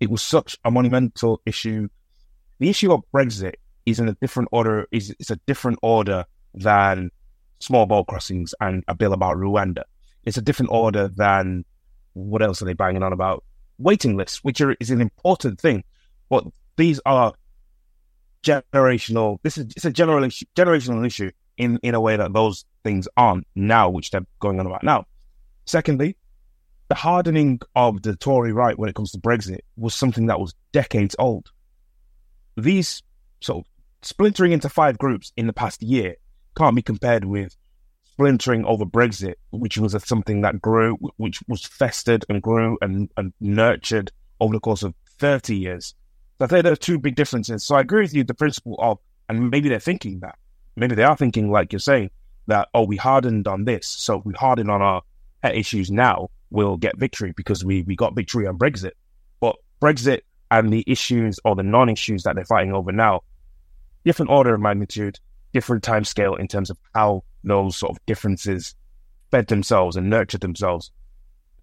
It 0.00 0.10
was 0.10 0.22
such 0.22 0.56
a 0.64 0.70
monumental 0.70 1.40
issue. 1.46 1.88
The 2.58 2.70
issue 2.70 2.92
of 2.92 3.02
Brexit 3.14 3.54
is 3.86 4.00
in 4.00 4.08
a 4.08 4.14
different 4.14 4.48
order, 4.52 4.86
is, 4.90 5.14
is 5.18 5.30
a 5.30 5.36
different 5.46 5.78
order 5.82 6.24
than 6.54 7.10
small 7.60 7.86
boat 7.86 8.06
crossings 8.06 8.54
and 8.60 8.82
a 8.88 8.94
bill 8.94 9.12
about 9.12 9.36
Rwanda. 9.36 9.82
It's 10.24 10.36
a 10.36 10.42
different 10.42 10.70
order 10.72 11.08
than 11.08 11.64
what 12.12 12.42
else 12.42 12.60
are 12.62 12.64
they 12.64 12.74
banging 12.74 13.02
on 13.02 13.12
about? 13.12 13.44
Waiting 13.78 14.16
lists, 14.16 14.44
which 14.44 14.60
are, 14.60 14.76
is 14.80 14.90
an 14.90 15.00
important 15.00 15.60
thing. 15.60 15.84
But 16.28 16.44
these 16.76 17.00
are 17.06 17.34
generational. 18.42 19.38
This 19.42 19.58
is 19.58 19.66
it's 19.76 19.84
a 19.84 19.90
general 19.90 20.22
generational 20.56 21.06
issue 21.06 21.30
in 21.56 21.78
in 21.82 21.94
a 21.94 22.00
way 22.00 22.16
that 22.16 22.32
those 22.32 22.64
things 22.84 23.08
aren't 23.16 23.46
now, 23.54 23.90
which 23.90 24.10
they're 24.10 24.26
going 24.38 24.60
on 24.60 24.66
about 24.66 24.82
now. 24.82 25.06
Secondly, 25.66 26.16
the 26.88 26.94
hardening 26.94 27.60
of 27.76 28.02
the 28.02 28.16
Tory 28.16 28.52
right 28.52 28.78
when 28.78 28.88
it 28.88 28.94
comes 28.94 29.12
to 29.12 29.18
Brexit 29.18 29.60
was 29.76 29.94
something 29.94 30.26
that 30.26 30.40
was 30.40 30.54
decades 30.72 31.14
old. 31.18 31.50
These 32.56 33.02
sort 33.40 33.64
of 33.64 33.70
splintering 34.02 34.52
into 34.52 34.68
five 34.68 34.98
groups 34.98 35.32
in 35.36 35.46
the 35.46 35.52
past 35.52 35.82
year 35.82 36.16
can't 36.56 36.74
be 36.74 36.82
compared 36.82 37.24
with 37.24 37.56
splintering 38.20 38.66
over 38.66 38.84
Brexit, 38.84 39.36
which 39.48 39.78
was 39.78 39.96
something 40.04 40.42
that 40.42 40.60
grew, 40.60 40.96
which 41.16 41.40
was 41.48 41.64
festered 41.64 42.22
and 42.28 42.42
grew 42.42 42.76
and, 42.82 43.08
and 43.16 43.32
nurtured 43.40 44.12
over 44.40 44.52
the 44.52 44.60
course 44.60 44.82
of 44.82 44.94
30 45.20 45.56
years. 45.56 45.94
So 46.38 46.44
I 46.44 46.48
think 46.48 46.64
there 46.64 46.72
are 46.74 46.76
two 46.76 46.98
big 46.98 47.14
differences. 47.14 47.64
So 47.64 47.76
I 47.76 47.80
agree 47.80 48.02
with 48.02 48.12
you, 48.12 48.22
the 48.22 48.34
principle 48.34 48.76
of, 48.78 48.98
and 49.30 49.50
maybe 49.50 49.70
they're 49.70 49.80
thinking 49.80 50.20
that, 50.20 50.36
maybe 50.76 50.94
they 50.94 51.02
are 51.02 51.16
thinking, 51.16 51.50
like 51.50 51.72
you're 51.72 51.80
saying, 51.80 52.10
that, 52.46 52.68
oh, 52.74 52.82
we 52.82 52.98
hardened 52.98 53.48
on 53.48 53.64
this. 53.64 53.86
So 53.86 54.20
we 54.22 54.34
hardened 54.34 54.70
on 54.70 54.82
our 54.82 55.02
issues 55.42 55.90
now, 55.90 56.28
we'll 56.50 56.76
get 56.76 56.98
victory 56.98 57.32
because 57.34 57.64
we, 57.64 57.84
we 57.84 57.96
got 57.96 58.14
victory 58.14 58.46
on 58.46 58.58
Brexit. 58.58 58.92
But 59.40 59.56
Brexit 59.80 60.20
and 60.50 60.70
the 60.70 60.84
issues 60.86 61.40
or 61.46 61.56
the 61.56 61.62
non 61.62 61.88
issues 61.88 62.24
that 62.24 62.34
they're 62.34 62.44
fighting 62.44 62.74
over 62.74 62.92
now, 62.92 63.22
different 64.04 64.30
order 64.30 64.54
of 64.54 64.60
magnitude, 64.60 65.18
different 65.54 65.82
time 65.82 66.04
scale 66.04 66.34
in 66.34 66.48
terms 66.48 66.68
of 66.68 66.76
how 66.94 67.22
those 67.44 67.76
sort 67.76 67.90
of 67.90 68.06
differences 68.06 68.74
fed 69.30 69.46
themselves 69.46 69.96
and 69.96 70.10
nurtured 70.10 70.40
themselves. 70.40 70.90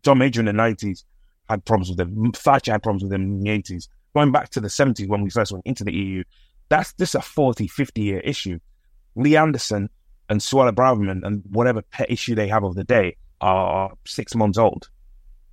John 0.04 0.20
Major 0.20 0.40
in 0.40 0.46
the 0.46 0.52
90s 0.52 1.04
had 1.50 1.66
problems 1.66 1.90
with 1.90 1.98
them. 1.98 2.32
Thatcher 2.32 2.72
had 2.72 2.84
problems 2.84 3.04
with 3.04 3.12
them 3.12 3.24
in 3.24 3.40
the 3.42 3.50
80s 3.50 3.88
going 4.18 4.32
back 4.32 4.50
to 4.50 4.60
the 4.60 4.68
70s 4.68 5.08
when 5.08 5.22
we 5.22 5.30
first 5.30 5.52
went 5.52 5.66
into 5.68 5.84
the 5.84 5.94
EU, 5.94 6.24
that's 6.70 6.94
this 6.94 7.14
a 7.14 7.22
40, 7.22 7.68
50 7.68 8.02
year 8.02 8.20
issue. 8.22 8.58
Lee 9.16 9.38
Anderson 9.38 9.90
and 10.28 10.42
Suella 10.42 10.72
Braverman 10.72 11.24
and 11.24 11.44
whatever 11.52 11.84
pet 11.84 12.10
issue 12.10 12.34
they 12.34 12.48
have 12.48 12.64
of 12.64 12.74
the 12.74 12.84
day 12.84 13.16
are 13.42 13.92
six 14.08 14.34
months 14.34 14.58
old. 14.58 14.90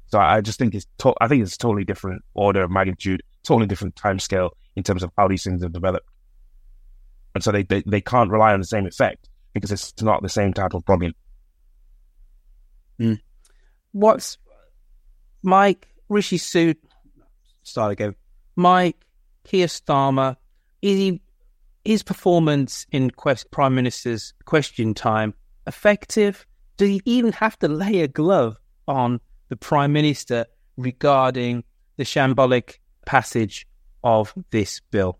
So 0.06 0.18
I 0.18 0.40
just 0.40 0.58
think 0.58 0.74
it's 0.74 0.86
to- 0.98 1.14
I 1.20 1.28
think 1.28 1.42
it's 1.42 1.58
totally 1.58 1.84
different 1.84 2.22
order 2.32 2.62
of 2.62 2.70
magnitude, 2.70 3.22
totally 3.42 3.66
different 3.66 3.96
time 3.96 4.18
scale 4.18 4.56
in 4.76 4.82
terms 4.82 5.02
of 5.02 5.10
how 5.18 5.28
these 5.28 5.44
things 5.44 5.62
have 5.62 5.72
developed. 5.72 6.08
And 7.34 7.44
so 7.44 7.52
they, 7.52 7.64
they, 7.64 7.82
they 7.84 8.00
can't 8.00 8.30
rely 8.30 8.54
on 8.54 8.60
the 8.60 8.66
same 8.66 8.86
effect 8.86 9.28
because 9.54 9.70
it's 9.70 10.02
not 10.02 10.22
the 10.22 10.28
same 10.28 10.52
type 10.52 10.74
of 10.74 10.84
problem. 10.84 11.14
Mm. 13.00 13.20
What's 13.92 14.36
Mike 15.42 15.88
Rishi 16.08 16.36
Suit? 16.36 16.78
Start 17.62 17.92
again. 17.92 18.14
Mike 18.56 19.04
Keir 19.44 19.66
Starmer, 19.66 20.36
is 20.82 20.98
he, 20.98 21.20
his 21.84 22.02
performance 22.02 22.86
in 22.92 23.10
Quest, 23.10 23.50
Prime 23.50 23.74
Minister's 23.74 24.34
Question 24.44 24.92
Time 24.94 25.32
effective? 25.66 26.46
Does 26.76 26.88
he 26.88 27.00
even 27.04 27.32
have 27.32 27.58
to 27.60 27.68
lay 27.68 28.00
a 28.00 28.08
glove 28.08 28.56
on 28.88 29.20
the 29.48 29.56
Prime 29.56 29.92
Minister 29.92 30.46
regarding 30.76 31.64
the 31.96 32.04
shambolic 32.04 32.78
passage 33.06 33.66
of 34.02 34.34
this 34.50 34.80
bill? 34.90 35.18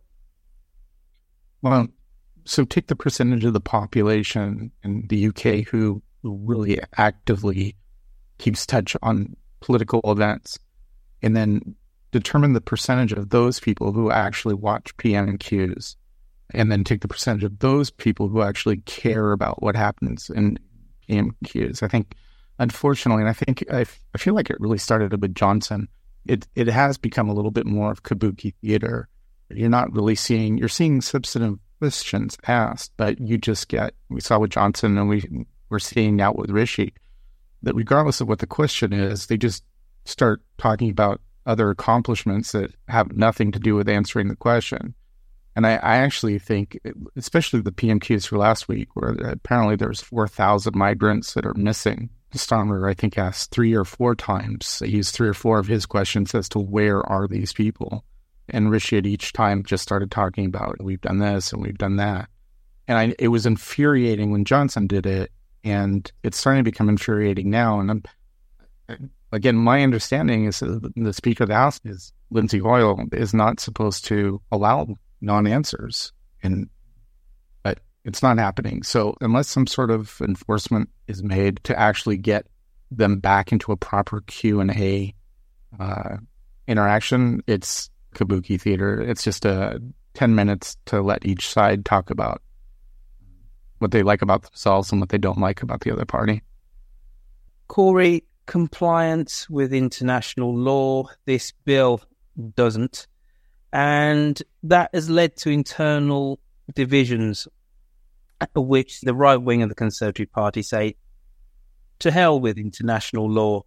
Well, 1.62 1.89
so 2.45 2.64
take 2.64 2.88
the 2.88 2.97
percentage 2.97 3.45
of 3.45 3.53
the 3.53 3.61
population 3.61 4.70
in 4.82 5.07
the 5.09 5.28
UK 5.28 5.66
who 5.66 6.03
really 6.22 6.80
actively 6.97 7.76
keeps 8.38 8.66
touch 8.66 8.97
on 9.03 9.36
political 9.61 10.01
events, 10.05 10.59
and 11.22 11.36
then 11.36 11.74
determine 12.11 12.53
the 12.53 12.61
percentage 12.61 13.12
of 13.12 13.30
those 13.30 13.59
people 13.59 13.92
who 13.92 14.11
actually 14.11 14.55
watch 14.55 14.97
PMQs 14.99 15.97
and 16.53 16.70
then 16.70 16.84
take 16.84 17.01
the 17.01 17.09
percentage 17.09 17.45
of 17.45 17.59
those 17.59 17.90
people 17.90 18.28
who 18.28 18.42
actually 18.42 18.76
care 18.78 19.32
about 19.32 19.62
what 19.62 19.74
happens 19.74 20.30
in 20.30 20.59
PMQs. 21.09 21.82
I 21.82 21.88
think, 21.88 22.14
unfortunately, 22.59 23.22
and 23.22 23.30
I 23.30 23.32
think 23.32 23.64
I, 23.72 23.86
I 24.14 24.18
feel 24.18 24.34
like 24.34 24.51
it 24.51 24.61
really 24.61 24.78
started 24.78 25.20
with 25.20 25.34
Johnson. 25.34 25.88
It 26.26 26.47
it 26.55 26.68
has 26.68 26.99
become 26.99 27.28
a 27.28 27.34
little 27.34 27.51
bit 27.51 27.66
more 27.66 27.90
of 27.90 28.03
kabuki 28.03 28.55
theater. 28.62 29.09
You're 29.51 29.68
not 29.68 29.92
really 29.92 30.14
seeing 30.14 30.59
you're 30.59 30.68
seeing 30.68 31.01
substantive 31.01 31.59
questions 31.85 32.39
asked, 32.47 32.93
but 32.97 33.20
you 33.20 33.37
just 33.37 33.68
get 33.68 33.95
we 34.09 34.20
saw 34.20 34.39
with 34.39 34.51
Johnson 34.51 34.97
and 34.97 35.09
we 35.09 35.47
we're 35.68 35.78
seeing 35.78 36.16
now 36.16 36.32
with 36.32 36.51
Rishi 36.51 36.95
that 37.62 37.74
regardless 37.74 38.20
of 38.20 38.28
what 38.28 38.39
the 38.39 38.47
question 38.47 38.93
is, 38.93 39.26
they 39.26 39.37
just 39.37 39.62
start 40.07 40.43
talking 40.57 40.91
about 40.91 41.20
other 41.47 41.68
accomplishments 41.68 42.53
that 42.53 42.74
have 42.89 43.12
nothing 43.12 43.53
to 43.53 43.59
do 43.59 43.74
with 43.74 43.89
answering 43.89 44.28
the 44.28 44.37
question. 44.37 44.95
And 45.57 45.66
I, 45.66 45.74
I 45.76 45.97
actually 45.97 46.39
think, 46.39 46.78
especially 47.16 47.61
the 47.61 47.70
PMQs 47.70 48.26
for 48.26 48.39
last 48.39 48.66
week, 48.66 48.89
where 48.95 49.11
apparently 49.11 49.76
there's 49.76 50.01
4,000 50.01 50.74
migrants 50.74 51.35
that 51.35 51.47
are 51.47 51.55
missing. 51.55 52.11
Starmer, 52.35 52.91
I 52.91 52.95
think, 52.95 53.16
asked 53.18 53.51
three 53.51 53.74
or 53.74 53.85
four 53.85 54.14
times. 54.14 54.80
He 54.85 54.97
used 54.97 55.14
three 55.14 55.28
or 55.28 55.35
four 55.35 55.59
of 55.59 55.68
his 55.68 55.87
questions 55.87 56.35
as 56.35 56.49
to 56.51 56.59
where 56.59 57.01
are 57.09 57.28
these 57.28 57.53
people. 57.53 58.05
And 58.49 58.70
Rishi 58.70 58.99
at 58.99 59.07
each 59.07 59.32
time 59.32 59.64
just 59.64 59.82
started 59.82 60.11
talking 60.11 60.47
about, 60.47 60.82
we've 60.82 61.01
done 61.01 61.18
this 61.18 61.53
and 61.53 61.62
we've 61.62 61.78
done 61.78 61.97
that. 61.97 62.28
And 62.86 62.99
I, 62.99 63.14
it 63.18 63.28
was 63.28 63.47
infuriating 63.47 64.30
when 64.30 64.45
Johnson 64.45 64.86
did 64.86 65.07
it. 65.07 65.30
And 65.62 66.11
it's 66.22 66.36
starting 66.36 66.62
to 66.62 66.70
become 66.70 66.90
infuriating 66.90 67.49
now. 67.49 67.80
And 67.80 67.90
I'm, 67.90 69.11
again, 69.32 69.57
my 69.57 69.82
understanding 69.82 70.45
is 70.45 70.61
the 70.61 71.12
Speaker 71.12 71.45
of 71.45 71.49
the 71.49 71.55
House 71.55 71.80
is 71.84 72.12
Lindsay 72.30 72.59
Hoyle 72.59 73.01
is 73.12 73.32
not 73.32 73.61
supposed 73.61 74.05
to 74.07 74.42
allow 74.53 74.88
non-answers, 75.20 76.12
and 76.42 76.68
but 77.62 77.78
it's 78.05 78.22
not 78.22 78.38
happening. 78.38 78.82
So 78.82 79.16
unless 79.22 79.49
some 79.49 79.66
sort 79.66 79.90
of 79.90 80.20
enforcement 80.20 80.90
is 81.09 81.22
made 81.22 81.64
to 81.64 81.78
actually 81.78 82.18
get 82.18 82.47
them 82.90 83.20
back 83.20 83.53
into 83.53 83.72
a 83.72 83.76
proper 83.76 84.20
Q 84.26 84.61
and 84.61 84.70
A 84.70 85.14
uh, 85.80 86.16
interaction, 86.68 87.42
it's 87.47 87.88
kabuki 88.15 88.61
theater. 88.61 89.01
It's 89.01 89.25
just 89.25 89.45
a 89.45 89.81
ten 90.15 90.35
minutes 90.35 90.77
to 90.87 91.03
let 91.03 91.27
each 91.27 91.49
side 91.49 91.85
talk 91.85 92.11
about 92.11 92.41
what 93.79 93.91
they 93.91 94.03
like 94.03 94.23
about 94.23 94.43
themselves 94.43 94.93
and 94.93 95.01
what 95.01 95.11
they 95.11 95.19
don't 95.19 95.39
like 95.39 95.62
about 95.62 95.81
the 95.81 95.91
other 95.91 96.05
party. 96.05 96.43
Corey, 97.69 98.25
compliance 98.47 99.49
with 99.51 99.73
international 99.73 100.57
law. 100.57 101.09
This 101.27 101.53
bill 101.65 102.01
doesn't. 102.55 103.07
And 103.73 104.41
that 104.62 104.91
has 104.95 105.11
led 105.11 105.37
to 105.39 105.51
internal 105.51 106.39
divisions, 106.75 107.49
uh, 108.41 108.61
which 108.61 109.01
the 109.01 109.15
right 109.15 109.37
wing 109.37 109.62
of 109.62 109.69
the 109.69 109.75
Conservative 109.75 110.31
Party 110.31 110.62
say 110.62 110.95
To 112.01 112.11
hell 112.11 112.41
with 112.41 112.57
international 112.57 113.29
law. 113.31 113.62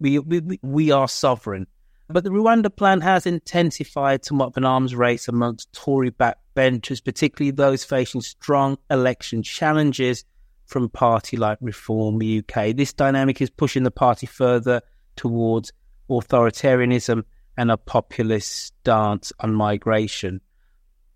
We, 0.00 0.18
we, 0.18 0.58
we 0.62 0.90
are 0.90 1.06
sovereign. 1.06 1.66
But 2.08 2.24
the 2.24 2.30
Rwanda 2.30 2.74
plan 2.74 3.00
has 3.00 3.26
intensified 3.26 4.24
somewhat 4.24 4.48
of 4.48 4.56
an 4.56 4.64
arms 4.64 4.94
race 4.94 5.28
amongst 5.28 5.72
Tory 5.72 6.10
backbenchers, 6.10 7.02
particularly 7.02 7.52
those 7.52 7.84
facing 7.84 8.20
strong 8.20 8.76
election 8.90 9.42
challenges 9.42 10.24
from 10.66 10.88
party 10.88 11.36
like 11.36 11.58
Reform 11.60 12.16
UK. 12.16 12.74
This 12.74 12.92
dynamic 12.92 13.40
is 13.40 13.50
pushing 13.50 13.82
the 13.82 13.90
party 13.90 14.26
further 14.26 14.82
towards 15.16 15.72
authoritarianism 16.10 17.22
and 17.56 17.70
a 17.70 17.76
populist 17.76 18.50
stance 18.52 19.32
on 19.40 19.54
migration. 19.54 20.40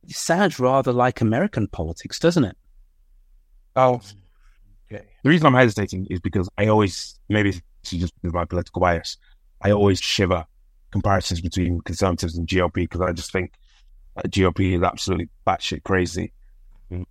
It 0.05 0.15
sounds 0.15 0.61
rather 0.61 0.93
like 0.93 1.21
American 1.21 1.67
politics, 1.67 2.19
doesn't 2.19 2.45
it? 2.45 2.57
Oh, 3.75 4.01
okay. 4.91 5.05
The 5.23 5.29
reason 5.29 5.47
I'm 5.47 5.55
hesitating 5.55 6.07
is 6.11 6.21
because 6.21 6.49
I 6.57 6.69
always, 6.69 7.19
maybe 7.29 7.51
it's 7.51 7.91
just 7.91 8.15
my 8.23 8.45
political 8.45 8.81
bias, 8.81 9.17
I 9.63 9.73
always 9.73 10.01
shiver 10.01 10.47
comparisons 10.97 11.43
between 11.43 11.81
conservatives 11.83 12.39
and 12.39 12.49
GOP 12.49 12.75
because 12.75 13.03
I 13.03 13.13
just 13.13 13.31
think 13.31 13.53
uh, 14.17 14.23
GOP 14.23 14.77
is 14.77 14.83
absolutely 14.83 15.29
batshit 15.47 15.83
crazy. 15.83 16.33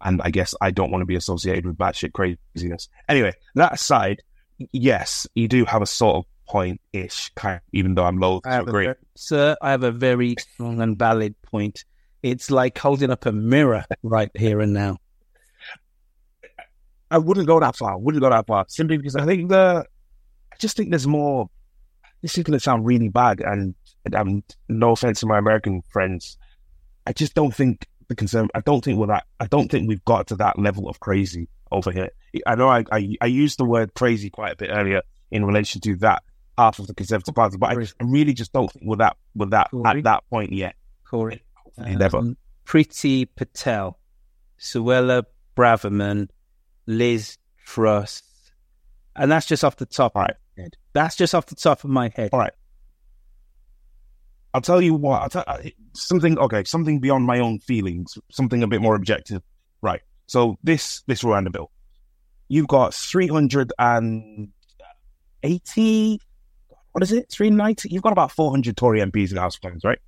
And 0.02 0.22
I 0.24 0.32
guess 0.32 0.56
I 0.60 0.72
don't 0.72 0.90
want 0.90 1.04
to 1.04 1.06
be 1.06 1.16
associated 1.16 1.66
with 1.66 1.78
batshit 1.78 2.14
craziness. 2.14 2.90
Anyway, 3.10 3.34
that 3.54 3.74
aside, 3.74 4.24
yes, 4.72 5.28
you 5.36 5.48
do 5.48 5.66
have 5.66 5.82
a 5.84 5.86
sort 5.86 6.16
of 6.16 6.26
point 6.48 6.82
ish, 6.94 7.30
kind 7.36 7.58
of, 7.58 7.62
even 7.74 7.94
though 7.94 8.06
I'm 8.06 8.18
loath 8.18 8.44
to 8.44 8.62
agree. 8.62 8.90
Sir, 9.16 9.56
I 9.62 9.72
have 9.72 9.84
a 9.84 9.92
very 9.92 10.36
strong 10.40 10.82
and 10.82 10.98
valid 10.98 11.36
point. 11.44 11.84
It's 12.24 12.50
like 12.50 12.78
holding 12.78 13.12
up 13.12 13.26
a 13.28 13.32
mirror 13.32 13.86
right 14.02 14.32
here 14.36 14.62
and 14.62 14.74
now. 14.74 14.98
I 17.12 17.20
wouldn't 17.20 17.46
go 17.46 17.60
that 17.60 17.76
far. 17.76 17.94
I 17.94 17.98
wouldn't 17.98 18.24
go 18.24 18.32
that 18.32 18.48
far 18.48 18.66
simply 18.68 18.98
because 18.98 19.16
I 19.16 19.26
think 19.26 19.50
the, 19.50 19.86
I 20.52 20.56
just 20.58 20.76
think 20.76 20.90
there's 20.90 21.06
more. 21.06 21.50
This 22.22 22.38
is 22.38 22.44
going 22.44 22.58
to 22.58 22.64
sound 22.64 22.86
really 22.86 23.10
bad, 23.10 23.42
and, 23.42 23.76
um, 24.16 24.44
no 24.70 24.92
offense 24.92 25.20
to 25.20 25.26
my 25.26 25.38
American 25.38 25.82
friends, 25.92 26.38
I 27.06 27.14
just 27.14 27.34
don't 27.34 27.54
think 27.54 27.88
the 28.08 28.16
concern. 28.16 28.50
I 28.56 28.62
don't 28.62 28.84
think 28.84 29.00
we're 29.00 29.08
that. 29.08 29.26
I 29.40 29.48
don't 29.48 29.70
think 29.70 29.88
we've 29.88 30.04
got 30.06 30.28
to 30.28 30.36
that 30.38 30.60
level 30.60 30.90
of 30.90 31.00
crazy 31.00 31.48
over 31.72 31.92
here. 31.92 32.10
I 32.46 32.56
know 32.56 32.68
I 32.68 32.84
I, 32.92 33.16
I 33.22 33.26
used 33.26 33.60
the 33.60 33.66
word 33.66 33.94
crazy 33.94 34.30
quite 34.30 34.54
a 34.54 34.56
bit 34.56 34.70
earlier 34.72 35.02
in 35.32 35.46
relation 35.46 35.82
to 35.82 35.96
that 35.98 36.24
half 36.58 36.80
of 36.80 36.88
the 36.88 36.94
Conservative 36.94 37.36
Party, 37.36 37.58
but 37.58 37.78
I, 37.78 37.82
I 37.82 38.04
really 38.04 38.34
just 38.34 38.54
don't 38.54 38.72
think 38.72 38.86
we're 38.86 38.98
that 38.98 39.18
we're 39.36 39.48
that 39.48 39.72
Corey. 39.72 40.00
at 40.00 40.04
that 40.04 40.24
point 40.30 40.54
yet. 40.54 40.76
Corey, 41.04 41.44
um, 41.78 41.96
never. 41.96 42.22
Priti 42.66 43.28
Patel, 43.36 44.00
Suella 44.60 45.24
Braverman, 45.56 46.30
Liz 46.88 47.38
Truss, 47.66 48.24
and 49.16 49.32
that's 49.32 49.46
just 49.46 49.64
off 49.64 49.76
the 49.78 49.86
top. 49.86 50.16
All 50.16 50.24
right. 50.24 50.36
That's 50.96 51.18
just 51.18 51.36
off 51.36 51.46
the 51.48 51.56
top 51.56 51.84
of 51.84 51.90
my 51.90 52.10
head. 52.16 52.30
All 52.32 52.40
right. 52.40 52.54
I'll 54.54 54.62
tell 54.62 54.82
you 54.82 54.94
what. 54.94 55.22
I'll 55.22 55.30
tell, 55.30 55.60
something. 55.94 56.40
Okay, 56.40 56.64
something 56.64 57.02
beyond 57.02 57.26
my 57.26 57.40
own 57.40 57.60
feelings. 57.60 58.18
Something 58.32 58.64
a 58.64 58.68
bit 58.68 58.82
more 58.82 58.96
objective. 58.96 59.42
Right. 59.82 60.02
So 60.28 60.58
this 60.64 61.04
this 61.06 61.22
Rwanda 61.22 61.52
bill, 61.52 61.70
you've 62.48 62.70
got 62.70 62.94
three 62.94 63.28
hundred 63.28 63.74
and 63.78 64.48
eighty. 65.44 66.22
What 66.94 67.04
is 67.04 67.12
it? 67.12 67.30
Three 67.30 67.50
ninety. 67.50 67.90
You've 67.92 68.02
got 68.02 68.14
about 68.14 68.32
four 68.32 68.50
hundred 68.50 68.78
Tory 68.78 69.02
MPs 69.02 69.32
in 69.32 69.36
the 69.36 69.42
House 69.42 69.56
of 69.56 69.62
Commons, 69.62 69.84
right? 69.84 70.00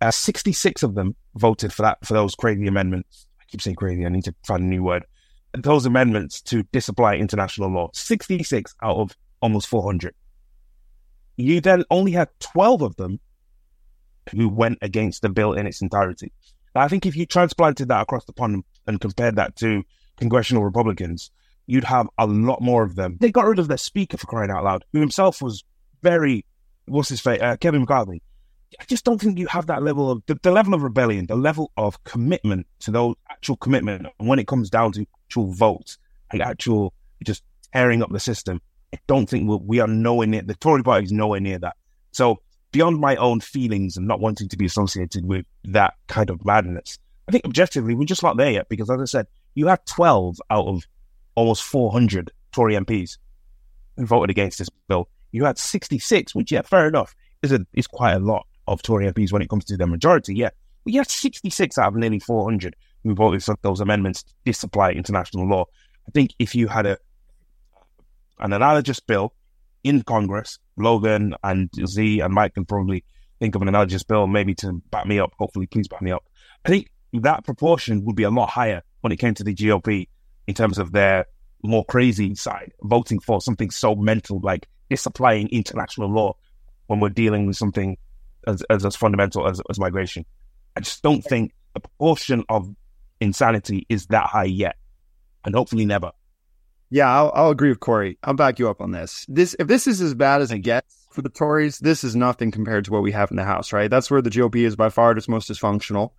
Uh, 0.00 0.10
Sixty 0.10 0.54
six 0.54 0.82
of 0.82 0.94
them 0.94 1.14
voted 1.34 1.70
for 1.70 1.82
that 1.82 1.98
for 2.02 2.14
those 2.14 2.34
crazy 2.34 2.66
amendments. 2.66 3.26
I 3.38 3.44
keep 3.48 3.60
saying 3.60 3.76
crazy. 3.76 4.06
I 4.06 4.08
need 4.08 4.24
to 4.24 4.34
find 4.46 4.62
a 4.62 4.66
new 4.66 4.82
word. 4.82 5.04
Those 5.52 5.84
amendments 5.84 6.40
to 6.42 6.62
disapply 6.72 7.16
international 7.16 7.68
law. 7.70 7.90
Sixty 7.92 8.42
six 8.42 8.74
out 8.82 8.96
of 8.96 9.14
almost 9.40 9.68
four 9.68 9.82
hundred. 9.82 10.14
You 11.36 11.60
then 11.60 11.84
only 11.90 12.12
had 12.12 12.28
twelve 12.40 12.82
of 12.82 12.96
them 12.96 13.20
who 14.30 14.48
went 14.48 14.78
against 14.82 15.22
the 15.22 15.28
bill 15.28 15.52
in 15.52 15.66
its 15.66 15.82
entirety. 15.82 16.32
I 16.74 16.88
think 16.88 17.06
if 17.06 17.16
you 17.16 17.26
transplanted 17.26 17.88
that 17.88 18.02
across 18.02 18.24
the 18.24 18.32
pond 18.32 18.64
and 18.86 19.00
compared 19.00 19.36
that 19.36 19.56
to 19.56 19.82
congressional 20.16 20.64
Republicans, 20.64 21.30
you'd 21.66 21.84
have 21.84 22.08
a 22.18 22.26
lot 22.26 22.60
more 22.60 22.82
of 22.82 22.96
them. 22.96 23.16
They 23.20 23.32
got 23.32 23.46
rid 23.46 23.58
of 23.58 23.68
their 23.68 23.76
speaker 23.76 24.16
for 24.16 24.26
crying 24.26 24.50
out 24.50 24.64
loud, 24.64 24.84
who 24.92 25.00
himself 25.00 25.40
was 25.40 25.64
very, 26.02 26.44
what's 26.86 27.08
his 27.08 27.20
face, 27.20 27.40
uh, 27.40 27.56
Kevin 27.56 27.80
McCarthy. 27.80 28.22
I 28.80 28.84
just 28.84 29.04
don't 29.04 29.20
think 29.20 29.38
you 29.38 29.46
have 29.46 29.66
that 29.66 29.82
level 29.82 30.10
of 30.10 30.22
the, 30.26 30.38
the, 30.42 30.50
level 30.50 30.74
of 30.74 30.82
rebellion, 30.82 31.26
the 31.26 31.36
level 31.36 31.72
of 31.76 32.02
commitment 32.04 32.66
to 32.80 32.90
those 32.90 33.14
actual 33.30 33.56
commitment. 33.56 34.06
And 34.18 34.28
when 34.28 34.38
it 34.38 34.46
comes 34.46 34.70
down 34.70 34.92
to 34.92 35.06
actual 35.26 35.52
votes 35.52 35.98
and 36.30 36.42
actual 36.42 36.92
just 37.24 37.42
tearing 37.72 38.02
up 38.02 38.10
the 38.10 38.20
system, 38.20 38.60
don't 39.06 39.28
think 39.28 39.48
we're, 39.48 39.56
we 39.56 39.80
are 39.80 39.86
nowhere 39.86 40.26
near 40.26 40.42
the 40.42 40.54
Tory 40.54 40.82
party 40.82 41.04
is 41.04 41.12
nowhere 41.12 41.40
near 41.40 41.58
that. 41.58 41.76
So 42.12 42.40
beyond 42.72 43.00
my 43.00 43.16
own 43.16 43.40
feelings 43.40 43.96
and 43.96 44.06
not 44.06 44.20
wanting 44.20 44.48
to 44.48 44.56
be 44.56 44.66
associated 44.66 45.24
with 45.26 45.46
that 45.64 45.94
kind 46.08 46.30
of 46.30 46.44
madness, 46.44 46.98
I 47.28 47.32
think 47.32 47.44
objectively 47.44 47.94
we're 47.94 48.04
just 48.04 48.22
not 48.22 48.36
there 48.36 48.50
yet 48.50 48.68
because, 48.68 48.90
as 48.90 49.00
I 49.00 49.04
said, 49.04 49.26
you 49.54 49.66
have 49.66 49.84
12 49.86 50.38
out 50.50 50.66
of 50.66 50.82
almost 51.34 51.64
400 51.64 52.30
Tory 52.52 52.74
MPs 52.74 53.18
who 53.96 54.06
voted 54.06 54.30
against 54.30 54.58
this 54.58 54.68
bill. 54.88 55.08
You 55.32 55.44
had 55.44 55.58
66, 55.58 56.34
which, 56.34 56.52
yeah, 56.52 56.62
fair 56.62 56.86
enough, 56.86 57.14
is, 57.42 57.52
a, 57.52 57.66
is 57.74 57.86
quite 57.86 58.12
a 58.12 58.18
lot 58.18 58.46
of 58.68 58.82
Tory 58.82 59.10
MPs 59.10 59.32
when 59.32 59.42
it 59.42 59.48
comes 59.48 59.64
to 59.66 59.76
the 59.76 59.86
majority, 59.86 60.34
yeah. 60.34 60.50
But 60.84 60.92
you 60.92 61.00
had 61.00 61.10
66 61.10 61.78
out 61.78 61.88
of 61.88 61.96
nearly 61.96 62.20
400 62.20 62.76
who 63.02 63.14
voted 63.14 63.42
for 63.42 63.56
those 63.62 63.80
amendments 63.80 64.22
to 64.22 64.32
disapply 64.44 64.92
international 64.92 65.48
law. 65.48 65.64
I 66.06 66.10
think 66.12 66.32
if 66.38 66.54
you 66.54 66.68
had 66.68 66.86
a 66.86 66.98
an 68.38 68.52
analogous 68.52 69.00
bill 69.00 69.34
in 69.84 70.02
Congress, 70.02 70.58
Logan 70.76 71.34
and 71.42 71.70
Zee 71.86 72.20
and 72.20 72.34
Mike 72.34 72.54
can 72.54 72.64
probably 72.64 73.04
think 73.38 73.54
of 73.54 73.62
an 73.62 73.68
analogous 73.68 74.02
bill 74.02 74.26
maybe 74.26 74.54
to 74.56 74.82
back 74.90 75.06
me 75.06 75.18
up. 75.18 75.32
Hopefully, 75.38 75.66
please 75.66 75.88
back 75.88 76.02
me 76.02 76.10
up. 76.10 76.24
I 76.64 76.68
think 76.68 76.90
that 77.12 77.44
proportion 77.44 78.04
would 78.04 78.16
be 78.16 78.24
a 78.24 78.30
lot 78.30 78.50
higher 78.50 78.82
when 79.00 79.12
it 79.12 79.16
came 79.16 79.34
to 79.34 79.44
the 79.44 79.54
GOP 79.54 80.08
in 80.46 80.54
terms 80.54 80.78
of 80.78 80.92
their 80.92 81.26
more 81.62 81.84
crazy 81.84 82.34
side, 82.34 82.72
voting 82.82 83.20
for 83.20 83.40
something 83.40 83.70
so 83.70 83.94
mental 83.94 84.40
like 84.42 84.68
disapplying 84.90 85.50
international 85.50 86.08
law 86.08 86.34
when 86.86 87.00
we're 87.00 87.08
dealing 87.08 87.46
with 87.46 87.56
something 87.56 87.96
as, 88.46 88.62
as, 88.70 88.84
as 88.84 88.96
fundamental 88.96 89.46
as, 89.48 89.60
as 89.68 89.78
migration. 89.78 90.24
I 90.76 90.80
just 90.80 91.02
don't 91.02 91.22
think 91.22 91.52
the 91.74 91.80
proportion 91.80 92.44
of 92.48 92.68
insanity 93.20 93.86
is 93.88 94.06
that 94.06 94.26
high 94.26 94.44
yet, 94.44 94.76
and 95.44 95.54
hopefully 95.54 95.84
never. 95.84 96.12
Yeah, 96.90 97.08
I'll, 97.08 97.32
I'll, 97.34 97.50
agree 97.50 97.68
with 97.68 97.80
Corey. 97.80 98.18
I'll 98.22 98.34
back 98.34 98.58
you 98.58 98.68
up 98.68 98.80
on 98.80 98.92
this. 98.92 99.26
This, 99.28 99.56
if 99.58 99.66
this 99.66 99.86
is 99.86 100.00
as 100.00 100.14
bad 100.14 100.40
as 100.40 100.52
it 100.52 100.60
gets 100.60 101.06
for 101.10 101.20
the 101.20 101.28
Tories, 101.28 101.78
this 101.78 102.04
is 102.04 102.14
nothing 102.14 102.50
compared 102.52 102.84
to 102.84 102.92
what 102.92 103.02
we 103.02 103.12
have 103.12 103.30
in 103.30 103.36
the 103.36 103.44
House. 103.44 103.72
Right? 103.72 103.90
That's 103.90 104.10
where 104.10 104.22
the 104.22 104.30
GOP 104.30 104.64
is 104.64 104.76
by 104.76 104.88
far 104.88 105.12
its 105.12 105.28
most 105.28 105.50
dysfunctional, 105.50 106.12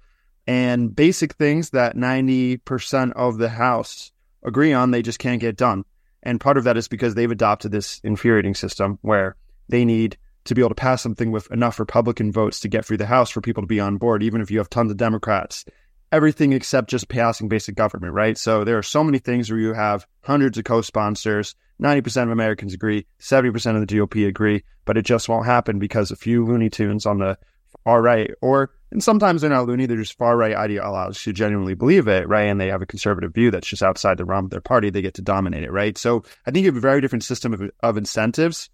and 0.45 0.93
basic 0.95 1.36
things 1.36 1.70
that 1.70 1.95
ninety 1.95 2.57
percent 2.57 3.13
of 3.15 3.38
the 3.38 3.49
House 3.49 4.11
agree 4.43 4.74
on, 4.74 4.91
they 4.91 5.01
just 5.01 5.20
can't 5.20 5.41
get 5.41 5.57
done. 5.57 5.86
And 6.24 6.41
part 6.41 6.57
of 6.57 6.65
that 6.65 6.78
is 6.78 6.88
because 6.88 7.15
they've 7.15 7.32
adopted 7.32 7.72
this 7.72 8.01
infuriating 8.03 8.55
system 8.55 8.99
where 9.01 9.36
they 9.70 9.86
need 9.86 10.18
to 10.45 10.55
be 10.55 10.61
able 10.61 10.70
to 10.70 10.76
pass 10.76 11.01
something 11.01 11.32
with 11.32 11.51
enough 11.51 11.80
Republican 11.80 12.32
votes 12.32 12.59
to 12.61 12.68
get 12.68 12.86
through 12.86 12.97
the 12.97 13.05
House 13.05 13.30
for 13.30 13.41
people 13.41 13.63
to 13.63 13.68
be 13.68 13.80
on 13.80 13.97
board, 13.97 14.24
even 14.24 14.41
if 14.41 14.49
you 14.49 14.57
have 14.57 14.70
tons 14.70 14.91
of 14.91 14.97
Democrats 14.97 15.65
everything 16.12 16.53
except 16.53 16.89
just 16.89 17.10
passing 17.10 17.49
basic 17.49 17.76
government, 17.76 18.14
right? 18.14 18.38
So 18.38 18.64
there 18.64 18.78
are 18.78 18.84
so 18.84 19.03
many 19.03 19.20
things 19.20 19.49
where 19.49 19.60
you 19.60 19.74
have 19.74 20.05
hundreds 20.22 20.58
of 20.58 20.64
co-sponsors, 20.64 21.55
90% 21.82 22.24
of 22.24 22.32
Americans 22.32 22.74
agree, 22.74 23.05
70% 23.20 23.82
of 23.82 23.88
the 23.88 23.95
GOP 23.95 24.28
agree, 24.28 24.64
but 24.86 24.97
it 24.97 25.05
just 25.05 25.30
won't 25.30 25.45
happen 25.45 25.80
because 25.80 26.12
a 26.12 26.16
few 26.16 26.45
Looney 26.45 26.70
Tunes 26.70 27.05
on 27.05 27.20
the 27.20 27.38
far 27.84 28.01
right, 28.01 28.32
or 28.41 28.72
and 28.91 29.03
sometimes 29.03 29.41
they're 29.41 29.49
not 29.49 29.68
loony, 29.68 29.86
they're 29.86 29.97
just 29.97 30.18
far 30.18 30.38
right 30.38 30.55
ideologues 30.55 31.24
who 31.24 31.34
genuinely 31.34 31.74
believe 31.74 32.08
it, 32.08 32.28
right? 32.28 32.43
And 32.43 32.60
they 32.60 32.68
have 32.68 32.82
a 32.82 32.86
conservative 32.86 33.34
view 33.34 33.51
that's 33.51 33.68
just 33.68 33.84
outside 33.84 34.18
the 34.18 34.26
realm 34.26 34.45
of 34.45 34.51
their 34.51 34.62
party. 34.62 34.89
They 34.89 35.01
get 35.01 35.16
to 35.16 35.22
dominate 35.22 35.64
it, 35.64 35.72
right? 35.72 35.97
So 35.97 36.24
I 36.45 36.51
think 36.51 36.64
you 36.64 36.70
have 36.70 36.78
a 36.78 36.82
very 36.82 37.01
different 37.01 37.26
system 37.26 37.53
of, 37.53 37.62
of 37.84 37.97
incentives. 37.97 38.70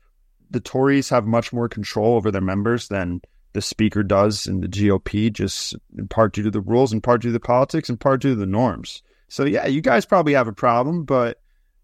The 0.51 0.59
Tories 0.59 1.09
have 1.09 1.25
much 1.25 1.51
more 1.51 1.67
control 1.67 2.15
over 2.15 2.29
their 2.29 2.41
members 2.41 2.89
than 2.89 3.21
the 3.54 3.62
speaker 3.62 4.04
does 4.04 4.47
in 4.47 4.62
the 4.62 4.68
GOP, 4.68 5.32
just 5.32 5.76
in 5.97 6.08
part 6.08 6.34
due 6.34 6.43
to 6.43 6.51
the 6.51 6.62
rules, 6.62 6.91
in 6.91 7.01
part 7.01 7.22
due 7.22 7.30
to 7.30 7.34
the 7.34 7.39
politics, 7.39 7.89
and 7.89 7.99
part 7.99 8.22
due 8.22 8.30
to 8.30 8.36
the 8.36 8.45
norms. 8.45 9.01
So 9.30 9.45
yeah, 9.45 9.68
you 9.68 9.82
guys 9.82 10.06
probably 10.06 10.34
have 10.34 10.47
a 10.47 10.54
problem, 10.54 11.06
but, 11.06 11.39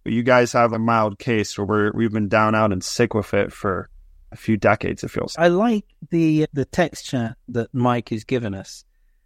you 0.06 0.24
guys 0.24 0.54
have 0.54 0.74
a 0.74 0.80
mild 0.80 1.20
case 1.20 1.58
where 1.58 1.66
we're, 1.66 1.92
we've 1.92 2.12
been 2.12 2.30
down 2.30 2.56
out 2.56 2.72
and 2.72 2.84
sick 2.84 3.14
with 3.14 3.34
it 3.34 3.52
for 3.52 3.90
a 4.32 4.36
few 4.36 4.58
decades. 4.58 5.04
It 5.04 5.12
feels. 5.12 5.36
I 5.38 5.48
like 5.48 5.86
the 6.10 6.48
the 6.54 6.66
text 6.66 7.06
chat 7.06 7.36
that 7.50 7.74
Mike 7.74 8.10
has 8.10 8.24
given 8.24 8.54
us. 8.54 8.86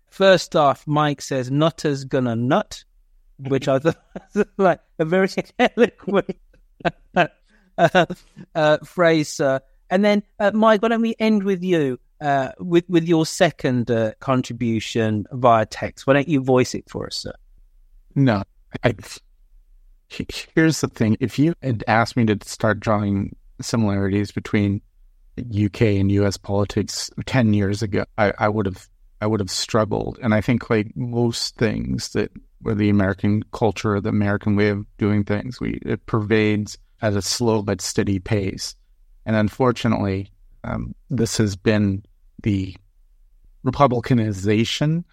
First 0.10 0.56
off, 0.56 0.86
Mike 0.88 1.22
says 1.22 1.52
"Nutter's 1.52 2.04
gonna 2.06 2.36
nut," 2.36 2.84
which 3.38 3.68
I 3.68 3.80
thought 3.80 3.98
like 4.58 4.80
a 5.00 5.06
very 5.06 5.30
eloquent 5.60 6.38
uh, 7.16 8.06
uh, 8.56 8.78
phrase, 8.80 9.30
sir. 9.30 9.62
And 9.90 10.04
then, 10.04 10.24
uh, 10.40 10.52
Mike, 10.54 10.82
why 10.82 10.90
don't 10.90 11.02
we 11.02 11.16
end 11.20 11.44
with 11.44 11.64
you? 11.64 12.00
Uh, 12.24 12.54
with 12.58 12.86
with 12.88 13.04
your 13.04 13.26
second 13.26 13.92
uh, 13.92 14.14
contribution 14.20 15.26
via 15.34 15.66
text. 15.66 16.08
Why 16.08 16.14
don't 16.14 16.28
you 16.28 16.42
voice 16.42 16.74
it 16.74 16.90
for 16.90 17.08
us, 17.08 17.18
sir? 17.18 17.34
No, 18.16 18.44
I, 18.84 18.96
Here's 20.56 20.80
the 20.82 20.88
thing: 20.88 21.18
if 21.20 21.38
you 21.38 21.54
had 21.62 21.84
asked 21.88 22.16
me 22.16 22.26
to 22.26 22.38
start 22.44 22.80
drawing 22.80 23.36
similarities 23.62 24.32
between 24.32 24.82
UK 25.38 25.82
and 25.82 26.12
US 26.12 26.38
politics 26.38 27.12
ten 27.26 27.54
years 27.54 27.82
ago, 27.82 28.06
I, 28.18 28.32
I 28.38 28.48
would 28.48 28.68
have 28.68 28.88
I 29.20 29.28
would 29.28 29.42
have 29.42 29.52
struggled. 29.52 30.18
And 30.22 30.34
I 30.34 30.40
think 30.40 30.70
like 30.70 30.96
most 30.96 31.56
things 31.58 32.10
that 32.10 32.32
where 32.62 32.76
the 32.76 32.90
American 32.90 33.44
culture, 33.52 34.00
the 34.00 34.10
American 34.10 34.56
way 34.56 34.70
of 34.70 34.86
doing 34.98 35.26
things, 35.26 35.60
we 35.60 35.80
it 35.86 36.06
pervades 36.06 36.78
at 37.02 37.18
a 37.18 37.22
slow 37.22 37.62
but 37.62 37.82
steady 37.82 38.20
pace. 38.20 38.76
And 39.26 39.36
unfortunately, 39.36 40.32
um, 40.64 40.96
this 41.10 41.38
has 41.38 41.56
been 41.58 42.04
the 42.44 42.76
Republicanization 43.66 45.04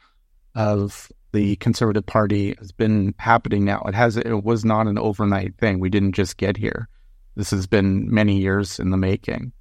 of 0.55 1.11
the 1.33 1.57
Conservative 1.57 2.05
Party 2.05 2.55
has 2.59 2.73
been 2.73 3.15
happening 3.19 3.65
now. 3.65 3.83
It 3.87 3.95
has 3.95 4.17
it 4.17 4.45
was 4.45 4.65
not 4.65 4.87
an 4.87 4.99
overnight 4.99 5.57
thing. 5.57 5.79
We 5.79 5.91
didn't 5.91 6.13
just 6.13 6.37
get 6.37 6.57
here. 6.57 6.89
This 7.37 7.51
has 7.51 7.67
been 7.67 8.13
many 8.13 8.39
years 8.39 8.79
in 8.79 8.91
the 8.91 8.97
making. 8.97 9.53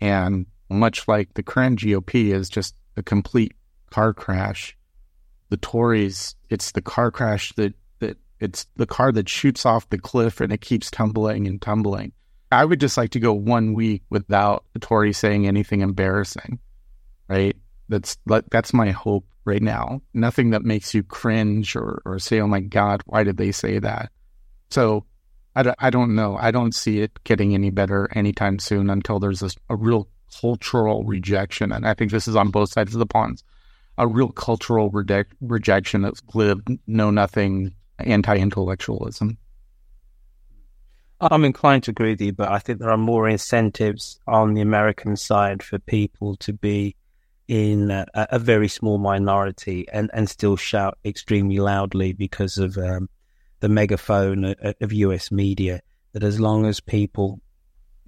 And 0.00 0.46
much 0.70 1.08
like 1.08 1.34
the 1.34 1.42
current 1.42 1.80
GOP 1.80 2.32
is 2.32 2.48
just 2.48 2.74
a 2.96 3.02
complete 3.02 3.54
car 3.90 4.14
crash. 4.14 4.76
The 5.48 5.56
Tories, 5.56 6.36
it's 6.48 6.72
the 6.72 6.80
car 6.80 7.10
crash 7.10 7.52
that 7.54 7.74
that 7.98 8.16
it's 8.38 8.66
the 8.76 8.86
car 8.86 9.10
that 9.12 9.28
shoots 9.28 9.66
off 9.66 9.90
the 9.90 9.98
cliff 9.98 10.40
and 10.40 10.52
it 10.52 10.60
keeps 10.60 10.90
tumbling 10.90 11.48
and 11.48 11.60
tumbling. 11.60 12.12
I 12.52 12.64
would 12.64 12.80
just 12.80 12.96
like 12.96 13.10
to 13.10 13.20
go 13.20 13.32
one 13.32 13.74
week 13.74 14.02
without 14.10 14.64
the 14.72 14.78
Tory 14.80 15.12
saying 15.12 15.46
anything 15.46 15.80
embarrassing, 15.80 16.60
right? 17.30 17.56
That's 17.88 18.18
that's 18.50 18.74
my 18.74 18.90
hope 18.90 19.24
right 19.44 19.62
now. 19.62 20.02
Nothing 20.12 20.50
that 20.50 20.62
makes 20.62 20.94
you 20.94 21.02
cringe 21.02 21.76
or, 21.76 22.02
or 22.04 22.18
say, 22.18 22.40
"Oh 22.40 22.46
my 22.46 22.60
God, 22.60 23.02
why 23.06 23.24
did 23.24 23.36
they 23.36 23.52
say 23.52 23.78
that?" 23.78 24.10
So 24.70 25.06
I 25.54 25.62
don't, 25.62 25.76
I 25.78 25.90
don't 25.90 26.14
know. 26.14 26.36
I 26.36 26.50
don't 26.50 26.74
see 26.74 27.00
it 27.00 27.22
getting 27.24 27.54
any 27.54 27.70
better 27.70 28.08
anytime 28.14 28.58
soon 28.58 28.90
until 28.90 29.18
there's 29.18 29.42
a, 29.42 29.50
a 29.68 29.76
real 29.76 30.08
cultural 30.40 31.04
rejection, 31.04 31.72
and 31.72 31.86
I 31.86 31.94
think 31.94 32.10
this 32.10 32.28
is 32.28 32.36
on 32.36 32.50
both 32.50 32.72
sides 32.72 32.94
of 32.94 32.98
the 32.98 33.06
ponds. 33.06 33.42
A 33.98 34.06
real 34.06 34.30
cultural 34.30 34.90
rejection 35.40 36.04
of 36.04 36.26
glib, 36.26 36.66
know 36.86 37.10
nothing, 37.10 37.74
anti 37.98 38.36
intellectualism. 38.36 39.38
I'm 41.20 41.44
inclined 41.44 41.82
to 41.82 41.90
agree 41.90 42.12
with 42.12 42.22
you, 42.22 42.32
but 42.32 42.50
I 42.50 42.60
think 42.60 42.78
there 42.78 42.90
are 42.90 42.96
more 42.96 43.28
incentives 43.28 44.18
on 44.26 44.54
the 44.54 44.62
American 44.62 45.16
side 45.16 45.62
for 45.62 45.78
people 45.78 46.36
to 46.36 46.54
be 46.54 46.96
in 47.50 47.90
a, 47.90 48.06
a 48.14 48.38
very 48.38 48.68
small 48.68 48.96
minority 48.96 49.84
and, 49.92 50.08
and 50.14 50.30
still 50.30 50.54
shout 50.54 50.96
extremely 51.04 51.58
loudly 51.58 52.12
because 52.12 52.58
of 52.58 52.78
um, 52.78 53.08
the 53.58 53.68
megaphone 53.68 54.54
of, 54.80 54.92
US 54.92 55.32
media. 55.32 55.80
That 56.12 56.22
as 56.22 56.38
long 56.38 56.64
as 56.64 56.78
people 56.78 57.40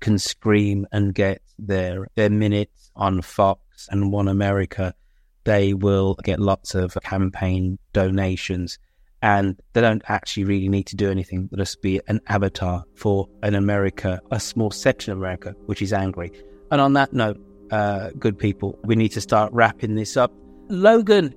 can 0.00 0.18
scream 0.18 0.86
and 0.92 1.12
get 1.12 1.42
their 1.58 2.06
their 2.14 2.30
minutes 2.30 2.92
on 2.94 3.20
Fox 3.20 3.88
and 3.90 4.12
One 4.12 4.28
America, 4.28 4.94
they 5.42 5.74
will 5.74 6.14
get 6.22 6.38
lots 6.38 6.76
of 6.76 6.96
campaign 7.02 7.80
donations 7.92 8.78
and 9.22 9.60
they 9.72 9.80
don't 9.80 10.02
actually 10.06 10.44
really 10.44 10.68
need 10.68 10.86
to 10.86 10.96
do 10.96 11.10
anything 11.10 11.46
but 11.46 11.58
just 11.58 11.82
be 11.82 12.00
an 12.06 12.20
avatar 12.28 12.84
for 12.94 13.28
an 13.42 13.56
America, 13.56 14.20
a 14.30 14.38
small 14.38 14.70
section 14.70 15.12
of 15.12 15.18
America, 15.18 15.56
which 15.66 15.82
is 15.82 15.92
angry. 15.92 16.30
And 16.70 16.80
on 16.80 16.92
that 16.92 17.12
note, 17.12 17.40
uh, 17.72 18.10
good 18.18 18.38
people, 18.38 18.78
we 18.84 18.94
need 18.94 19.08
to 19.08 19.20
start 19.20 19.52
wrapping 19.52 19.94
this 19.94 20.16
up. 20.16 20.32
Logan, 20.68 21.34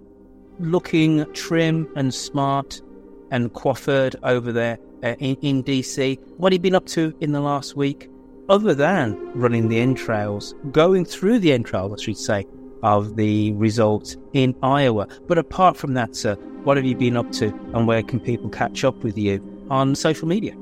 looking 0.59 1.25
trim 1.33 1.87
and 1.95 2.13
smart 2.13 2.81
and 3.31 3.51
coiffured 3.53 4.15
over 4.23 4.51
there 4.51 4.77
uh, 5.03 5.15
in, 5.19 5.35
in 5.41 5.63
DC. 5.63 6.19
What 6.37 6.53
have 6.53 6.59
you 6.59 6.61
been 6.61 6.75
up 6.75 6.85
to 6.87 7.15
in 7.21 7.31
the 7.31 7.41
last 7.41 7.75
week? 7.75 8.09
Other 8.47 8.75
than 8.75 9.17
running 9.33 9.69
the 9.69 9.79
entrails, 9.79 10.53
going 10.71 11.05
through 11.05 11.39
the 11.39 11.51
entrails, 11.51 11.99
I 11.99 12.03
should 12.03 12.17
say, 12.17 12.45
of 12.83 13.15
the 13.15 13.53
results 13.53 14.17
in 14.33 14.55
Iowa. 14.61 15.07
But 15.27 15.39
apart 15.39 15.77
from 15.77 15.95
that, 15.95 16.15
sir, 16.15 16.35
what 16.63 16.77
have 16.77 16.85
you 16.85 16.95
been 16.95 17.17
up 17.17 17.31
to 17.33 17.47
and 17.73 17.87
where 17.87 18.03
can 18.03 18.19
people 18.19 18.49
catch 18.49 18.83
up 18.83 19.03
with 19.03 19.17
you 19.17 19.41
on 19.71 19.95
social 19.95 20.27
media? 20.27 20.55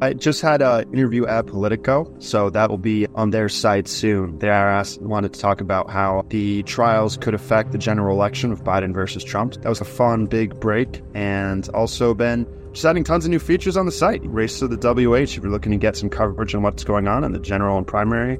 I 0.00 0.12
just 0.12 0.42
had 0.42 0.62
an 0.62 0.92
interview 0.92 1.26
at 1.26 1.48
Politico, 1.48 2.14
so 2.20 2.50
that 2.50 2.70
will 2.70 2.78
be 2.78 3.08
on 3.16 3.30
their 3.30 3.48
site 3.48 3.88
soon. 3.88 4.38
They 4.38 4.48
asked, 4.48 5.02
wanted 5.02 5.34
to 5.34 5.40
talk 5.40 5.60
about 5.60 5.90
how 5.90 6.24
the 6.28 6.62
trials 6.62 7.16
could 7.16 7.34
affect 7.34 7.72
the 7.72 7.78
general 7.78 8.14
election 8.14 8.52
of 8.52 8.62
Biden 8.62 8.94
versus 8.94 9.24
Trump. 9.24 9.54
That 9.54 9.68
was 9.68 9.80
a 9.80 9.84
fun, 9.84 10.26
big 10.26 10.60
break, 10.60 11.02
and 11.14 11.68
also 11.70 12.14
been 12.14 12.46
just 12.72 12.84
adding 12.84 13.02
tons 13.02 13.24
of 13.24 13.32
new 13.32 13.40
features 13.40 13.76
on 13.76 13.86
the 13.86 13.92
site. 13.92 14.20
Race 14.24 14.60
to 14.60 14.68
the 14.68 14.76
WH 14.76 15.36
if 15.36 15.42
you're 15.42 15.50
looking 15.50 15.72
to 15.72 15.78
get 15.78 15.96
some 15.96 16.10
coverage 16.10 16.54
on 16.54 16.62
what's 16.62 16.84
going 16.84 17.08
on 17.08 17.24
in 17.24 17.32
the 17.32 17.40
general 17.40 17.76
and 17.76 17.84
primary 17.84 18.38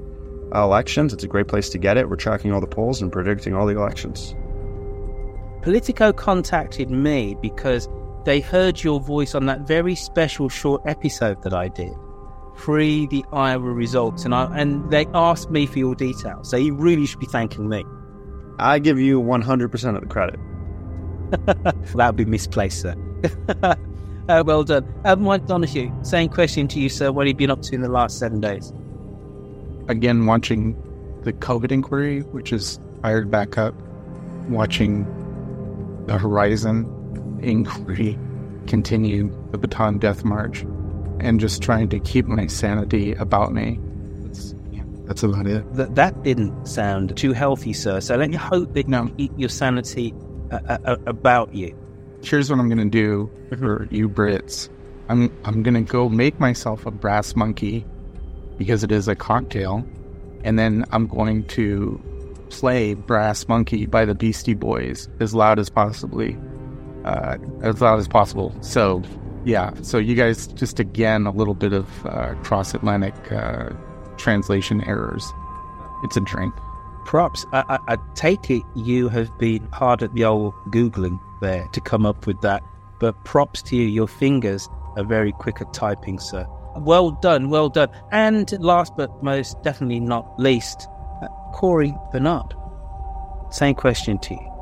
elections. 0.55 1.13
It's 1.13 1.25
a 1.25 1.29
great 1.29 1.49
place 1.49 1.71
to 1.71 1.79
get 1.79 1.97
it. 1.97 2.09
We're 2.09 2.17
tracking 2.17 2.53
all 2.53 2.61
the 2.61 2.69
polls 2.69 3.03
and 3.03 3.11
predicting 3.11 3.55
all 3.55 3.67
the 3.67 3.77
elections. 3.77 4.33
Politico 5.63 6.13
contacted 6.13 6.89
me 6.89 7.37
because 7.43 7.89
they 8.25 8.41
heard 8.41 8.83
your 8.83 9.01
voice 9.01 9.35
on 9.35 9.47
that 9.47 9.61
very 9.61 9.95
special 9.95 10.49
short 10.49 10.83
episode 10.87 11.43
that 11.43 11.53
I 11.53 11.69
did, 11.69 11.93
pre 12.57 13.07
the 13.07 13.25
Iowa 13.33 13.71
results, 13.71 14.25
and 14.25 14.35
I 14.35 14.57
and 14.59 14.91
they 14.91 15.07
asked 15.15 15.51
me 15.51 15.67
for 15.67 15.79
your 15.79 15.95
details. 15.95 16.51
So 16.51 16.57
you 16.57 16.75
really 16.75 17.07
should 17.07 17.21
be 17.21 17.27
thanking 17.27 17.69
me. 17.69 17.85
I 18.59 18.81
give 18.81 18.99
you 18.99 19.21
100% 19.23 19.95
of 19.95 20.01
the 20.01 20.07
credit. 20.07 20.41
that 21.95 22.07
would 22.07 22.17
be 22.17 22.25
misplaced, 22.25 22.81
sir. 22.81 22.97
uh, 24.29 24.43
well 24.45 24.65
done. 24.65 24.93
Uh, 25.05 25.15
Mike 25.15 25.47
Donahue, 25.47 25.93
same 26.03 26.29
question 26.29 26.67
to 26.69 26.81
you, 26.81 26.89
sir. 26.89 27.13
What 27.13 27.27
have 27.27 27.35
you 27.35 27.37
been 27.37 27.51
up 27.51 27.63
to 27.63 27.75
in 27.75 27.83
the 27.83 27.89
last 27.89 28.19
seven 28.19 28.41
days? 28.41 28.73
Again, 29.89 30.27
watching 30.27 30.77
the 31.23 31.33
COVID 31.33 31.71
inquiry, 31.71 32.21
which 32.21 32.53
is 32.53 32.81
fired 33.03 33.31
back 33.31 33.57
up, 33.59 33.75
watching 34.49 35.07
the 36.07 36.19
Horizon 36.19 36.85
inquiry 37.43 38.19
continue 38.67 39.29
the 39.51 39.59
Bataan 39.59 39.99
Death 39.99 40.25
March 40.25 40.65
and 41.21 41.41
just 41.41 41.63
trying 41.63 41.89
to 41.89 41.99
keep 42.01 42.27
my 42.27 42.47
sanity 42.47 43.13
about 43.15 43.53
me. 43.53 43.81
That's, 44.21 44.55
yeah, 44.71 44.83
that's 45.05 45.23
about 45.23 45.47
it. 45.47 45.75
That, 45.75 45.95
that 45.97 46.23
didn't 46.23 46.67
sound 46.67 47.17
too 47.17 47.33
healthy, 47.33 47.73
sir. 47.73 48.01
So 48.01 48.17
let 48.17 48.31
me 48.31 48.37
hope 48.37 48.75
that 48.75 48.89
no. 48.89 49.05
you 49.05 49.15
keep 49.17 49.33
your 49.37 49.49
sanity 49.49 50.15
uh, 50.51 50.61
uh, 50.69 50.79
uh 50.85 50.97
about 51.07 51.55
you. 51.55 51.77
Here's 52.23 52.51
what 52.51 52.59
I'm 52.59 52.69
going 52.69 52.79
to 52.79 52.85
do 52.85 53.31
for 53.59 53.89
you 53.91 54.09
Brits. 54.09 54.69
I'm 55.09 55.33
I'm 55.45 55.63
going 55.63 55.75
to 55.75 55.81
go 55.81 56.09
make 56.09 56.39
myself 56.39 56.85
a 56.85 56.91
brass 56.91 57.35
monkey 57.35 57.85
because 58.59 58.85
it 58.85 58.93
is 58.93 59.09
a 59.09 59.15
cocktail, 59.15 59.87
and 60.45 60.59
then 60.59 60.85
I'm 60.91 61.07
going 61.07 61.45
to 61.45 62.01
play 62.51 62.95
Brass 62.95 63.47
Monkey 63.47 63.87
by 63.87 64.05
the 64.05 64.15
Beastie 64.15 64.55
Boys 64.55 65.09
as 65.21 65.35
loud 65.35 65.59
as 65.59 65.71
possibly, 65.71 66.37
uh, 67.09 67.39
as 67.63 67.81
loud 67.81 67.99
as 67.99 68.07
possible. 68.07 68.55
So, 68.61 69.03
yeah. 69.45 69.73
So 69.83 69.99
you 69.99 70.15
guys 70.15 70.47
just 70.49 70.79
again 70.79 71.27
a 71.27 71.31
little 71.31 71.55
bit 71.55 71.73
of 71.73 72.07
uh, 72.07 72.35
cross 72.43 72.75
Atlantic 72.75 73.15
uh, 73.33 73.71
translation 74.17 74.83
errors. 74.85 75.33
It's 76.05 76.17
a 76.17 76.21
drink. 76.21 76.55
Props. 77.07 77.47
I, 77.53 77.65
I, 77.69 77.95
I 77.95 77.97
take 78.15 78.51
it 78.51 78.63
you 78.77 79.09
have 79.09 79.37
been 79.39 79.67
hard 79.73 80.03
at 80.03 80.13
the 80.15 80.25
old 80.25 80.53
googling 80.69 81.19
there 81.41 81.67
to 81.73 81.81
come 81.81 82.05
up 82.05 82.27
with 82.27 82.41
that, 82.43 82.63
but 83.01 83.25
props 83.25 83.63
to 83.63 83.77
you. 83.77 83.87
Your 83.87 84.09
fingers 84.09 84.69
are 84.97 85.05
very 85.05 85.33
quick 85.33 85.61
at 85.63 85.73
typing, 85.73 86.19
sir. 86.19 86.47
Well 86.77 87.13
done, 87.13 87.49
well 87.49 87.71
done. 87.71 87.89
And 88.13 88.53
last 88.61 88.93
but 88.97 89.23
most 89.23 89.61
definitely 89.63 90.01
not 90.01 90.39
least, 90.39 90.87
Corey 91.55 91.95
Bernard. 92.13 92.55
Same 93.51 93.75
question 93.75 94.19
to 94.19 94.35
you. 94.35 94.58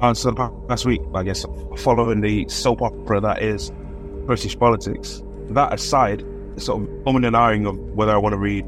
Uh, 0.00 0.12
so 0.12 0.30
last 0.68 0.84
week, 0.84 1.00
I 1.14 1.22
guess, 1.22 1.44
following 1.78 2.20
the 2.20 2.48
soap 2.48 2.82
opera 2.82 3.20
that 3.20 3.42
is 3.42 3.72
British 4.26 4.58
politics. 4.58 5.22
That 5.48 5.72
aside, 5.72 6.24
sort 6.56 6.82
of 6.82 6.88
umming 7.04 7.26
and 7.26 7.36
ahhing 7.36 7.68
of 7.68 7.78
whether 7.94 8.12
I 8.12 8.16
want 8.16 8.34
to 8.34 8.38
read 8.38 8.66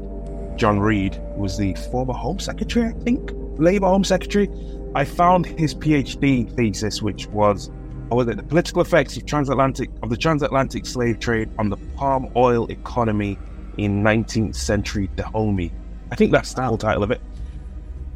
John 0.55 0.79
Reid, 0.79 1.15
who 1.15 1.41
was 1.41 1.57
the 1.57 1.75
former 1.91 2.13
Home 2.13 2.39
Secretary, 2.39 2.87
I 2.87 2.93
think, 3.03 3.31
Labour 3.57 3.87
Home 3.87 4.03
Secretary. 4.03 4.49
I 4.95 5.05
found 5.05 5.45
his 5.45 5.75
PhD 5.75 6.51
thesis, 6.55 7.01
which 7.01 7.27
was, 7.27 7.69
or 8.09 8.17
was 8.17 8.27
it 8.27 8.37
the 8.37 8.43
political 8.43 8.81
effects 8.81 9.15
of 9.15 9.25
transatlantic 9.25 9.89
of 10.01 10.09
the 10.09 10.17
transatlantic 10.17 10.85
slave 10.85 11.19
trade 11.19 11.49
on 11.59 11.69
the 11.69 11.77
palm 11.95 12.31
oil 12.35 12.65
economy 12.71 13.37
in 13.77 14.03
19th 14.03 14.55
century 14.55 15.09
Dahomey. 15.15 15.71
I 16.11 16.15
think 16.15 16.31
that's 16.31 16.53
the 16.53 16.63
whole 16.63 16.77
title 16.77 17.03
of 17.03 17.11
it. 17.11 17.21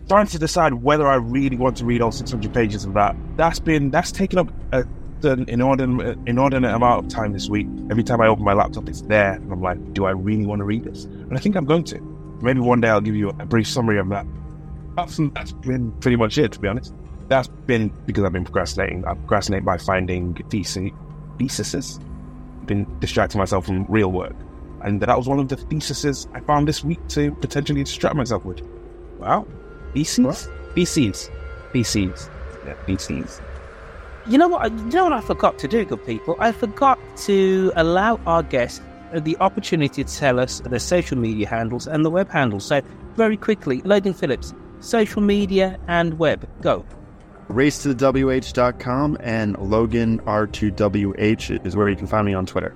Trying 0.08 0.28
to 0.28 0.39
decide 0.39 0.74
whether 0.76 1.08
I 1.08 1.16
really 1.16 1.58
want 1.58 1.78
to 1.78 1.86
read 1.86 2.01
all 2.01 2.12
600 2.12 2.54
pages 2.54 2.86
of 2.86 2.93
that. 2.93 3.16
That's 3.38 3.60
been 3.60 3.89
that's 3.89 4.12
taken 4.12 4.39
up 4.39 4.49
a, 4.72 4.86
an 5.24 5.45
inordinate, 5.47 6.18
inordinate 6.26 6.74
amount 6.74 7.06
of 7.06 7.12
time 7.12 7.32
this 7.34 7.49
week. 7.49 7.68
Every 7.89 8.04
time 8.04 8.20
I 8.22 8.28
open 8.28 8.43
my 8.43 8.54
laptop, 8.54 8.89
it's 8.89 9.01
there, 9.01 9.34
and 9.34 9.51
I'm 9.51 9.62
like, 9.62 9.93
do 9.93 10.06
I 10.06 10.12
really 10.12 10.45
want 10.45 10.60
to 10.60 10.66
read 10.66 10.84
this? 10.84 11.06
And 11.06 11.36
I 11.36 11.39
think 11.39 11.56
I'm 11.56 11.66
going 11.66 11.86
to. 11.86 11.99
Maybe 12.41 12.60
one 12.60 12.82
day 12.82 12.89
I'll 12.89 13.01
give 13.01 13.16
you 13.16 13.30
a 13.30 13.45
brief 13.45 13.68
summary 13.68 13.97
of 13.97 14.10
that. 14.10 14.26
That's, 14.97 15.20
that's 15.34 15.54
been 15.54 15.91
pretty 16.01 16.18
much 16.18 16.38
it, 16.38 16.51
to 16.51 16.60
be 16.60 16.68
honest. 16.68 16.93
That's 17.30 17.47
been 17.47 17.88
because 18.06 18.26
I've 18.26 18.34
been 18.34 18.43
procrastinating. 18.43 19.06
I 19.06 19.14
procrastinate 19.14 19.64
by 19.64 19.78
finding 19.78 20.36
thesis, 20.49 20.91
theses 21.39 21.99
been 22.66 22.88
distracting 22.99 23.39
myself 23.39 23.66
from 23.66 23.86
real 23.86 24.12
work. 24.12 24.36
And 24.82 25.01
that 25.01 25.18
was 25.18 25.28
one 25.28 25.39
of 25.39 25.47
the 25.47 25.56
theses 25.56 26.28
I 26.34 26.41
found 26.41 26.68
this 26.68 26.84
week 26.84 26.99
to 27.10 27.32
potentially 27.36 27.84
distract 27.84 28.16
myself 28.16 28.43
with. 28.43 28.62
Wow. 29.18 29.47
BCs? 29.94 30.50
BCs. 30.76 31.30
BCs. 31.74 32.30
Yeah, 32.66 32.74
BCs. 32.88 33.41
You 34.28 34.38
know 34.38 34.48
what? 34.48 34.72
You 34.72 34.86
know 34.86 35.04
what 35.04 35.14
I 35.14 35.22
forgot 35.22 35.60
to 35.60 35.68
do, 35.68 35.84
good 35.84 36.06
people. 36.06 36.36
I 36.39 36.52
forgot 36.52 36.98
to 37.26 37.72
allow 37.76 38.20
our 38.26 38.41
guests 38.41 38.82
the 39.14 39.38
opportunity 39.39 40.04
to 40.04 40.18
tell 40.18 40.39
us 40.39 40.62
their 40.62 40.80
social 40.80 41.18
media 41.18 41.48
handles 41.48 41.88
and 41.88 42.06
the 42.06 42.10
web 42.10 42.30
handles. 42.30 42.66
So, 42.66 42.82
very 43.16 43.38
quickly, 43.38 43.82
Logan 43.82 44.14
Phillips, 44.14 44.54
social 44.80 45.22
media 45.22 45.78
and 45.88 46.18
web, 46.18 46.48
go. 46.62 46.86
Race 47.50 47.84
to 47.84 47.94
the 47.94 48.12
WH.com 48.12 49.18
and 49.20 49.58
Logan 49.60 50.20
R2WH 50.22 51.66
is 51.66 51.76
where 51.76 51.89
you 51.89 51.96
can 51.96 52.08
find 52.08 52.26
me 52.26 52.34
on 52.34 52.46
Twitter. 52.46 52.74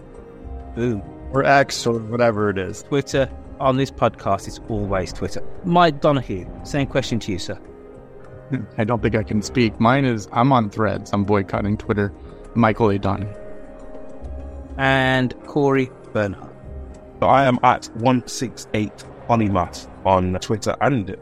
Boom. 0.75 1.01
Or 1.31 1.43
X 1.43 1.87
or 1.87 1.99
whatever 1.99 2.49
it 2.49 2.57
is. 2.57 2.83
Twitter 2.83 3.29
on 3.59 3.77
this 3.77 3.91
podcast 3.91 4.47
is 4.47 4.59
always 4.69 5.13
Twitter. 5.13 5.43
Mike 5.63 6.01
Donahue, 6.01 6.45
same 6.63 6.87
question 6.87 7.19
to 7.19 7.31
you, 7.31 7.39
sir. 7.39 7.59
I 8.77 8.83
don't 8.83 9.01
think 9.01 9.15
I 9.15 9.23
can 9.23 9.41
speak. 9.41 9.79
Mine 9.79 10.05
is 10.05 10.27
I'm 10.31 10.51
on 10.51 10.69
threads. 10.69 11.11
I'm 11.13 11.23
boycotting 11.23 11.77
Twitter. 11.77 12.13
Michael 12.55 12.89
A. 12.89 12.97
Donahue. 12.97 13.33
And 14.77 15.33
Corey 15.45 15.91
Bernard. 16.13 16.49
So 17.19 17.27
I 17.27 17.45
am 17.45 17.59
at 17.63 17.85
168 17.95 18.91
Polymath 19.27 19.87
on 20.05 20.33
Twitter 20.39 20.75
and 20.81 21.15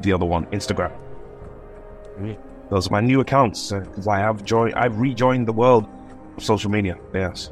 the 0.00 0.12
other 0.12 0.24
one, 0.26 0.46
Instagram. 0.46 0.92
Those 2.70 2.88
are 2.88 2.90
my 2.90 3.00
new 3.00 3.20
accounts 3.20 3.70
uh, 3.72 3.80
because 3.80 4.08
I 4.08 4.18
have 4.18 4.44
joined, 4.44 4.74
I've 4.74 4.98
rejoined 4.98 5.46
the 5.46 5.52
world 5.52 5.86
of 6.36 6.42
social 6.42 6.70
media. 6.70 6.96
Yes. 7.14 7.50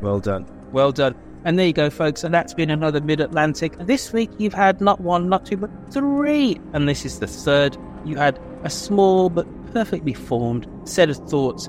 Well 0.00 0.20
done. 0.20 0.46
Well 0.70 0.92
done. 0.92 1.16
And 1.44 1.58
there 1.58 1.66
you 1.66 1.72
go, 1.72 1.90
folks. 1.90 2.22
And 2.22 2.34
that's 2.34 2.54
been 2.54 2.70
another 2.70 3.00
Mid 3.00 3.20
Atlantic. 3.20 3.76
This 3.78 4.12
week 4.12 4.30
you've 4.38 4.54
had 4.54 4.80
not 4.80 5.00
one, 5.00 5.28
not 5.28 5.46
two, 5.46 5.56
but 5.56 5.70
three. 5.90 6.60
And 6.72 6.88
this 6.88 7.04
is 7.04 7.18
the 7.18 7.26
third. 7.26 7.76
You 8.04 8.16
had 8.16 8.38
a 8.62 8.70
small 8.70 9.30
but 9.30 9.46
perfectly 9.72 10.14
formed 10.14 10.66
set 10.84 11.08
of 11.10 11.16
thoughts 11.28 11.68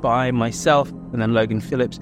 by 0.00 0.30
myself 0.30 0.90
and 1.12 1.22
then 1.22 1.32
Logan 1.34 1.60
Phillips 1.60 2.00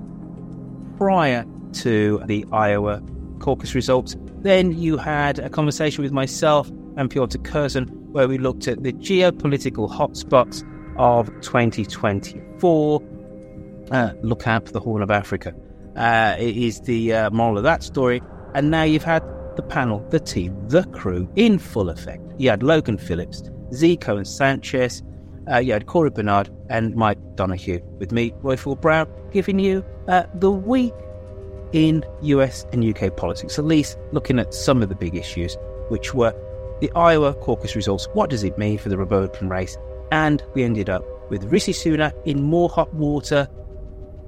prior 0.97 1.45
to 1.75 2.23
the 2.27 2.45
Iowa 2.53 3.03
caucus 3.41 3.75
results. 3.75 4.17
Then 4.43 4.79
you 4.79 4.97
had 4.97 5.39
a 5.39 5.51
conversation 5.51 6.03
with 6.03 6.13
myself 6.13 6.71
and 6.97 7.11
Piotr 7.11 7.39
Curzon 7.39 7.87
where 8.13 8.29
we 8.29 8.39
looked 8.39 8.67
at 8.69 8.83
the 8.83 8.93
geopolitical 8.93 9.91
hotspots 9.91 10.65
of 10.97 11.29
2024. 11.41 13.03
Uh, 13.91 14.13
look 14.23 14.47
out 14.47 14.67
for 14.67 14.73
the 14.73 14.81
Horn 14.81 15.03
of 15.03 15.11
Africa. 15.11 15.55
Uh, 16.01 16.35
is 16.39 16.81
the 16.81 17.13
uh, 17.13 17.31
moral 17.31 17.59
of 17.59 17.63
that 17.63 17.83
story. 17.83 18.23
And 18.55 18.71
now 18.71 18.85
you've 18.85 19.05
had 19.05 19.23
the 19.57 19.63
panel, 19.63 20.03
the 20.09 20.19
team, 20.19 20.57
the 20.69 20.85
crew 20.85 21.29
in 21.37 21.59
full 21.59 21.91
effect. 21.91 22.23
You 22.39 22.49
had 22.49 22.63
Logan 22.63 22.97
Phillips, 22.97 23.43
Zee 23.75 23.99
Cohen 23.99 24.25
Sanchez. 24.25 25.03
Uh, 25.51 25.59
you 25.59 25.75
had 25.75 25.85
Corey 25.85 26.09
Bernard 26.09 26.49
and 26.71 26.97
Mike 26.97 27.19
Donahue 27.35 27.81
with 27.99 28.13
me, 28.13 28.31
Roifield 28.43 28.81
Brown, 28.81 29.09
giving 29.31 29.59
you 29.59 29.85
uh, 30.09 30.23
the 30.37 30.51
week 30.51 30.95
in 31.73 32.03
US 32.23 32.65
and 32.73 32.83
UK 32.83 33.15
politics, 33.15 33.59
at 33.59 33.67
least 33.67 33.99
looking 34.13 34.39
at 34.39 34.55
some 34.55 34.83
of 34.83 34.89
the 34.89 34.95
big 34.95 35.15
issues, 35.15 35.59
which 35.89 36.15
were 36.15 36.35
the 36.81 36.91
Iowa 36.93 37.35
caucus 37.35 37.77
results. 37.77 38.09
What 38.15 38.31
does 38.31 38.43
it 38.43 38.57
mean 38.57 38.79
for 38.79 38.89
the 38.89 38.97
Republican 38.97 39.51
race? 39.51 39.77
And 40.11 40.43
we 40.55 40.65
ended 40.65 40.89
up 40.89 41.05
with 41.31 41.45
Rishi 41.45 41.73
Sunak 41.73 42.15
in 42.25 42.43
more 42.43 42.71
hot 42.71 42.93
water, 42.95 43.49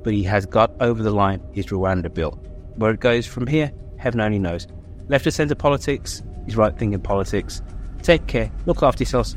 but 0.02 0.12
he 0.12 0.22
has 0.24 0.46
got 0.46 0.72
over 0.80 1.02
the 1.02 1.10
line 1.10 1.40
his 1.52 1.66
Rwanda 1.66 2.12
bill. 2.12 2.32
Where 2.76 2.92
it 2.92 3.00
goes 3.00 3.26
from 3.26 3.46
here, 3.46 3.72
heaven 3.98 4.20
only 4.20 4.38
knows. 4.38 4.66
Left 5.08 5.26
of 5.26 5.34
centre 5.34 5.54
politics 5.54 6.22
is 6.46 6.56
right 6.56 6.76
thinking 6.76 7.00
politics. 7.00 7.62
Take 8.02 8.26
care, 8.26 8.50
look 8.66 8.82
after 8.82 9.02
yourselves. 9.02 9.36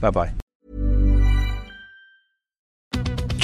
Bye 0.00 0.10
bye. 0.10 0.32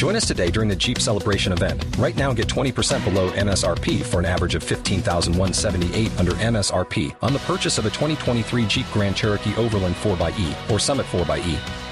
Join 0.02 0.16
us 0.16 0.26
today 0.26 0.50
during 0.50 0.68
the 0.68 0.74
Jeep 0.74 0.98
Celebration 0.98 1.52
event. 1.52 1.84
Right 1.96 2.16
now, 2.16 2.32
get 2.32 2.48
20% 2.48 3.04
below 3.04 3.30
MSRP 3.30 4.02
for 4.02 4.18
an 4.18 4.24
average 4.24 4.56
of 4.56 4.64
15178 4.64 6.18
under 6.18 6.32
MSRP 6.32 7.14
on 7.22 7.32
the 7.32 7.38
purchase 7.38 7.78
of 7.78 7.86
a 7.86 7.90
2023 7.90 8.66
Jeep 8.66 8.86
Grand 8.92 9.14
Cherokee 9.14 9.54
Overland 9.54 9.94
4xE 9.94 10.70
or 10.72 10.80
Summit 10.80 11.06
4xE. 11.06 11.91